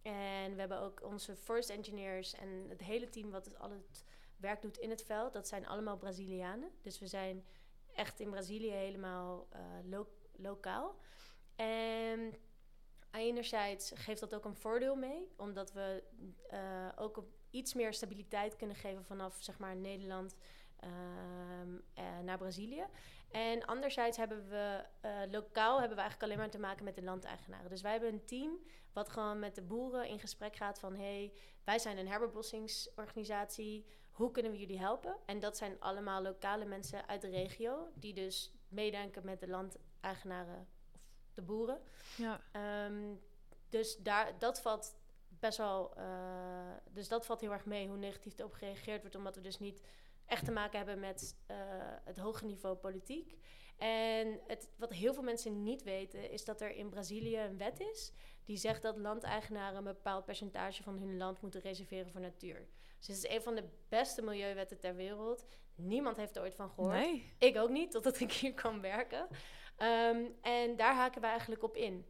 En 0.01 0.53
we 0.53 0.59
hebben 0.59 0.79
ook 0.79 1.03
onze 1.03 1.35
forest 1.35 1.69
engineers 1.69 2.33
en 2.33 2.65
het 2.69 2.81
hele 2.81 3.09
team 3.09 3.29
wat 3.29 3.45
het, 3.45 3.59
al 3.59 3.69
het 3.69 4.03
werk 4.37 4.61
doet 4.61 4.77
in 4.77 4.89
het 4.89 5.03
veld. 5.03 5.33
Dat 5.33 5.47
zijn 5.47 5.67
allemaal 5.67 5.97
Brazilianen. 5.97 6.71
Dus 6.81 6.99
we 6.99 7.07
zijn 7.07 7.45
echt 7.93 8.19
in 8.19 8.29
Brazilië 8.29 8.71
helemaal 8.71 9.47
eh, 9.49 9.61
lo- 9.83 10.11
lokaal. 10.35 10.95
En 11.55 12.33
enerzijds 13.11 13.91
geeft 13.95 14.19
dat 14.19 14.35
ook 14.35 14.45
een 14.45 14.55
voordeel 14.55 14.95
mee, 14.95 15.31
omdat 15.37 15.73
we 15.73 16.03
eh, 16.49 16.89
ook 16.95 17.23
iets 17.49 17.73
meer 17.73 17.93
stabiliteit 17.93 18.55
kunnen 18.55 18.75
geven 18.75 19.05
vanaf 19.05 19.37
zeg 19.39 19.57
maar 19.57 19.75
Nederland 19.75 20.35
ehm, 20.79 21.77
eh, 21.93 22.19
naar 22.19 22.37
Brazilië. 22.37 22.85
En 23.31 23.65
anderzijds 23.65 24.17
hebben 24.17 24.49
we 24.49 24.85
lokaal 25.29 25.79
hebben 25.79 25.97
we 25.97 26.03
eigenlijk 26.03 26.23
alleen 26.23 26.37
maar 26.37 26.49
te 26.49 26.59
maken 26.59 26.83
met 26.83 26.95
de 26.95 27.03
landeigenaren. 27.03 27.69
Dus 27.69 27.81
wij 27.81 27.91
hebben 27.91 28.13
een 28.13 28.25
team 28.25 28.59
wat 28.93 29.09
gewoon 29.09 29.39
met 29.39 29.55
de 29.55 29.61
boeren 29.61 30.07
in 30.07 30.19
gesprek 30.19 30.55
gaat 30.55 30.79
van 30.79 30.95
hey, 30.95 31.33
wij 31.63 31.79
zijn 31.79 31.97
een 31.97 32.07
herbebossingsorganisatie. 32.07 33.85
Hoe 34.17 34.31
kunnen 34.31 34.51
we 34.51 34.57
jullie 34.57 34.79
helpen? 34.79 35.17
En 35.25 35.39
dat 35.39 35.57
zijn 35.57 35.79
allemaal 35.79 36.21
lokale 36.21 36.65
mensen 36.65 37.07
uit 37.07 37.21
de 37.21 37.29
regio 37.29 37.87
die 37.93 38.13
dus 38.13 38.51
meedenken 38.67 39.25
met 39.25 39.39
de 39.39 39.47
landeigenaren 39.47 40.67
of 41.25 41.33
de 41.33 41.41
boeren. 41.41 41.81
Ja. 42.17 42.41
Ehm, 42.51 43.15
dus 43.69 43.97
daar, 43.97 44.39
dat 44.39 44.61
valt 44.61 44.95
best 45.27 45.57
wel. 45.57 45.93
eh, 45.95 46.75
dus 46.91 47.07
dat 47.07 47.25
valt 47.25 47.41
heel 47.41 47.51
erg 47.51 47.65
mee 47.65 47.87
hoe 47.87 47.97
negatief 47.97 48.39
erop 48.39 48.53
gereageerd 48.53 49.01
wordt, 49.01 49.15
omdat 49.15 49.35
we 49.35 49.41
dus 49.41 49.59
niet 49.59 49.81
echt 50.25 50.45
te 50.45 50.51
maken 50.51 50.77
hebben 50.77 50.99
met 50.99 51.37
eh, 51.45 51.57
het 52.03 52.17
hoge 52.17 52.45
niveau 52.45 52.75
politiek. 52.75 53.37
En 53.77 54.39
het, 54.47 54.69
wat 54.77 54.93
heel 54.93 55.13
veel 55.13 55.23
mensen 55.23 55.63
niet 55.63 55.83
weten, 55.83 56.31
is 56.31 56.45
dat 56.45 56.61
er 56.61 56.71
in 56.75 56.89
Brazilië 56.89 57.39
een 57.39 57.57
wet 57.57 57.79
is 57.79 58.11
die 58.45 58.57
zegt 58.57 58.81
dat 58.81 58.97
landeigenaren 58.97 59.77
een 59.77 59.83
bepaald 59.83 60.25
percentage 60.25 60.83
van 60.83 60.97
hun 60.97 61.17
land 61.17 61.41
moeten 61.41 61.61
reserveren 61.61 62.11
voor 62.11 62.21
natuur. 62.21 62.67
Dus 62.97 63.07
het 63.07 63.17
is 63.17 63.29
een 63.29 63.41
van 63.41 63.55
de 63.55 63.63
beste 63.89 64.21
milieuwetten 64.21 64.79
ter 64.79 64.95
wereld. 64.95 65.45
Niemand 65.75 66.17
heeft 66.17 66.35
er 66.35 66.41
ooit 66.41 66.55
van 66.55 66.69
gehoord. 66.69 66.93
Nee. 66.93 67.33
Ik 67.37 67.57
ook 67.57 67.69
niet, 67.69 67.91
totdat 67.91 68.19
ik 68.19 68.31
hier 68.31 68.53
kwam 68.53 68.81
werken. 68.81 69.27
Ehm, 69.77 70.25
en 70.41 70.75
daar 70.75 70.95
haken 70.95 71.21
wij 71.21 71.29
eigenlijk 71.29 71.63
op 71.63 71.75
in. 71.75 72.05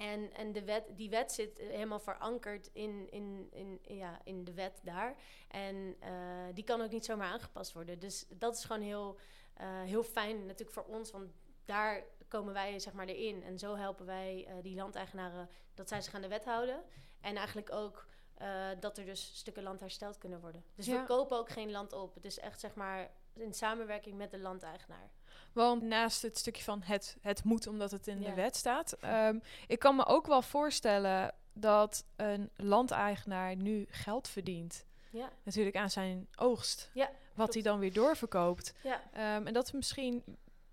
En, 0.00 0.32
en 0.34 0.52
de 0.52 0.64
wet, 0.64 0.84
die 0.96 1.10
wet 1.10 1.32
zit 1.32 1.58
helemaal 1.58 2.00
verankerd 2.00 2.70
in, 2.72 3.10
in, 3.10 3.48
in, 3.50 3.78
ja, 3.82 4.20
in 4.24 4.44
de 4.44 4.54
wet 4.54 4.80
daar. 4.82 5.16
En 5.48 5.96
eh, 6.00 6.12
die 6.54 6.64
kan 6.64 6.80
ook 6.80 6.90
niet 6.90 7.04
zomaar 7.04 7.32
aangepast 7.32 7.72
worden. 7.72 7.98
Dus 7.98 8.26
dat 8.28 8.56
is 8.56 8.64
gewoon 8.64 8.82
heel, 8.82 9.18
eh, 9.54 9.82
heel 9.82 10.02
fijn 10.02 10.46
natuurlijk 10.46 10.70
voor 10.70 10.96
ons. 10.96 11.10
Want 11.10 11.32
daar 11.64 12.04
komen 12.28 12.52
wij 12.52 12.78
zeg 12.78 12.92
maar 12.92 13.06
erin. 13.06 13.42
En 13.42 13.58
zo 13.58 13.76
helpen 13.76 14.06
wij 14.06 14.46
eh, 14.46 14.54
die 14.62 14.76
landeigenaren 14.76 15.48
dat 15.74 15.88
zij 15.88 16.00
zich 16.00 16.14
aan 16.14 16.22
de 16.22 16.28
wet 16.28 16.44
houden. 16.44 16.82
En 17.20 17.36
eigenlijk 17.36 17.72
ook 17.72 18.06
eh, 18.40 18.68
dat 18.80 18.98
er 18.98 19.04
dus 19.04 19.30
stukken 19.34 19.62
land 19.62 19.80
hersteld 19.80 20.18
kunnen 20.18 20.40
worden. 20.40 20.64
Dus 20.74 20.86
Ja. 20.86 21.00
we 21.00 21.06
kopen 21.06 21.36
ook 21.38 21.48
geen 21.50 21.70
land 21.70 21.92
op. 21.92 22.14
Het 22.14 22.24
is 22.24 22.38
echt 22.38 22.60
zeg 22.60 22.74
maar 22.74 23.10
in 23.34 23.54
samenwerking 23.54 24.16
met 24.16 24.30
de 24.30 24.38
landeigenaar. 24.38 25.10
Want 25.52 25.82
naast 25.82 26.22
het 26.22 26.38
stukje 26.38 26.62
van 26.62 26.82
het, 26.82 27.16
het 27.20 27.44
moet 27.44 27.66
omdat 27.66 27.90
het 27.90 28.06
in 28.06 28.20
Ja. 28.20 28.28
de 28.28 28.34
wet 28.34 28.56
staat. 28.56 28.92
ehm, 28.92 29.38
ik 29.66 29.78
kan 29.78 29.96
me 29.96 30.06
ook 30.06 30.26
wel 30.26 30.42
voorstellen 30.42 31.34
dat 31.52 32.04
een 32.16 32.50
landeigenaar 32.56 33.56
nu 33.56 33.86
geld 33.90 34.28
verdient. 34.28 34.84
Ja, 35.12 35.30
Natuurlijk 35.42 35.76
aan 35.76 35.90
zijn 35.90 36.28
oogst. 36.36 36.90
Ja, 36.94 37.10
wat 37.34 37.54
hij 37.54 37.62
dan 37.62 37.78
weer 37.78 37.92
doorverkoopt. 37.92 38.74
Ehm, 39.12 39.46
en 39.46 39.52
dat 39.52 39.66
het 39.66 39.74
misschien 39.74 40.22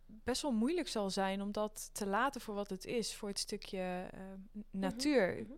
best 0.08 0.41
wel 0.41 0.51
moeilijk 0.51 0.88
zal 0.88 1.10
zijn 1.10 1.41
om 1.41 1.51
dat 1.51 1.89
te 1.93 2.06
laten 2.08 2.41
voor 2.41 2.53
wat 2.56 2.69
het 2.69 2.86
is. 2.86 3.15
Voor 3.15 3.30
het 3.30 3.39
stukje 3.39 4.08
ehm, 4.12 4.39
natuur. 4.71 5.34
mhm. 5.41 5.51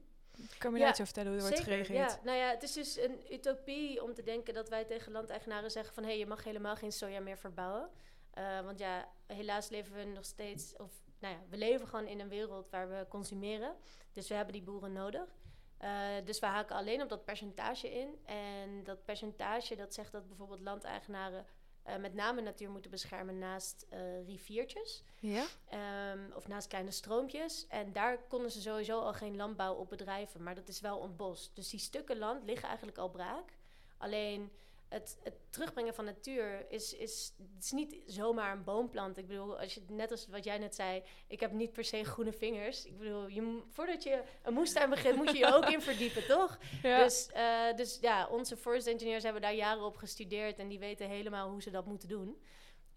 Kan 0.58 0.72
me 0.72 0.80
Ja, 0.80 0.90
over 0.90 1.06
vertellen 1.06 1.32
hoe 1.32 1.42
er 1.42 1.48
wordt 1.48 1.64
gereageerd? 1.64 2.12
Ja, 2.12 2.20
nou 2.24 2.38
ja, 2.38 2.50
het 2.50 2.64
is 2.64 2.74
dus 2.74 2.98
een 2.98 3.34
utopie 3.34 4.04
om 4.04 4.14
te 4.14 4.24
denken 4.24 4.54
dat 4.54 4.70
wij 4.70 4.86
tegen 4.86 5.12
landeigenaren 5.12 5.72
zeggen 5.72 5.94
van 5.94 6.04
hé, 6.04 6.10
hey, 6.10 6.20
je 6.20 6.26
mag 6.26 6.44
helemaal 6.44 6.76
geen 6.76 6.92
soja 6.92 7.20
meer 7.20 7.38
verbouwen. 7.38 7.90
Eh, 8.34 8.62
want 8.62 8.80
ja, 8.80 9.10
helaas 9.28 9.70
leven 9.70 9.96
we 9.96 10.04
nog 10.04 10.26
steeds, 10.26 10.76
of 10.76 10.92
nou 11.20 11.34
ja, 11.34 11.40
we 11.50 11.58
leven 11.58 11.88
gewoon 11.88 12.08
in 12.08 12.20
een 12.20 12.30
wereld 12.30 12.70
waar 12.70 12.90
we 12.90 13.06
consumeren. 13.10 13.76
Dus 14.14 14.28
we 14.28 14.34
hebben 14.34 14.54
die 14.54 14.64
boeren 14.64 14.94
nodig. 14.94 15.38
Eh, 15.78 15.90
dus 16.24 16.40
we 16.40 16.46
haken 16.46 16.76
alleen 16.76 17.02
op 17.02 17.10
dat 17.10 17.26
percentage 17.26 17.92
in. 17.92 18.20
En 18.26 18.84
dat 18.84 19.06
percentage 19.06 19.76
dat 19.76 19.94
zegt 19.94 20.12
dat 20.12 20.28
bijvoorbeeld 20.28 20.60
landeigenaren 20.60 21.46
eh, 21.84 21.96
met 21.96 22.14
name 22.14 22.42
natuur 22.42 22.70
moeten 22.70 22.92
beschermen 22.92 23.38
naast 23.38 23.86
eh, 23.90 24.26
riviertjes. 24.26 25.04
Ja? 25.20 25.46
Ehm, 25.70 26.20
of 26.36 26.48
naast 26.48 26.68
kleine 26.68 26.92
stroompjes. 26.92 27.66
En 27.68 27.94
daar 27.94 28.18
konden 28.28 28.52
ze 28.52 28.62
sowieso 28.62 29.00
al 29.00 29.14
geen 29.14 29.36
landbouw 29.36 29.74
op 29.74 29.90
bedrijven. 29.90 30.44
Maar 30.44 30.56
dat 30.56 30.68
is 30.68 30.82
wel 30.82 30.98
ontbost. 30.98 31.56
Dus 31.56 31.70
die 31.70 31.80
stukken 31.80 32.18
land 32.18 32.44
liggen 32.44 32.68
eigenlijk 32.68 32.98
al 32.98 33.10
braak. 33.10 33.58
Alleen 33.98 34.52
het, 34.90 35.18
het 35.24 35.34
terugbrengen 35.50 35.94
van 35.94 36.06
natuur 36.06 36.66
is, 36.72 36.94
is, 36.94 37.34
het 37.56 37.64
is 37.64 37.72
niet 37.72 37.96
zomaar 38.06 38.52
een 38.52 38.64
boomplant. 38.64 39.18
Ik 39.18 39.28
bedoel, 39.28 39.60
als 39.60 39.74
je, 39.74 39.82
net 39.88 40.12
als 40.12 40.28
wat 40.28 40.44
jij 40.44 40.58
net 40.58 40.76
zei, 40.76 41.04
ik 41.28 41.40
heb 41.40 41.52
niet 41.52 41.72
per 41.72 41.84
se 41.84 42.04
groene 42.04 42.34
vingers. 42.34 42.86
Ik 42.86 42.98
bedoel, 42.98 43.28
je, 43.28 43.62
voordat 43.70 44.04
je 44.04 44.24
een 44.44 44.54
moestuin 44.54 44.90
begint, 44.90 45.16
moet 45.16 45.32
je 45.32 45.38
je 45.38 45.54
ook 45.54 45.70
in 45.70 45.82
verdiepen, 45.82 46.28
toch? 46.38 46.58
Ja. 46.82 47.04
Dus, 47.04 47.28
eh, 47.32 47.76
dus 47.76 47.98
ja, 48.02 48.28
onze 48.28 48.58
forest 48.58 48.88
engineers 48.88 49.24
hebben 49.24 49.42
daar 49.42 49.56
jaren 49.56 49.84
op 49.84 49.98
gestudeerd 49.98 50.60
en 50.60 50.68
die 50.68 50.80
weten 50.80 51.10
helemaal 51.10 51.50
hoe 51.50 51.62
ze 51.62 51.70
dat 51.72 51.86
moeten 51.86 52.10
doen. 52.10 52.42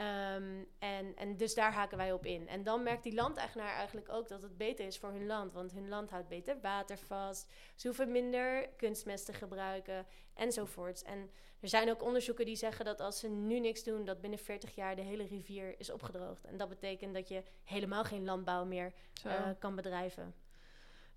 Ehm, 0.03 0.65
en, 0.79 1.17
en 1.17 1.37
dus 1.37 1.55
daar 1.55 1.73
haken 1.73 1.97
wij 1.97 2.13
op 2.13 2.27
in. 2.27 2.49
En 2.49 2.63
dan 2.63 2.83
merkt 2.83 3.03
die 3.03 3.15
landeigenaar 3.15 3.75
eigenlijk 3.75 4.09
ook 4.09 4.29
dat 4.29 4.43
het 4.43 4.57
beter 4.57 4.87
is 4.87 4.99
voor 4.99 5.11
hun 5.11 5.27
land. 5.27 5.53
Want 5.53 5.73
hun 5.73 5.89
land 5.89 6.11
houdt 6.11 6.29
beter 6.29 6.61
water 6.61 6.99
vast. 6.99 7.53
Ze 7.77 7.87
hoeven 7.87 8.13
minder 8.13 8.69
kunstmest 8.77 9.27
te 9.27 9.33
gebruiken 9.33 10.07
enzovoorts. 10.35 11.03
En 11.03 11.31
er 11.61 11.69
zijn 11.69 11.91
ook 11.91 12.03
onderzoeken 12.03 12.45
die 12.45 12.57
zeggen 12.57 12.85
dat 12.85 13.01
als 13.01 13.19
ze 13.19 13.29
nu 13.29 13.61
niks 13.61 13.85
doen, 13.85 14.05
dat 14.05 14.21
binnen 14.21 14.39
40 14.39 14.75
jaar 14.75 14.97
de 14.97 15.03
hele 15.03 15.27
rivier 15.27 15.81
is 15.81 15.91
opgedroogd. 15.91 16.45
En 16.45 16.57
dat 16.57 16.69
betekent 16.69 17.15
dat 17.15 17.29
je 17.29 17.43
helemaal 17.65 18.05
geen 18.05 18.25
landbouw 18.25 18.65
meer 18.65 18.93
eh, 19.25 19.51
kan 19.59 19.75
bedrijven. 19.75 20.35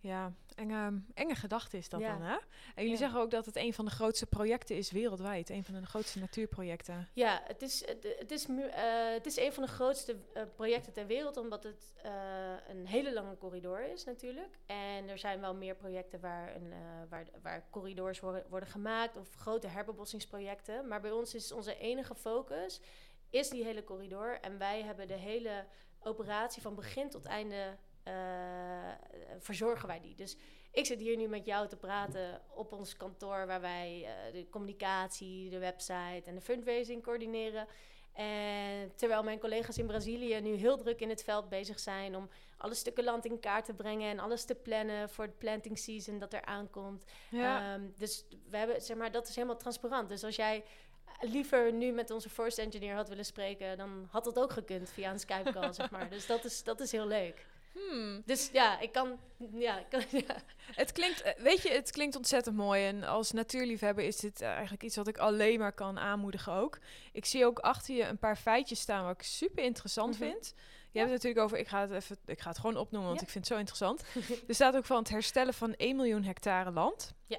Ja, 0.05 0.33
enge, 0.55 1.01
enge 1.13 1.35
gedachte 1.35 1.77
is 1.77 1.89
dat 1.89 1.99
Ja. 1.99 2.11
dan, 2.17 2.21
hè? 2.21 2.33
En 2.33 2.41
jullie 2.75 2.91
Ja. 2.91 2.97
zeggen 2.97 3.19
ook 3.19 3.31
dat 3.31 3.45
het 3.45 3.55
een 3.55 3.73
van 3.73 3.85
de 3.85 3.91
grootste 3.91 4.25
projecten 4.25 4.75
is 4.75 4.91
wereldwijd. 4.91 5.49
Een 5.49 5.63
van 5.63 5.73
de 5.73 5.85
grootste 5.85 6.19
natuurprojecten. 6.19 7.07
Ja, 7.13 7.41
het 7.47 7.61
is, 7.61 7.87
het, 7.87 8.15
het 8.19 8.31
is, 8.31 8.45
eh, 8.47 9.11
het 9.13 9.25
is 9.25 9.37
een 9.37 9.53
van 9.53 9.63
de 9.63 9.69
grootste 9.69 10.15
eh, 10.33 10.43
projecten 10.55 10.93
ter 10.93 11.05
wereld, 11.07 11.37
omdat 11.37 11.63
het 11.63 11.93
eh, 12.03 12.11
een 12.67 12.87
hele 12.87 13.13
lange 13.13 13.37
corridor 13.37 13.91
is 13.91 14.03
natuurlijk. 14.03 14.59
En 14.65 15.09
er 15.09 15.17
zijn 15.17 15.39
wel 15.41 15.55
meer 15.55 15.75
projecten 15.75 16.19
waar, 16.19 16.55
een, 16.55 16.73
waar, 17.09 17.25
waar 17.41 17.65
corridors 17.69 18.19
worden, 18.19 18.45
worden 18.49 18.69
gemaakt 18.69 19.17
of 19.17 19.33
grote 19.35 19.67
herbebossingsprojecten. 19.67 20.87
Maar 20.87 21.01
bij 21.01 21.11
ons 21.11 21.33
is 21.33 21.51
onze 21.51 21.77
enige 21.77 22.15
focus 22.15 22.81
is 23.29 23.49
die 23.49 23.63
hele 23.63 23.83
corridor. 23.83 24.39
En 24.41 24.57
wij 24.57 24.83
hebben 24.83 25.07
de 25.07 25.17
hele 25.17 25.65
operatie 25.99 26.61
van 26.61 26.75
begin 26.75 27.09
tot 27.09 27.25
einde 27.25 27.77
eh, 28.05 28.13
verzorgen 29.39 29.87
wij 29.87 29.99
die. 29.99 30.15
Dus 30.15 30.37
ik 30.71 30.85
zit 30.85 30.99
hier 30.99 31.17
nu 31.17 31.27
met 31.27 31.45
jou 31.45 31.67
te 31.67 31.75
praten 31.75 32.41
op 32.55 32.71
ons 32.71 32.97
kantoor, 32.97 33.47
waar 33.47 33.61
wij 33.61 34.05
eh, 34.05 34.33
de 34.33 34.49
communicatie, 34.49 35.49
de 35.49 35.59
website 35.59 36.21
en 36.25 36.35
de 36.35 36.41
fundraising 36.41 37.03
coördineren. 37.03 37.67
En 38.13 38.95
terwijl 38.95 39.23
mijn 39.23 39.39
collega's 39.39 39.77
in 39.77 39.85
Brazilië 39.85 40.41
nu 40.41 40.53
heel 40.53 40.77
druk 40.77 40.99
in 40.99 41.09
het 41.09 41.23
veld 41.23 41.49
bezig 41.49 41.79
zijn 41.79 42.15
om 42.15 42.29
alle 42.57 42.73
stukken 42.73 43.03
land 43.03 43.25
in 43.25 43.39
kaart 43.39 43.65
te 43.65 43.73
brengen 43.73 44.09
en 44.09 44.19
alles 44.19 44.45
te 44.45 44.55
plannen 44.55 45.09
voor 45.09 45.23
het 45.23 45.37
planting 45.37 45.77
season 45.77 46.19
dat 46.19 46.33
er 46.33 46.45
aankomt. 46.45 47.05
Ehm, 47.31 47.81
dus 47.97 48.25
we 48.49 48.57
hebben, 48.57 48.81
zeg 48.81 48.97
maar, 48.97 49.11
dat 49.11 49.27
is 49.27 49.35
helemaal 49.35 49.57
transparant. 49.57 50.09
Dus 50.09 50.23
als 50.23 50.35
jij 50.35 50.63
liever 51.21 51.73
nu 51.73 51.91
met 51.91 52.11
onze 52.11 52.29
forest 52.29 52.57
engineer 52.57 52.95
had 52.95 53.09
willen 53.09 53.25
spreken, 53.25 53.77
dan 53.77 54.07
had 54.11 54.23
dat 54.23 54.39
ook 54.39 54.51
gekund 54.51 54.89
via 54.89 55.11
een 55.11 55.19
Skype 55.19 55.51
call, 55.51 55.73
zeg 55.73 55.91
maar. 55.91 56.09
Dus 56.15 56.27
dat 56.27 56.45
is, 56.45 56.63
dat 56.63 56.79
is 56.79 56.91
heel 56.91 57.07
leuk. 57.07 57.45
Hmm. 57.75 58.21
Dus 58.25 58.49
ja, 58.53 58.79
ik 58.79 58.91
kan, 58.91 59.19
ja, 59.53 59.79
ik 59.79 59.85
kan, 59.89 60.01
ja. 60.27 60.35
Het 60.75 60.91
klinkt, 60.91 61.21
eh, 61.21 61.33
weet 61.43 61.61
je, 61.61 61.69
het 61.71 61.91
klinkt 61.91 62.15
ontzettend 62.15 62.55
mooi. 62.55 62.85
En 62.85 63.03
als 63.03 63.31
natuurliefhebber 63.31 64.03
is 64.05 64.17
dit 64.17 64.41
eh, 64.41 64.49
eigenlijk 64.49 64.83
iets 64.83 64.95
wat 64.95 65.07
ik 65.07 65.17
alleen 65.17 65.59
maar 65.59 65.73
kan 65.73 65.99
aanmoedigen 65.99 66.53
ook. 66.53 66.77
Ik 67.11 67.25
zie 67.25 67.45
ook 67.45 67.59
achter 67.59 67.95
je 67.95 68.03
een 68.03 68.17
paar 68.17 68.35
feitjes 68.37 68.79
staan 68.79 69.03
wat 69.05 69.13
ik 69.13 69.21
super 69.23 69.63
interessant 69.63 70.19
Mhm. 70.19 70.23
vind. 70.29 70.53
Je 70.91 71.01
hebt 71.01 71.13
het 71.13 71.23
natuurlijk 71.23 71.45
over, 71.45 71.57
ik 71.57 71.67
ga 71.67 71.81
het, 71.81 71.91
even, 71.91 72.17
ik 72.25 72.39
ga 72.41 72.49
het 72.49 72.59
gewoon 72.59 72.77
opnoemen, 72.77 73.07
want 73.09 73.19
Ja. 73.21 73.25
ik 73.25 73.31
vind 73.31 73.43
het 73.47 73.53
zo 73.53 73.59
interessant. 73.59 74.03
er 74.47 74.55
staat 74.55 74.75
ook 74.75 74.85
van 74.85 74.97
het 74.97 75.09
herstellen 75.09 75.53
van 75.53 75.73
1 75.73 75.95
miljoen 75.95 76.23
hectare 76.23 76.71
land. 76.71 77.13
Ja. 77.25 77.37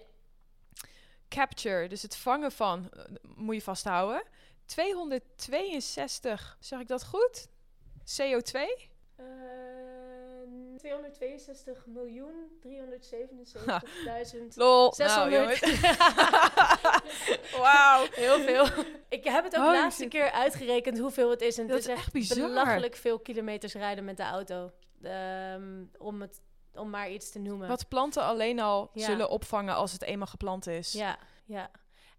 Capture, 1.29 1.89
dus 1.89 2.03
het 2.03 2.17
vangen 2.17 2.53
van, 2.53 2.91
eh, 2.91 3.05
moet 3.37 3.55
je 3.55 3.63
vasthouden. 3.63 4.23
262, 4.65 6.57
zeg 6.61 6.81
ik 6.81 6.89
dat 6.89 7.05
goed? 7.05 7.49
CO2? 8.05 8.89
Eh, 10.87 10.93
262 10.93 11.87
miljoen 11.87 12.35
377.000. 12.61 14.39
Lol. 14.55 14.93
600. 14.95 15.61
Nou. 15.61 15.95
Wauw. 17.63 18.07
Heel 18.11 18.41
veel. 18.41 18.67
Ik 19.09 19.25
heb 19.25 19.45
het 19.45 19.57
ook 19.57 19.61
de 19.63 19.67
Holy 19.69 19.77
laatste 19.81 20.03
shit. 20.03 20.11
keer 20.13 20.31
uitgerekend 20.31 20.99
hoeveel 20.99 21.31
het 21.31 21.41
is. 21.41 21.59
En 21.59 21.67
Dat 21.67 21.77
het 21.77 21.87
is 21.87 21.93
is 21.93 21.99
echt 21.99 22.13
bizar. 22.13 22.49
belachelijk 22.49 22.97
veel 22.97 23.19
kilometers 23.19 23.73
rijden 23.75 24.05
met 24.05 24.17
de 24.17 24.23
auto. 24.23 24.73
Ehm, 25.03 25.85
om, 25.99 26.21
het, 26.21 26.41
om 26.75 26.91
maar 26.91 27.11
iets 27.11 27.31
te 27.31 27.39
noemen. 27.39 27.69
Wat 27.69 27.89
planten 27.89 28.23
alleen 28.23 28.61
al 28.61 28.91
Ja. 28.93 29.05
zullen 29.05 29.29
opvangen 29.31 29.75
als 29.75 29.93
het 29.93 30.03
eenmaal 30.03 30.27
geplant 30.27 30.67
is. 30.67 30.93
Ja, 30.93 31.19
ja. 31.45 31.71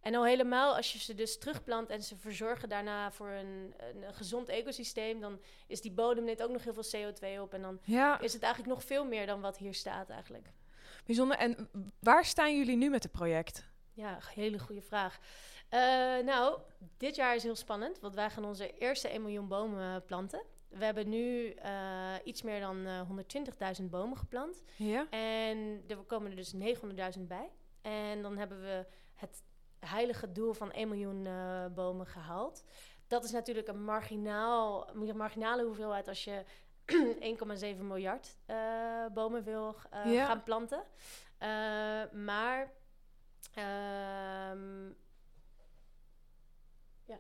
En 0.02 0.16
al 0.16 0.26
helemaal 0.26 0.76
als 0.76 0.94
je 0.94 1.00
ze 1.00 1.14
dus 1.14 1.38
terugplant 1.38 1.90
en 1.90 2.04
ze 2.04 2.18
verzorgen 2.18 2.70
daarna 2.70 3.12
voor 3.12 3.30
een, 3.30 3.74
een, 3.78 4.14
gezond 4.14 4.50
ecosysteem, 4.50 5.20
dan 5.20 5.40
is 5.68 5.82
die 5.82 5.92
bodem 5.92 6.24
neemt 6.24 6.44
ook 6.44 6.52
nog 6.52 6.64
heel 6.64 6.84
veel 6.84 7.12
CO2 7.12 7.42
op. 7.42 7.54
En 7.54 7.62
dan 7.62 7.80
Ja, 7.84 8.20
is 8.20 8.34
het 8.34 8.42
eigenlijk 8.42 8.74
nog 8.74 8.84
veel 8.84 9.06
meer 9.06 9.26
dan 9.26 9.42
wat 9.42 9.58
hier 9.58 9.74
staat 9.74 10.10
eigenlijk. 10.10 10.52
bijzonder. 11.06 11.38
En 11.38 11.70
waar 12.00 12.26
staan 12.26 12.58
jullie 12.58 12.78
nu 12.78 12.90
met 12.90 13.04
het 13.04 13.12
project? 13.12 13.66
Ja, 13.94 14.20
hele 14.36 14.60
goede 14.60 14.82
vraag. 14.82 15.20
Eh, 15.70 15.80
nou, 16.26 16.60
dit 16.98 17.16
jaar 17.16 17.36
is 17.36 17.44
heel 17.44 17.56
spannend, 17.56 18.00
want 18.00 18.16
wij 18.16 18.30
gaan 18.30 18.46
onze 18.46 18.78
eerste 18.78 19.08
1 19.10 19.22
miljoen 19.22 19.48
bomen 19.48 20.06
planten. 20.06 20.44
We 20.70 20.86
hebben 20.86 21.10
nu 21.10 21.50
eh, 21.50 22.14
iets 22.24 22.42
meer 22.42 22.60
dan 22.60 22.86
eh 22.86 23.02
120.000 23.80 23.86
bomen 23.90 24.18
geplant. 24.18 24.64
Ja? 24.76 25.08
En 25.10 25.84
er 25.88 25.98
komen 25.98 26.30
er 26.30 26.36
dus 26.36 26.54
900.000 27.18 27.22
bij. 27.28 27.50
En 27.82 28.22
dan 28.22 28.38
hebben 28.38 28.62
we 28.62 28.86
het 29.14 29.44
heilige 29.80 30.32
doel 30.32 30.54
van 30.54 30.72
1 30.72 30.88
miljoen 30.88 31.26
eh, 31.26 31.66
bomen 31.76 32.06
gehaald. 32.08 32.64
Dat 33.08 33.24
is 33.24 33.32
natuurlijk 33.32 33.68
een 33.68 33.84
marginaal, 33.84 34.90
een 34.90 35.18
marginale 35.18 35.64
hoeveelheid 35.64 36.08
als 36.08 36.24
je 36.24 36.44
1,7 37.76 37.78
miljard 37.82 38.38
eh, 38.46 39.06
bomen 39.14 39.44
wil 39.44 39.76
eh, 39.92 40.14
Ja. 40.14 40.26
gaan 40.26 40.44
planten. 40.44 40.84
Maar 42.12 42.72
ehm, 43.54 44.88
ja. 47.06 47.20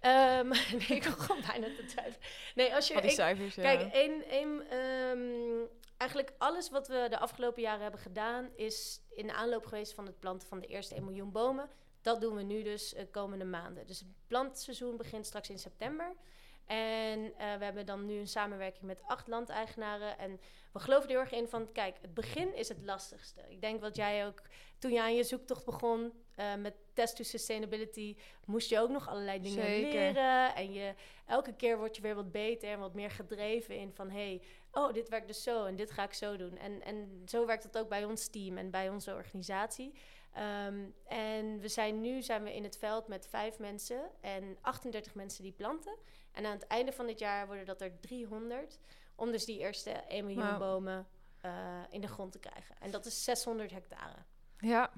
Ehm, 0.00 0.48
nee, 0.78 0.86
ik 0.86 1.02
begon 1.04 1.40
bijna 1.46 1.66
te 1.66 1.84
twijfelen. 1.84 2.28
Nee, 2.54 2.74
als 2.74 2.88
je, 2.88 2.94
Al 2.94 3.00
die 3.00 3.10
ik- 3.10 3.16
cijfers, 3.16 3.54
ja. 3.54 3.62
Kijk, 3.62 3.92
één, 3.92 4.24
één, 4.28 4.68
ehm, 4.70 5.66
eigenlijk 5.96 6.32
alles 6.38 6.70
wat 6.70 6.88
we 6.88 7.06
de 7.10 7.18
afgelopen 7.18 7.62
jaren 7.62 7.82
hebben 7.82 8.00
gedaan... 8.00 8.50
is 8.56 9.00
in 9.10 9.26
de 9.26 9.32
aanloop 9.32 9.66
geweest 9.66 9.94
van 9.94 10.06
het 10.06 10.18
planten 10.18 10.48
van 10.48 10.60
de 10.60 10.66
eerste 10.66 10.94
1 10.94 11.04
miljoen 11.04 11.32
bomen. 11.32 11.68
Dat 12.02 12.20
doen 12.20 12.36
we 12.36 12.42
nu 12.42 12.62
dus 12.62 12.90
de 12.90 13.06
komende 13.06 13.44
maanden. 13.44 13.86
Dus 13.86 13.98
het 13.98 14.08
plantseizoen 14.26 14.96
begint 14.96 15.26
straks 15.26 15.50
in 15.50 15.58
september. 15.58 16.14
En 16.66 17.32
eh, 17.38 17.54
we 17.58 17.64
hebben 17.64 17.86
dan 17.86 18.06
nu 18.06 18.18
een 18.18 18.28
samenwerking 18.28 18.84
met 18.84 19.02
acht 19.06 19.28
landeigenaren. 19.28 20.18
En 20.18 20.40
we 20.72 20.78
geloven 20.78 21.04
er 21.04 21.10
heel 21.10 21.20
erg 21.20 21.32
in 21.32 21.48
van... 21.48 21.72
Kijk, 21.72 21.96
het 22.00 22.14
begin 22.14 22.54
is 22.54 22.68
het 22.68 22.82
lastigste. 22.82 23.40
Ik 23.48 23.60
denk 23.60 23.80
wat 23.80 23.96
jij 23.96 24.26
ook... 24.26 24.42
Toen 24.78 24.92
je 24.92 25.00
aan 25.00 25.14
je 25.14 25.24
zoektocht 25.24 25.64
begon 25.64 26.12
eh, 26.34 26.54
met 26.54 26.74
Test 26.92 27.16
to 27.16 27.22
Sustainability... 27.22 28.16
moest 28.46 28.68
je 28.68 28.78
ook 28.78 28.90
nog 28.90 29.08
allerlei 29.08 29.40
dingen 29.40 29.64
Zeker. 29.64 29.92
leren. 29.92 30.54
En 30.54 30.72
je, 30.72 30.94
elke 31.26 31.54
keer 31.54 31.78
word 31.78 31.96
je 31.96 32.02
weer 32.02 32.14
wat 32.14 32.32
beter 32.32 32.68
en 32.68 32.78
wat 32.78 32.94
meer 32.94 33.10
gedreven 33.10 33.76
in 33.76 33.92
van... 33.92 34.10
hey, 34.10 34.42
oh, 34.70 34.92
dit 34.92 35.08
werkt 35.08 35.26
dus 35.26 35.42
zo 35.42 35.64
en 35.64 35.76
dit 35.76 35.90
ga 35.90 36.04
ik 36.04 36.12
zo 36.12 36.36
doen. 36.36 36.56
En, 36.56 36.82
en 36.82 37.22
zo 37.26 37.46
werkt 37.46 37.62
het 37.62 37.78
ook 37.78 37.88
bij 37.88 38.04
ons 38.04 38.26
team 38.26 38.58
en 38.58 38.70
bij 38.70 38.88
onze 38.88 39.14
organisatie. 39.14 39.94
Ehm, 40.32 40.84
en 41.04 41.60
we 41.60 41.68
zijn 41.68 42.00
nu 42.00 42.22
zijn 42.22 42.42
we 42.42 42.54
in 42.54 42.64
het 42.64 42.78
veld 42.78 43.08
met 43.08 43.26
vijf 43.26 43.58
mensen 43.58 44.10
en 44.20 44.58
38 44.60 45.14
mensen 45.14 45.42
die 45.42 45.52
planten. 45.52 45.96
En 46.32 46.46
aan 46.46 46.52
het 46.52 46.66
einde 46.66 46.92
van 46.92 47.06
dit 47.06 47.18
jaar 47.18 47.46
worden 47.46 47.66
dat 47.66 47.80
er 47.80 48.00
300. 48.00 48.78
Om 49.14 49.32
dus 49.32 49.44
die 49.44 49.58
eerste 49.58 49.90
1 49.90 50.26
miljoen 50.26 50.58
bomen 50.58 51.06
eh, 51.40 51.80
in 51.90 52.00
de 52.00 52.08
grond 52.08 52.32
te 52.32 52.38
krijgen. 52.38 52.76
En 52.80 52.90
dat 52.90 53.06
is 53.06 53.24
600 53.24 53.70
hectare. 53.70 54.16
Ja. 54.58 54.92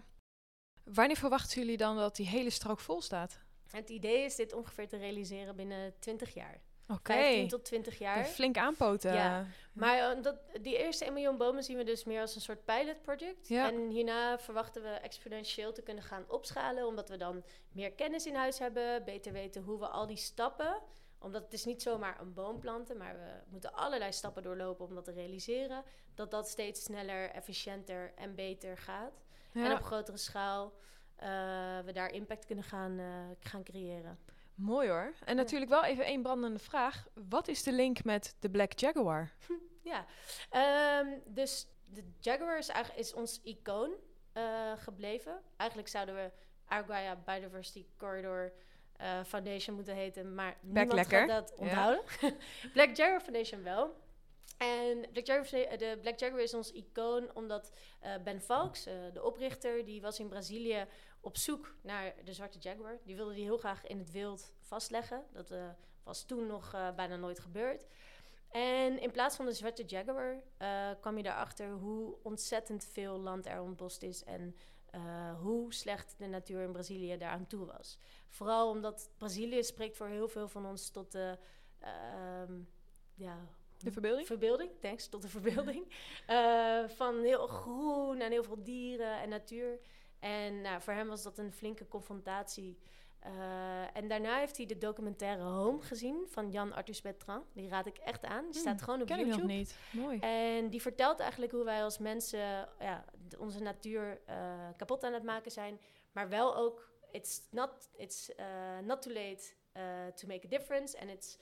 Wanneer 0.85 1.17
verwachten 1.17 1.61
jullie 1.61 1.77
dan 1.77 1.97
dat 1.97 2.17
die 2.17 2.29
hele 2.29 2.51
strook 2.51 2.81
vol 2.81 3.01
staat? 3.01 3.39
Het 3.71 3.91
idee 3.91 4.25
is 4.25 4.37
dit 4.37 4.53
ongeveer 4.53 4.89
te 4.89 4.97
realiseren 4.97 5.57
binnen 5.57 5.99
20 5.99 6.35
jaar. 6.35 6.61
Oké. 6.89 7.13
15 7.13 7.49
tot 7.49 7.65
20 7.65 7.99
jaar. 7.99 8.25
Flink 8.25 8.57
aanpoten. 8.57 9.15
Ja. 9.15 9.47
Maar 9.73 9.99
eh, 9.99 10.23
dat, 10.23 10.37
die 10.61 10.79
eerste 10.79 11.05
1 11.05 11.13
miljoen 11.13 11.37
bomen 11.37 11.63
zien 11.63 11.77
we 11.77 11.85
dus 11.85 12.05
meer 12.05 12.21
als 12.21 12.35
een 12.35 12.41
soort 12.41 12.65
pilotproject. 12.65 13.49
Ja. 13.49 13.73
En 13.73 13.89
hierna 13.89 14.39
verwachten 14.39 14.83
we 14.83 14.89
exponentieel 14.89 15.73
te 15.73 15.83
kunnen 15.83 16.05
gaan 16.05 16.25
opschalen, 16.29 16.87
omdat 16.87 17.09
we 17.09 17.17
dan 17.17 17.45
meer 17.73 17.93
kennis 17.93 18.27
in 18.27 18.35
huis 18.35 18.59
hebben, 18.59 19.05
beter 19.05 19.33
weten 19.33 19.63
hoe 19.63 19.79
we 19.79 19.87
al 19.87 20.07
die 20.07 20.17
stappen, 20.17 20.83
omdat 21.19 21.43
het 21.43 21.53
is 21.53 21.65
niet 21.65 21.83
zomaar 21.83 22.21
een 22.21 22.33
boom 22.35 22.59
planten, 22.59 22.97
maar 22.97 23.15
we 23.15 23.51
moeten 23.51 23.73
allerlei 23.73 24.13
stappen 24.13 24.43
doorlopen 24.43 24.87
om 24.87 24.95
dat 24.95 25.05
te 25.05 25.13
realiseren, 25.13 25.85
dat 26.15 26.31
dat 26.31 26.49
steeds 26.49 26.83
sneller, 26.83 27.31
efficiënter 27.31 28.13
en 28.15 28.35
beter 28.35 28.79
gaat. 28.79 29.25
Ja. 29.53 29.65
En 29.65 29.73
op 29.73 29.83
grotere 29.83 30.17
schaal 30.17 30.73
eh, 31.17 31.29
we 31.85 31.93
daar 31.93 32.13
impact 32.13 32.45
kunnen 32.45 32.65
gaan, 32.65 32.99
eh, 32.99 33.07
gaan 33.39 33.65
creëren. 33.65 34.19
Mooi 34.55 34.89
hoor. 34.89 35.13
En 35.25 35.37
natuurlijk 35.37 35.71
wel 35.71 35.85
even 35.85 36.05
één 36.05 36.23
brandende 36.23 36.59
vraag. 36.59 37.07
Wat 37.29 37.49
is 37.49 37.63
de 37.63 37.73
link 37.73 38.05
met 38.05 38.37
de 38.39 38.51
Black 38.51 38.79
Jaguar? 38.79 39.33
Ja, 39.85 40.07
ehm, 40.51 41.07
dus 41.27 41.67
de 41.85 42.05
Jaguar 42.21 42.59
is, 42.59 42.69
eigenlijk, 42.69 43.05
is 43.05 43.15
ons 43.15 43.41
icoon 43.43 43.91
eh, 44.33 44.73
gebleven. 44.77 45.43
Eigenlijk 45.57 45.91
zouden 45.91 46.15
we 46.15 46.31
Arguaya 46.65 47.17
Biodiversity 47.17 47.87
Corridor 47.97 48.53
eh, 48.97 49.25
Foundation 49.25 49.77
moeten 49.77 49.95
heten, 49.95 50.35
maar 50.35 50.57
niemand 50.61 50.93
lekker. 50.93 51.19
gaat 51.19 51.29
dat 51.29 51.55
onthouden. 51.59 52.03
Black 52.73 52.97
Jaguar 52.97 53.21
Foundation 53.21 53.63
wel. 53.63 54.03
En 54.57 55.07
Black 55.13 55.27
Jaguar, 55.27 55.79
de 55.79 55.99
Black 56.01 56.19
Jaguar 56.19 56.43
is 56.43 56.55
ons 56.55 56.73
icoon 56.73 57.35
omdat 57.35 57.73
eh, 58.01 58.13
Ben 58.25 58.41
Falks, 58.41 58.85
de 58.85 59.23
oprichter, 59.23 59.85
die 59.85 60.01
was 60.01 60.19
in 60.19 60.29
Brazilië 60.29 60.87
op 61.25 61.37
zoek 61.37 61.75
naar 61.83 62.15
de 62.25 62.33
zwarte 62.33 62.59
jaguar. 62.59 62.99
Die 63.05 63.17
wilde 63.17 63.35
die 63.35 63.45
heel 63.45 63.59
graag 63.59 63.87
in 63.87 63.99
het 63.99 64.11
wild 64.11 64.53
vastleggen. 64.61 65.25
Dat 65.33 65.51
eh, 65.51 65.69
was 66.03 66.25
toen 66.25 66.47
nog 66.47 66.75
eh, 66.75 66.95
bijna 66.95 67.17
nooit 67.17 67.39
gebeurd. 67.39 67.87
En 68.49 69.01
in 69.01 69.11
plaats 69.11 69.37
van 69.37 69.47
de 69.47 69.53
zwarte 69.53 69.85
jaguar 69.87 70.43
eh, 70.57 70.91
kwam 71.01 71.17
je 71.17 71.23
daarachter 71.23 71.71
hoe 71.71 72.17
ontzettend 72.23 72.85
veel 72.85 73.19
land 73.21 73.47
er 73.47 73.61
ontbost 73.61 74.03
is 74.03 74.25
en 74.25 74.57
hoe 75.41 75.75
slecht 75.75 76.15
de 76.19 76.27
natuur 76.27 76.63
in 76.63 76.73
Brazilië 76.73 77.17
daaraan 77.17 77.47
toe 77.47 77.67
was. 77.67 77.99
Vooral 78.29 78.71
omdat 78.71 79.11
Brazilië 79.19 79.63
spreekt 79.63 79.97
voor 79.97 80.07
heel 80.07 80.29
veel 80.29 80.49
van 80.49 80.67
ons 80.67 80.91
tot 80.91 81.13
de 81.13 81.39
ehm, 81.79 82.61
ja, 83.15 83.49
De 83.79 83.93
verbeelding? 83.93 84.27
verbeelding, 84.27 84.71
thanks, 84.81 85.09
tot 85.09 85.23
de 85.23 85.29
verbeelding. 85.29 85.87
Van 86.97 87.23
heel 87.23 87.47
groen 87.47 88.21
en 88.21 88.31
heel 88.31 88.45
veel 88.45 88.63
dieren 88.63 89.21
en 89.21 89.29
natuur. 89.29 89.81
En 90.25 90.61
nou, 90.61 90.83
voor 90.83 90.93
hem 90.93 91.09
was 91.09 91.23
dat 91.23 91.39
een 91.39 91.53
flinke 91.53 91.89
confrontatie. 91.89 92.79
Eh, 93.19 93.97
en 93.97 94.09
daarna 94.09 94.39
heeft 94.39 94.57
hij 94.57 94.67
de 94.67 94.79
documentaire 94.79 95.43
Home 95.43 95.83
gezien 95.83 96.25
van 96.29 96.51
Jan 96.51 96.73
Arthus 96.73 97.03
Bertrand. 97.03 97.45
Die 97.55 97.69
raad 97.69 97.87
ik 97.87 97.99
echt 97.99 98.25
aan. 98.25 98.45
Die 98.51 98.61
staat 98.61 98.83
gewoon 98.83 99.01
op 99.01 99.09
Hmm, 99.09 99.17
Ken 99.17 99.27
ik 99.27 99.33
YouTube. 99.33 99.53
nog 99.53 99.57
niet. 99.57 99.79
Mooi. 99.93 100.19
En 100.19 100.71
die 100.71 100.81
vertelt 100.83 101.21
eigenlijk 101.21 101.53
hoe 101.53 101.65
wij 101.65 101.83
als 101.83 101.99
mensen 101.99 102.69
ja, 102.79 103.05
onze 103.39 103.63
natuur 103.63 104.21
eh, 104.27 104.69
kapot 104.77 105.05
aan 105.05 105.13
het 105.13 105.23
maken 105.23 105.51
zijn. 105.51 105.81
Maar 106.13 106.29
wel 106.29 106.57
ook, 106.57 106.93
it's 107.11 107.41
not, 107.51 107.89
it's, 107.97 108.35
eh, 108.35 108.79
not 108.83 109.03
too 109.03 109.13
late 109.13 109.55
to 110.15 110.27
make 110.27 110.47
a 110.47 110.49
difference. 110.49 111.01
And 111.01 111.11
it's 111.11 111.39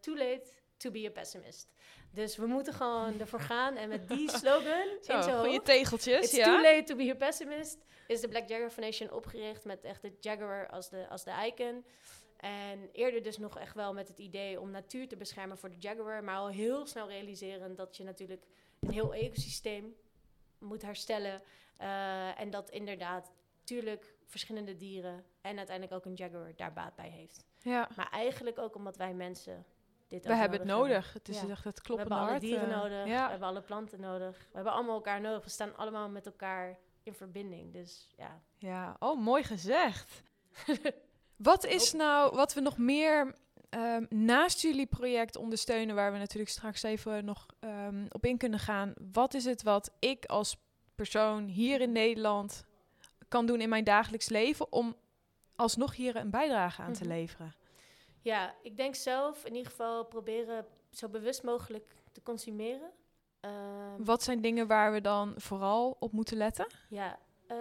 too 0.00 0.16
late 0.16 0.46
to 0.84 0.90
be 0.90 1.06
a 1.06 1.10
pessimist. 1.10 1.68
Dus 2.10 2.36
we 2.36 2.46
moeten 2.46 2.74
gewoon 2.74 3.20
ervoor 3.20 3.40
gaan. 3.40 3.76
En 3.76 3.88
met 3.88 4.08
die 4.08 4.30
slogan 4.30 4.86
Zo, 5.06 5.16
in 5.16 5.22
zijn 5.22 5.38
goede 5.38 5.62
tegeltjes. 5.62 6.24
It's 6.24 6.36
ja. 6.36 6.44
too 6.44 6.62
late 6.62 6.82
to 6.82 6.96
be 6.96 7.10
a 7.10 7.14
pessimist, 7.14 7.78
is 8.06 8.20
de 8.20 8.28
Black 8.28 8.48
Jaguar 8.48 8.70
Foundation 8.70 9.12
opgericht 9.12 9.64
met 9.64 9.84
echt 9.84 10.02
de 10.02 10.12
Jaguar 10.20 10.68
als 10.68 10.88
de, 10.88 11.08
als 11.08 11.24
de 11.24 11.32
icon. 11.46 11.84
En 12.36 12.88
eerder 12.92 13.22
dus 13.22 13.38
nog 13.38 13.58
echt 13.58 13.74
wel 13.74 13.92
met 13.92 14.08
het 14.08 14.18
idee 14.18 14.60
om 14.60 14.70
natuur 14.70 15.08
te 15.08 15.16
beschermen 15.16 15.58
voor 15.58 15.70
de 15.70 15.78
Jaguar. 15.78 16.24
Maar 16.24 16.36
al 16.36 16.48
heel 16.48 16.86
snel 16.86 17.08
realiseren 17.08 17.74
dat 17.74 17.96
je 17.96 18.04
natuurlijk 18.04 18.46
een 18.80 18.90
heel 18.90 19.14
ecosysteem 19.14 19.96
moet 20.58 20.82
herstellen. 20.82 21.42
Eh, 21.76 22.40
en 22.40 22.50
dat 22.50 22.70
inderdaad, 22.70 23.32
tuurlijk, 23.64 24.14
verschillende 24.26 24.76
dieren 24.76 25.24
en 25.40 25.56
uiteindelijk 25.56 25.96
ook 25.96 26.04
een 26.04 26.14
Jaguar 26.14 26.52
daar 26.56 26.72
baat 26.72 26.96
bij 26.96 27.08
heeft. 27.08 27.44
Ja. 27.58 27.88
Maar 27.96 28.10
eigenlijk 28.10 28.58
ook 28.58 28.74
omdat 28.74 28.96
wij 28.96 29.14
mensen 29.14 29.66
dit 30.20 30.26
We 30.26 30.34
hebben 30.34 30.58
het 30.58 30.68
nodig. 30.68 31.12
Het 31.12 31.28
is 31.28 31.40
Ja. 31.40 31.48
echt 31.48 31.64
het 31.64 31.76
We 31.76 31.82
kloppende 31.82 32.14
hebben 32.14 32.28
alle 32.30 32.40
dieren 32.40 32.70
eh, 32.70 32.76
nodig, 32.76 33.04
we 33.04 33.10
hebben 33.30 33.48
alle 33.48 33.60
planten 33.60 34.00
nodig. 34.00 34.38
We 34.38 34.54
hebben 34.54 34.72
allemaal 34.72 34.94
elkaar 34.94 35.20
nodig. 35.20 35.44
We 35.44 35.50
staan 35.50 35.76
allemaal 35.76 36.08
met 36.08 36.26
elkaar 36.26 36.78
in 37.02 37.14
verbinding. 37.14 37.72
Dus 37.72 38.08
ja. 38.16 38.40
ja. 38.58 38.96
Oh, 38.98 39.20
mooi 39.20 39.42
gezegd. 39.42 40.22
wat 41.36 41.64
is 41.64 41.92
nou, 41.92 42.34
wat 42.36 42.54
we 42.54 42.60
nog 42.60 42.78
meer 42.78 43.34
ehm, 43.70 44.04
naast 44.08 44.60
jullie 44.60 44.86
project 44.86 45.36
ondersteunen, 45.36 45.94
waar 45.94 46.12
we 46.12 46.18
natuurlijk 46.18 46.50
straks 46.50 46.82
even 46.82 47.24
nog 47.24 47.46
ehm, 47.60 48.06
op 48.08 48.24
in 48.24 48.38
kunnen 48.38 48.58
gaan. 48.58 48.92
Wat 49.12 49.34
is 49.34 49.44
het 49.44 49.62
wat 49.62 49.90
ik 49.98 50.24
als 50.24 50.56
persoon 50.94 51.44
hier 51.44 51.80
in 51.80 51.92
Nederland 51.92 52.64
kan 53.28 53.46
doen 53.46 53.60
in 53.60 53.68
mijn 53.68 53.84
dagelijks 53.84 54.28
leven 54.28 54.72
om 54.72 54.96
alsnog 55.56 55.96
hier 55.96 56.16
een 56.16 56.30
bijdrage 56.30 56.82
aan 56.82 56.92
te 56.92 57.04
Mhm. 57.04 57.12
leveren? 57.12 57.54
Ja, 58.24 58.54
ik 58.62 58.76
denk 58.76 58.94
zelf 58.94 59.44
in 59.44 59.54
ieder 59.54 59.70
geval 59.70 60.04
proberen 60.04 60.66
zo 60.90 61.08
bewust 61.08 61.42
mogelijk 61.42 61.94
te 62.12 62.22
consumeren. 62.22 62.90
Ehm, 63.40 64.04
Wat 64.04 64.22
zijn 64.22 64.40
dingen 64.40 64.66
waar 64.66 64.92
we 64.92 65.00
dan 65.00 65.34
vooral 65.36 65.96
op 65.98 66.12
moeten 66.12 66.36
letten? 66.36 66.66
Ja, 66.88 67.18
eh, 67.46 67.56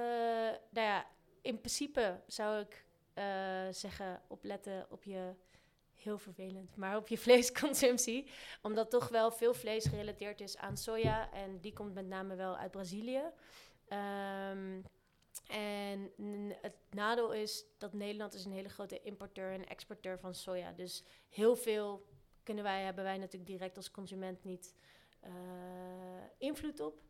nou 0.70 0.88
ja, 0.88 1.06
in 1.42 1.58
principe 1.60 2.22
zou 2.28 2.60
ik 2.60 2.86
eh, 3.14 3.68
zeggen 3.72 4.22
opletten 4.28 4.86
op 4.90 5.04
je, 5.04 5.34
heel 5.96 6.18
vervelend, 6.18 6.76
maar 6.76 6.98
op 6.98 7.08
je 7.08 7.18
vleesconsumptie. 7.26 8.32
Omdat 8.62 8.90
toch 8.90 9.08
wel 9.10 9.32
veel 9.32 9.54
vlees 9.54 9.86
gerelateerd 9.86 10.42
is 10.42 10.58
aan 10.58 10.78
soja 10.78 11.32
en 11.32 11.60
die 11.60 11.74
komt 11.74 11.94
met 11.94 12.08
name 12.08 12.36
wel 12.36 12.58
uit 12.58 12.72
Brazilië. 12.72 13.24
Ehm, 13.88 14.82
en 15.48 16.12
het 16.62 16.76
nadeel 16.90 17.32
is 17.34 17.66
dat 17.78 17.94
Nederland 17.94 18.34
is 18.34 18.46
een 18.46 18.52
hele 18.52 18.70
grote 18.70 19.02
importeur 19.02 19.52
en 19.54 19.68
exporteur 19.68 20.20
van 20.20 20.34
soja. 20.36 20.72
Dus 20.72 21.04
heel 21.30 21.56
veel 21.56 22.06
kunnen 22.44 22.64
wij, 22.64 22.84
hebben 22.84 23.04
wij 23.04 23.18
natuurlijk 23.18 23.52
direct 23.52 23.78
als 23.78 23.92
consument 23.92 24.44
niet 24.44 24.76
eh, 25.20 25.32
invloed 26.38 26.80
op. 26.80 27.02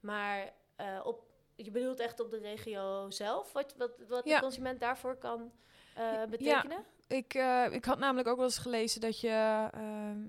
Maar 0.00 0.52
eh, 0.76 1.00
op, 1.04 1.22
je 1.54 1.70
bedoelt 1.70 2.00
echt 2.00 2.20
op 2.20 2.30
de 2.30 2.38
regio 2.38 3.10
zelf, 3.10 3.52
wat, 3.52 3.74
wat, 3.76 3.90
wat 4.08 4.24
Ja. 4.24 4.34
de 4.34 4.42
consument 4.42 4.80
daarvoor 4.80 5.16
kan 5.16 5.52
eh, 5.94 6.24
betekenen? 6.24 6.84
Ik, 7.06 7.34
eh, 7.34 7.66
ik 7.70 7.84
had 7.84 7.98
namelijk 7.98 8.28
ook 8.28 8.36
wel 8.36 8.44
eens 8.44 8.58
gelezen 8.58 9.00
dat 9.00 9.20
je, 9.20 9.68
ehm, 9.72 10.20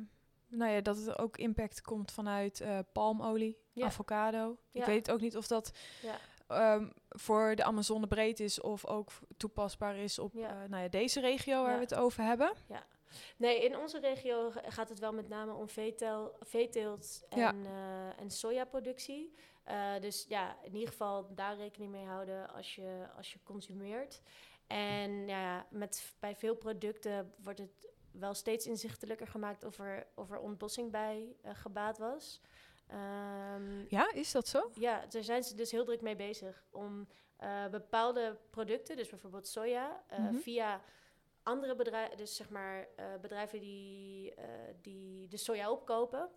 nou 0.48 0.72
ja, 0.72 0.82
dat 0.82 0.98
het 0.98 1.18
ook 1.20 1.38
impact 1.38 1.82
komt 1.82 2.12
vanuit 2.12 2.64
palmolie, 2.92 3.58
Ja. 3.72 3.86
avocado. 3.86 4.52
Ik 4.72 4.82
Ja. 4.82 4.86
weet 4.86 5.12
ook 5.12 5.22
niet 5.22 5.38
of 5.38 5.48
dat 5.48 5.72
Ja. 6.02 6.18
Ehm, 6.54 6.90
voor 7.10 7.56
de 7.56 7.64
Amazone 7.64 8.08
breed 8.08 8.40
is 8.40 8.62
of 8.62 8.86
ook 8.86 9.10
toepasbaar 9.38 9.96
is 9.96 10.20
op 10.20 10.34
Ja. 10.34 10.50
eh, 10.64 10.70
nou 10.70 10.84
ja, 10.84 10.90
deze 10.90 11.20
regio 11.20 11.62
waar 11.62 11.70
Ja. 11.72 11.76
we 11.78 11.84
het 11.84 11.96
over 11.96 12.24
hebben. 12.24 12.52
Nee, 13.38 13.64
in 13.64 13.78
onze 13.78 14.00
regio 14.00 14.52
ga- 14.52 14.62
gaat 14.70 14.90
het 14.90 15.00
wel 15.00 15.14
met 15.14 15.30
name 15.30 15.54
om 15.54 15.70
veetel, 15.70 16.36
veeteelt 16.40 17.24
en, 17.30 17.40
Ja. 17.40 17.54
eh, 17.64 18.20
en 18.22 18.32
sojaproductie. 18.32 19.34
Eh, 19.64 20.00
dus 20.00 20.26
ja, 20.28 20.58
in 20.64 20.74
ieder 20.74 20.90
geval 20.90 21.34
daar 21.36 21.56
rekening 21.56 21.92
mee 21.92 22.06
houden 22.06 22.50
als 22.54 22.76
je, 22.76 23.06
als 23.18 23.34
je 23.34 23.40
consumeert. 23.44 24.22
En 24.68 25.28
ja, 25.28 25.42
ja, 25.42 25.66
met, 25.70 26.16
bij 26.20 26.36
veel 26.36 26.56
producten 26.56 27.34
wordt 27.44 27.60
het 27.60 27.92
wel 28.12 28.34
steeds 28.34 28.68
inzichtelijker 28.68 29.28
gemaakt 29.28 29.64
of 29.64 29.80
er, 29.80 30.08
of 30.16 30.32
er 30.32 30.40
ontbossing 30.40 30.92
bij 30.92 31.36
gebaat 31.44 31.98
was. 31.98 32.42
Ehm, 32.94 33.86
Ja, 33.88 34.12
is 34.14 34.32
dat 34.32 34.48
zo? 34.48 34.72
ja, 34.74 35.06
daar 35.06 35.24
zijn 35.24 35.44
ze 35.44 35.56
dus 35.56 35.72
heel 35.72 35.86
druk 35.86 36.02
mee 36.02 36.16
bezig 36.16 36.66
om 36.70 37.08
eh, 37.38 37.68
bepaalde 37.68 38.38
producten, 38.50 38.96
dus 38.96 39.10
bijvoorbeeld 39.10 39.48
soja, 39.48 40.04
eh, 40.08 40.20
Mhm. 40.20 40.36
via 40.36 40.82
andere 41.44 41.76
bedrijven, 41.76 42.18
dus 42.18 42.36
zeg 42.36 42.50
maar 42.50 42.88
eh, 42.96 43.06
bedrijven 43.22 43.60
die, 43.60 44.34
die 44.82 45.28
de 45.28 45.38
soja 45.38 45.72
opkopen, 45.72 46.30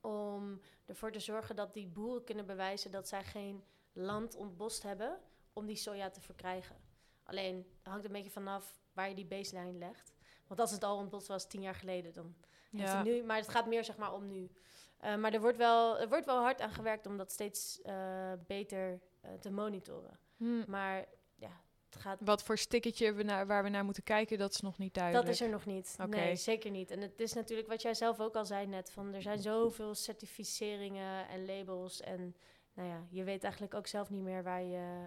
om 0.00 0.60
ervoor 0.86 1.12
te 1.12 1.20
zorgen 1.20 1.56
dat 1.56 1.74
die 1.74 1.86
boeren 1.86 2.24
kunnen 2.24 2.46
bewijzen 2.46 2.90
dat 2.90 3.08
zij 3.08 3.24
geen 3.24 3.64
land 3.92 4.34
ontbost 4.36 4.82
hebben 4.82 5.20
om 5.52 5.66
die 5.66 5.76
soja 5.76 6.10
te 6.10 6.20
verkrijgen. 6.20 6.76
Alleen 7.22 7.56
het 7.56 7.86
hangt 7.86 8.04
een 8.04 8.12
beetje 8.12 8.30
vanaf 8.30 8.80
waar 8.92 9.08
je 9.08 9.14
die 9.14 9.26
baseline 9.26 9.78
legt. 9.78 10.14
Want 10.46 10.60
als 10.60 10.70
het 10.70 10.84
al 10.84 10.96
ontbost 10.96 11.26
was 11.26 11.46
tien 11.48 11.60
jaar 11.62 11.74
geleden, 11.74 12.12
dan 12.12 12.34
Ja. 12.70 12.96
het 12.96 13.04
nu. 13.06 13.22
Maar 13.22 13.36
het 13.36 13.48
gaat 13.48 13.66
meer 13.66 13.84
zeg 13.84 13.96
maar 13.96 14.12
om 14.14 14.26
nu. 14.26 14.50
Eh, 15.02 15.16
maar 15.16 15.32
er 15.32 15.40
wordt, 15.40 15.56
wel, 15.56 15.98
er 15.98 16.08
wordt 16.08 16.26
wel 16.26 16.40
hard 16.40 16.60
aan 16.60 16.70
gewerkt 16.70 17.06
om 17.06 17.16
dat 17.16 17.32
steeds 17.32 17.80
eh, 17.82 18.32
beter 18.46 19.00
eh, 19.20 19.30
te 19.40 19.50
monitoren. 19.50 20.18
Hm. 20.36 20.70
Maar 20.70 21.04
ja, 21.34 21.60
het 21.90 22.00
gaat 22.00 22.18
Wat 22.20 22.42
voor 22.42 22.58
stickertje 22.58 23.12
we 23.12 23.22
naar, 23.22 23.46
waar 23.46 23.62
we 23.62 23.68
naar 23.68 23.84
moeten 23.84 24.02
kijken, 24.02 24.38
dat 24.38 24.54
is 24.54 24.60
nog 24.60 24.78
niet 24.78 24.94
duidelijk. 24.94 25.26
Dat 25.26 25.34
is 25.34 25.40
er 25.40 25.48
nog 25.48 25.66
niet. 25.66 25.96
Nee, 26.08 26.36
zeker 26.36 26.70
niet. 26.70 26.90
En 26.90 27.00
het 27.00 27.20
is 27.20 27.32
natuurlijk 27.32 27.68
wat 27.68 27.82
jij 27.82 27.94
zelf 27.94 28.20
ook 28.20 28.34
al 28.34 28.46
zei 28.46 28.66
net, 28.66 28.90
van 28.90 29.14
er 29.14 29.22
zijn 29.22 29.38
zoveel 29.38 29.94
certificeringen 29.94 31.28
en 31.28 31.46
labels 31.46 32.00
en 32.00 32.36
nou 32.74 32.88
ja, 32.88 33.06
je 33.08 33.24
weet 33.24 33.42
eigenlijk 33.42 33.74
ook 33.74 33.86
zelf 33.86 34.10
niet 34.10 34.22
meer 34.22 34.42
waar 34.42 34.62
je, 34.62 35.06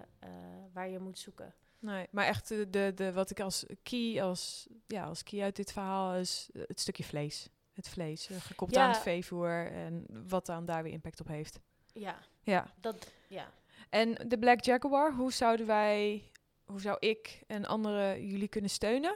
waar 0.72 0.88
je 0.88 0.98
moet 0.98 1.18
zoeken. 1.18 1.54
Nee, 1.78 2.06
maar 2.10 2.26
echt 2.26 2.48
de, 2.48 2.70
de, 2.70 2.92
de, 2.94 3.12
wat 3.12 3.30
ik 3.30 3.40
als 3.40 3.64
key, 3.82 4.22
als, 4.22 4.66
ja, 4.86 5.04
als 5.04 5.22
key 5.22 5.42
uit 5.42 5.56
dit 5.56 5.72
verhaal 5.72 6.14
is 6.14 6.50
het 6.52 6.80
stukje 6.80 7.04
vlees. 7.04 7.50
Het 7.76 7.88
vlees, 7.88 8.28
eh, 8.28 8.36
gekoppeld 8.36 8.78
Ja. 8.78 8.84
aan 8.84 8.90
het 8.92 9.02
veevoer 9.02 9.70
en 9.72 10.06
wat 10.28 10.46
dan 10.46 10.64
daar 10.64 10.82
weer 10.82 10.92
impact 10.92 11.20
op 11.20 11.26
heeft. 11.28 11.58
Ja, 11.92 12.16
Ja. 12.42 12.72
dat, 12.80 13.10
ja. 13.28 13.50
En 13.90 14.14
de 14.28 14.38
Black 14.38 14.60
Jaguar, 14.60 15.12
hoe 15.14 15.32
zouden 15.32 15.66
wij, 15.66 16.30
hoe 16.64 16.80
zou 16.80 16.96
ik 17.00 17.42
en 17.46 17.64
anderen 17.66 18.26
jullie 18.26 18.48
kunnen 18.48 18.70
steunen? 18.70 19.14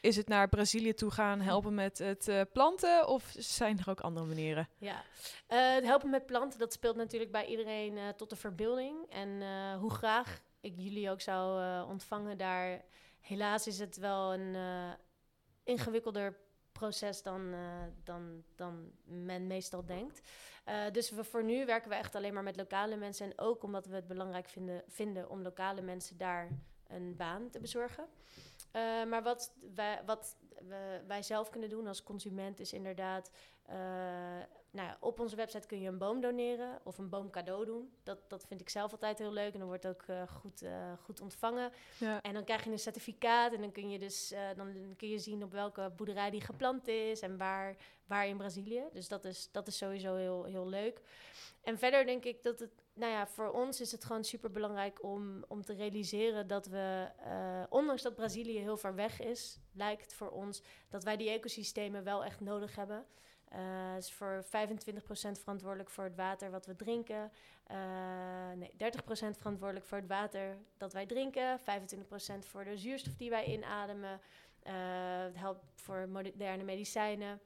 Is 0.00 0.16
het 0.16 0.28
naar 0.28 0.48
Brazilië 0.48 0.94
toe 0.94 1.10
gaan 1.10 1.40
helpen 1.40 1.74
met 1.74 1.98
het 1.98 2.28
eh, 2.28 2.40
planten 2.52 3.06
of 3.08 3.34
zijn 3.38 3.78
er 3.78 3.90
ook 3.90 4.00
andere 4.00 4.26
manieren? 4.26 4.68
Ja, 4.78 5.02
het 5.46 5.84
helpen 5.84 6.10
met 6.10 6.26
planten, 6.26 6.58
dat 6.58 6.72
speelt 6.72 6.96
natuurlijk 6.96 7.32
bij 7.32 7.46
iedereen 7.46 7.98
tot 8.16 8.30
de 8.30 8.36
verbeelding. 8.36 9.06
En 9.10 9.42
hoe 9.78 9.90
graag 9.90 10.40
ik 10.60 10.72
jullie 10.76 11.10
ook 11.10 11.20
zou 11.20 11.62
ontvangen 11.88 12.38
daar. 12.38 12.82
Helaas 13.20 13.66
is 13.66 13.78
het 13.78 13.96
wel 13.96 14.34
een 14.34 14.56
ingewikkelder 15.64 16.36
proces 16.72 17.22
dan, 17.22 17.52
eh, 17.52 17.60
dan, 18.04 18.42
dan 18.56 18.92
men 19.04 19.46
meestal 19.46 19.84
denkt. 19.84 20.20
Eh, 20.64 20.90
dus 20.92 21.10
we, 21.10 21.24
voor 21.24 21.44
nu 21.44 21.66
werken 21.66 21.90
we 21.90 21.94
echt 21.94 22.14
alleen 22.14 22.34
maar 22.34 22.42
met 22.42 22.56
lokale 22.56 22.96
mensen. 22.96 23.26
En 23.26 23.38
ook 23.38 23.62
omdat 23.62 23.86
we 23.86 23.94
het 23.94 24.06
belangrijk 24.06 24.48
vinden, 24.48 24.82
vinden 24.88 25.30
om 25.30 25.42
lokale 25.42 25.82
mensen 25.82 26.16
daar 26.16 26.48
een 26.88 27.16
baan 27.16 27.50
te 27.50 27.60
bezorgen. 27.60 28.06
Eh, 28.70 29.04
maar 29.04 29.22
wat 29.22 29.52
wij, 29.74 30.02
wat 30.06 30.36
we, 30.68 31.00
wij 31.06 31.22
zelf 31.22 31.50
kunnen 31.50 31.68
doen 31.68 31.86
als 31.86 32.02
consument 32.02 32.60
is 32.60 32.72
inderdaad... 32.72 33.30
nou 34.72 34.88
ja, 34.88 34.96
op 35.00 35.20
onze 35.20 35.36
website 35.36 35.66
kun 35.66 35.80
je 35.80 35.88
een 35.88 35.98
boom 35.98 36.20
doneren 36.20 36.80
of 36.82 36.98
een 36.98 37.08
boom 37.08 37.30
cadeau 37.30 37.64
doen. 37.64 37.92
Dat, 38.02 38.18
dat 38.28 38.44
vind 38.46 38.60
ik 38.60 38.68
zelf 38.68 38.92
altijd 38.92 39.18
heel 39.18 39.32
leuk 39.32 39.52
en 39.52 39.58
dan 39.58 39.68
wordt 39.68 39.86
ook 39.86 40.02
eh, 40.06 40.22
goed, 40.28 40.62
eh, 40.62 40.92
goed 41.02 41.20
ontvangen. 41.20 41.72
Ja. 41.98 42.22
En 42.22 42.34
dan 42.34 42.44
krijg 42.44 42.64
je 42.64 42.70
een 42.70 42.78
certificaat 42.78 43.52
en 43.52 43.60
dan 43.60 43.72
kun 43.72 43.90
je 43.90 43.98
dus 43.98 44.32
eh, 44.32 44.40
dan 44.56 44.94
kun 44.96 45.08
je 45.08 45.18
zien 45.18 45.42
op 45.42 45.52
welke 45.52 45.92
boerderij 45.96 46.30
die 46.30 46.40
geplant 46.40 46.88
is 46.88 47.20
en 47.20 47.36
waar, 47.36 47.76
waar 48.06 48.26
in 48.26 48.36
Brazilië. 48.36 48.84
Dus 48.92 49.08
dat 49.08 49.24
is, 49.24 49.48
dat 49.50 49.66
is 49.66 49.76
sowieso 49.76 50.14
heel, 50.14 50.44
heel 50.44 50.68
leuk. 50.68 51.00
En 51.62 51.78
verder 51.78 52.06
denk 52.06 52.24
ik 52.24 52.42
dat 52.42 52.60
het, 52.60 52.72
nou 52.94 53.12
ja, 53.12 53.26
voor 53.26 53.50
ons 53.50 53.80
is 53.80 53.92
het 53.92 54.04
gewoon 54.04 54.24
super 54.24 54.50
belangrijk 54.50 55.02
om, 55.02 55.44
om 55.48 55.64
te 55.64 55.74
realiseren 55.74 56.46
dat 56.46 56.66
we, 56.66 57.08
ondanks 57.68 58.02
dat 58.02 58.14
Brazilië 58.14 58.58
heel 58.58 58.76
ver 58.76 58.94
weg 58.94 59.20
is, 59.20 59.58
lijkt 59.72 60.14
voor 60.14 60.30
ons 60.30 60.62
dat 60.88 61.04
wij 61.04 61.16
die 61.16 61.30
ecosystemen 61.30 62.04
wel 62.04 62.24
echt 62.24 62.40
nodig 62.40 62.76
hebben. 62.76 63.06
Het 63.56 64.02
is 64.02 64.12
voor 64.12 64.44
25% 64.44 64.48
verantwoordelijk 65.40 65.90
voor 65.90 66.04
het 66.04 66.16
water 66.16 66.50
wat 66.50 66.66
we 66.66 66.76
drinken. 66.76 67.32
Eh 67.66 68.50
nee, 68.54 68.70
30% 68.72 68.74
verantwoordelijk 69.38 69.86
voor 69.86 69.98
het 69.98 70.06
water 70.06 70.56
dat 70.76 70.92
wij 70.92 71.06
drinken. 71.06 71.60
25% 71.60 71.62
voor 72.38 72.64
de 72.64 72.76
zuurstof 72.76 73.14
die 73.16 73.30
wij 73.30 73.44
inademen. 73.44 74.20
Eh, 74.62 74.72
het 75.22 75.36
helpt 75.36 75.64
voor 75.74 76.08
moderne 76.08 76.64
medicijnen. 76.64 77.40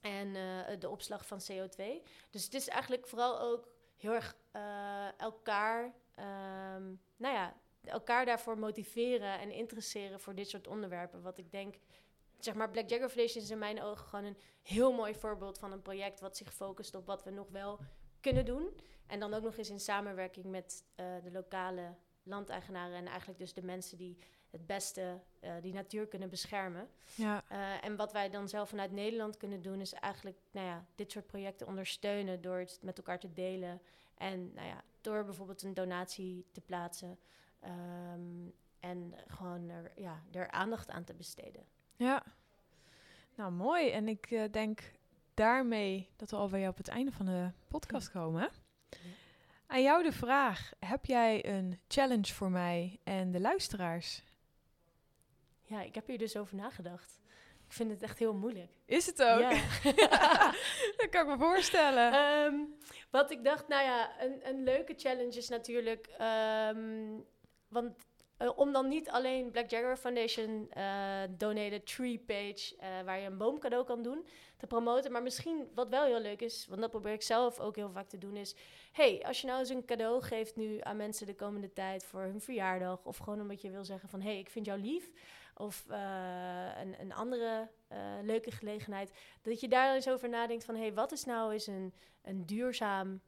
En 0.00 0.32
de 0.78 0.88
opslag 0.88 1.26
van 1.26 1.40
CO2. 1.40 2.02
Dus 2.30 2.44
het 2.44 2.54
is 2.54 2.68
eigenlijk 2.68 3.08
vooral 3.08 3.40
ook 3.40 3.68
heel 3.96 4.14
erg 4.14 4.36
elkaar, 5.16 5.92
ehm, 6.14 6.84
nou 7.16 7.34
ja, 7.34 7.54
elkaar 7.88 8.24
daarvoor 8.24 8.58
motiveren 8.58 9.38
en 9.38 9.50
interesseren 9.50 10.20
voor 10.20 10.34
dit 10.34 10.48
soort 10.48 10.68
onderwerpen. 10.68 11.22
Wat 11.22 11.38
ik 11.38 11.50
denk, 11.50 11.74
zeg 12.38 12.54
maar, 12.54 12.70
Black 12.70 12.88
Jagger 12.88 13.08
Foundation 13.08 13.42
is 13.42 13.50
in 13.50 13.58
mijn 13.58 13.82
ogen 13.82 14.06
gewoon 14.06 14.24
een 14.24 14.38
heel 14.62 14.92
mooi 14.92 15.14
voorbeeld 15.14 15.58
van 15.58 15.72
een 15.72 15.82
project 15.82 16.20
wat 16.20 16.36
zich 16.36 16.54
focust 16.54 16.94
op 16.94 17.06
wat 17.06 17.24
we 17.24 17.30
nog 17.30 17.48
wel 17.50 17.78
kunnen 18.20 18.44
doen. 18.44 18.80
En 19.06 19.20
dan 19.20 19.34
ook 19.34 19.42
nog 19.42 19.56
eens 19.56 19.70
in 19.70 19.80
samenwerking 19.80 20.46
met 20.46 20.84
eh, 20.94 21.06
de 21.22 21.30
lokale 21.30 21.94
landeigenaren 22.22 22.96
en 22.96 23.06
eigenlijk 23.06 23.38
dus 23.38 23.52
de 23.52 23.62
mensen 23.62 23.98
die 23.98 24.18
het 24.50 24.66
beste 24.66 25.20
eh, 25.40 25.52
die 25.60 25.72
natuur 25.72 26.06
kunnen 26.06 26.28
beschermen. 26.30 26.88
Ja. 27.14 27.44
Eh, 27.48 27.84
en 27.84 27.96
wat 27.96 28.12
wij 28.12 28.30
dan 28.30 28.48
zelf 28.48 28.68
vanuit 28.68 28.92
Nederland 28.92 29.36
kunnen 29.36 29.62
doen, 29.62 29.80
is 29.80 29.92
eigenlijk 29.92 30.38
nou 30.50 30.66
ja, 30.66 30.86
dit 30.94 31.12
soort 31.12 31.26
projecten 31.26 31.66
ondersteunen 31.66 32.40
door 32.40 32.58
het 32.58 32.78
met 32.82 32.96
elkaar 32.96 33.18
te 33.18 33.32
delen. 33.32 33.82
En 34.14 34.52
nou 34.54 34.66
ja, 34.66 34.84
door 35.00 35.24
bijvoorbeeld 35.24 35.62
een 35.62 35.74
donatie 35.74 36.46
te 36.52 36.60
plaatsen. 36.60 37.18
ehm, 37.60 38.48
en 38.80 39.14
gewoon 39.26 39.68
er, 39.68 39.92
ja, 39.96 40.22
er 40.32 40.50
aandacht 40.50 40.90
aan 40.90 41.04
te 41.04 41.14
besteden. 41.14 41.66
Ja. 41.98 42.22
Nou, 43.34 43.52
mooi. 43.52 43.90
En 43.90 44.08
ik 44.08 44.30
eh, 44.30 44.42
denk 44.50 44.80
daarmee 45.34 46.08
dat 46.16 46.30
we 46.30 46.36
alweer 46.36 46.68
op 46.68 46.76
het 46.76 46.88
einde 46.88 47.12
van 47.12 47.26
de 47.26 47.50
podcast 47.68 48.10
komen. 48.10 48.40
hè? 48.40 48.48
Aan 49.66 49.82
jou 49.82 50.02
de 50.02 50.12
vraag: 50.12 50.72
heb 50.78 51.04
jij 51.04 51.46
een 51.46 51.80
challenge 51.88 52.34
voor 52.34 52.50
mij 52.50 53.00
en 53.04 53.30
de 53.30 53.40
luisteraars? 53.40 54.22
Ja, 55.62 55.82
ik 55.82 55.94
heb 55.94 56.06
hier 56.06 56.18
dus 56.18 56.36
over 56.36 56.56
nagedacht. 56.56 57.20
Ik 57.66 57.72
vind 57.74 57.90
het 57.90 58.02
echt 58.02 58.18
heel 58.18 58.34
moeilijk. 58.34 58.70
Is 58.84 59.06
het 59.06 59.22
ook? 59.22 59.40
Ja. 59.40 59.50
dat 60.96 61.08
kan 61.10 61.20
ik 61.22 61.26
me 61.26 61.36
voorstellen. 61.38 62.12
Ehm, 62.12 62.54
wat 63.10 63.30
ik 63.30 63.44
dacht, 63.44 63.68
nou 63.68 63.84
ja, 63.84 64.22
een, 64.22 64.48
een 64.48 64.62
leuke 64.62 64.94
challenge 64.96 65.36
is 65.36 65.48
natuurlijk. 65.48 66.06
ehm, 66.06 67.20
want 67.68 68.07
eh, 68.38 68.50
om 68.56 68.72
dan 68.72 68.88
niet 68.88 69.10
alleen 69.10 69.50
Black 69.50 69.70
Jagger 69.70 69.96
Foundation 69.96 70.70
eh 70.70 71.22
Donate 71.30 71.74
a 71.74 71.80
Tree 71.84 72.18
page, 72.18 72.76
eh, 72.78 72.88
waar 73.04 73.18
je 73.18 73.26
een 73.26 73.36
boom 73.36 73.58
cadeau 73.58 73.84
kan 73.84 74.02
doen, 74.02 74.26
te 74.56 74.66
promoten. 74.66 75.12
Maar 75.12 75.22
misschien 75.22 75.70
wat 75.74 75.88
wel 75.88 76.04
heel 76.04 76.20
leuk 76.20 76.40
is, 76.40 76.66
want 76.68 76.80
dat 76.80 76.90
probeer 76.90 77.12
ik 77.12 77.22
zelf 77.22 77.60
ook 77.60 77.76
heel 77.76 77.90
vaak 77.90 78.08
te 78.08 78.18
doen, 78.18 78.36
is: 78.36 78.54
hey, 78.92 79.22
als 79.26 79.40
je 79.40 79.46
nou 79.46 79.58
eens 79.58 79.68
een 79.68 79.84
cadeau 79.84 80.22
geeft 80.22 80.56
nu 80.56 80.78
aan 80.80 80.96
mensen 80.96 81.26
de 81.26 81.34
komende 81.34 81.72
tijd 81.72 82.04
voor 82.04 82.20
hun 82.20 82.40
verjaardag, 82.40 83.04
of 83.04 83.16
gewoon 83.16 83.40
omdat 83.40 83.60
je 83.60 83.70
wil 83.70 83.84
zeggen 83.84 84.08
van: 84.08 84.20
hey, 84.20 84.38
ik 84.38 84.50
vind 84.50 84.66
jou 84.66 84.80
lief. 84.80 85.10
Of 85.54 85.84
een, 85.88 87.00
een 87.00 87.12
andere 87.12 87.68
leuke 88.22 88.50
gelegenheid. 88.50 89.12
Dat 89.42 89.60
je 89.60 89.68
daar 89.68 89.94
eens 89.94 90.08
over 90.08 90.28
nadenkt 90.28 90.64
van... 90.64 90.74
hé, 90.74 90.80
hey, 90.80 90.94
wat 90.94 91.12
is 91.12 91.24
nou 91.24 91.52
eens 91.52 91.66
een, 91.66 91.94
een 92.22 92.46
duurzaam 92.46 93.20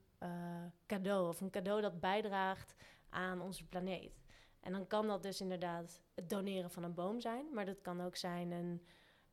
cadeau? 0.87 1.29
Of 1.29 1.41
een 1.41 1.51
cadeau 1.51 1.81
dat 1.81 2.01
bijdraagt 2.01 2.75
aan 3.09 3.41
onze 3.41 3.65
planeet. 3.65 4.20
En 4.61 4.73
dan 4.73 4.87
kan 4.87 5.07
dat 5.07 5.23
dus 5.23 5.41
inderdaad 5.41 6.01
het 6.15 6.31
doneren 6.31 6.71
van 6.71 6.83
een 6.83 6.95
boom 6.95 7.21
zijn. 7.21 7.47
Maar 7.53 7.65
dat 7.65 7.81
kan 7.83 8.01
ook 8.05 8.17
zijn 8.17 8.51
een 8.51 8.83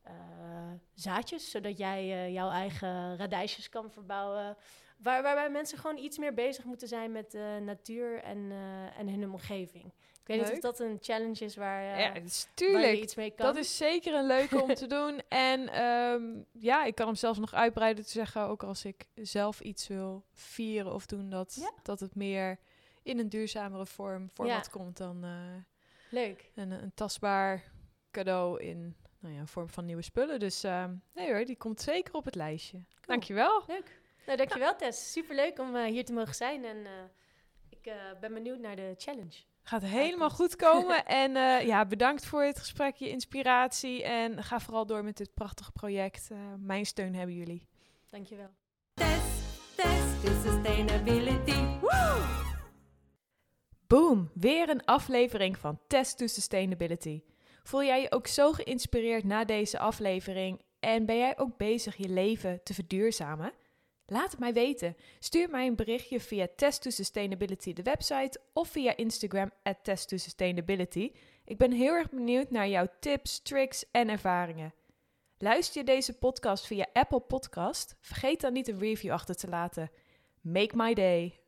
eh, 0.02 0.14
zaadjes... 0.94 1.50
zodat 1.50 1.78
jij 1.78 2.00
eh, 2.00 2.34
jouw 2.34 2.50
eigen 2.50 3.18
radijsjes 3.18 3.70
kan 3.70 3.92
verbouwen. 3.92 4.58
Waar, 4.98 5.24
waarbij 5.24 5.50
mensen 5.50 5.78
gewoon 5.78 5.98
iets 5.98 6.18
meer 6.18 6.34
bezig 6.34 6.64
moeten 6.64 6.88
zijn 6.88 7.12
met 7.12 7.32
de 7.32 7.60
natuur 7.64 8.24
en, 8.24 8.52
eh, 8.52 9.00
en 9.00 9.10
hun 9.10 9.24
omgeving. 9.24 9.86
Ik 10.28 10.36
weet 10.36 10.42
niet 10.42 10.54
of 10.54 10.60
dat 10.60 10.80
een 10.80 10.98
challenge 11.02 11.46
is 11.46 11.56
waar, 11.56 11.84
ja, 11.84 11.94
dus 11.94 12.04
waar 12.04 12.20
je 12.22 12.46
tuurlijk. 12.54 13.02
iets 13.02 13.16
mee 13.16 13.32
kan. 13.32 13.46
Dat 13.46 13.58
is 13.58 13.78
zeker 13.78 14.14
een 14.14 14.28
leuke 14.28 14.62
om 14.62 14.74
te 14.74 14.88
doen. 14.88 15.22
En 15.28 15.70
ehm, 15.70 16.24
ja, 16.52 16.84
ik 16.84 16.96
kan 16.96 17.06
hem 17.06 17.16
zelfs 17.16 17.40
nog 17.40 17.54
uitbreiden 17.54 18.06
te 18.06 18.12
zeggen, 18.12 18.42
ook 18.42 18.64
als 18.64 18.86
ik 18.86 19.06
zelf 19.16 19.60
iets 19.60 19.88
wil 19.88 20.24
vieren 20.34 20.94
of 20.94 21.06
doen, 21.06 21.30
dat, 21.30 21.58
Ja. 21.60 21.72
dat 21.84 22.00
het 22.00 22.16
meer 22.16 22.60
in 23.08 23.20
een 23.20 23.30
duurzamere 23.30 23.86
vorm 23.86 24.30
format 24.34 24.66
Ja. 24.66 24.72
komt 24.72 24.98
dan 24.98 25.24
eh, 25.24 25.32
Leuk. 26.10 26.52
een, 26.56 26.72
een 26.72 26.92
tastbaar 26.94 27.64
cadeau 28.12 28.62
in 28.62 28.96
nou 29.20 29.34
ja, 29.36 29.46
vorm 29.46 29.70
van 29.70 29.86
nieuwe 29.86 30.02
spullen. 30.02 30.40
Dus 30.40 30.64
ehm, 30.64 30.96
nee 31.14 31.28
hoor, 31.34 31.46
die 31.46 31.58
komt 31.58 31.82
zeker 31.82 32.14
op 32.14 32.26
het 32.26 32.36
lijstje. 32.36 32.84
Dankjewel. 33.02 33.64
Leuk. 33.68 34.00
Nou, 34.26 34.38
dankjewel 34.38 34.76
Tess. 34.76 35.12
Superleuk 35.12 35.60
om 35.60 35.76
eh, 35.76 35.84
hier 35.86 36.06
te 36.06 36.14
mogen 36.14 36.36
zijn. 36.36 36.66
En 36.66 36.86
eh, 36.86 36.92
ik 37.70 37.86
eh, 37.86 37.94
ben 38.20 38.34
benieuwd 38.34 38.60
naar 38.60 38.76
de 38.76 38.94
challenge. 38.98 39.44
Gaat 39.64 39.82
helemaal 39.84 40.30
goed 40.30 40.56
komen. 40.56 41.06
en 41.24 41.36
eh, 41.36 41.66
ja, 41.68 41.86
bedankt 41.86 42.26
voor 42.26 42.44
het 42.44 42.60
gesprek, 42.60 42.96
je 42.96 43.10
inspiratie. 43.10 44.04
En 44.04 44.44
ga 44.44 44.60
vooral 44.60 44.86
door 44.86 45.04
met 45.04 45.18
dit 45.18 45.34
prachtige 45.34 45.72
project. 45.72 46.28
Eh, 46.32 46.38
mijn 46.58 46.86
steun 46.86 47.16
hebben 47.16 47.36
jullie. 47.36 47.68
Dankjewel. 48.10 48.50
Test 48.94 50.24
to 50.24 50.32
sustainability. 50.44 51.80
Woo! 51.82 52.47
Boom, 53.88 54.32
weer 54.34 54.70
een 54.70 54.86
aflevering 54.86 55.58
van 55.58 55.80
Test 55.88 56.18
to 56.18 56.28
Sustainability. 56.28 57.22
Voel 57.64 57.84
jij 57.84 58.02
je 58.02 58.12
ook 58.12 58.28
zo 58.28 58.52
geïnspireerd 58.52 59.24
na 59.24 59.46
deze 59.46 59.80
aflevering 59.80 60.62
en 60.80 61.06
ben 61.06 61.18
jij 61.18 61.38
ook 61.38 61.58
bezig 61.58 61.96
je 61.96 62.10
leven 62.10 62.64
te 62.64 62.74
verduurzamen? 62.74 63.54
Laat 64.06 64.32
het 64.32 64.40
mij 64.40 64.54
weten. 64.54 64.96
Stuur 65.20 65.50
mij 65.50 65.68
een 65.68 65.76
berichtje 65.76 66.20
via 66.20 66.48
Test 66.56 66.82
to 66.82 66.90
Sustainability 66.90 67.74
de 67.74 67.82
website 67.82 68.40
of 68.54 68.68
via 68.68 68.98
Instagram 68.98 69.52
at 69.64 69.84
Test 69.84 70.08
to 70.08 70.18
Sustainability. 70.18 71.12
Ik 71.46 71.58
ben 71.58 71.72
heel 71.72 71.94
erg 71.94 72.10
benieuwd 72.10 72.52
naar 72.52 72.68
jouw 72.68 72.88
tips, 73.00 73.40
tricks 73.40 73.86
en 73.92 74.10
ervaringen. 74.10 74.74
Luister 75.38 75.80
je 75.80 75.86
deze 75.86 76.14
podcast 76.14 76.66
via 76.66 76.88
Apple 76.94 77.20
Podcast? 77.20 77.96
Vergeet 78.02 78.42
dan 78.42 78.54
niet 78.54 78.68
een 78.68 78.80
review 78.80 79.12
achter 79.12 79.36
te 79.36 79.48
laten. 79.48 79.92
Make 80.42 80.76
my 80.76 80.94
day. 80.94 81.47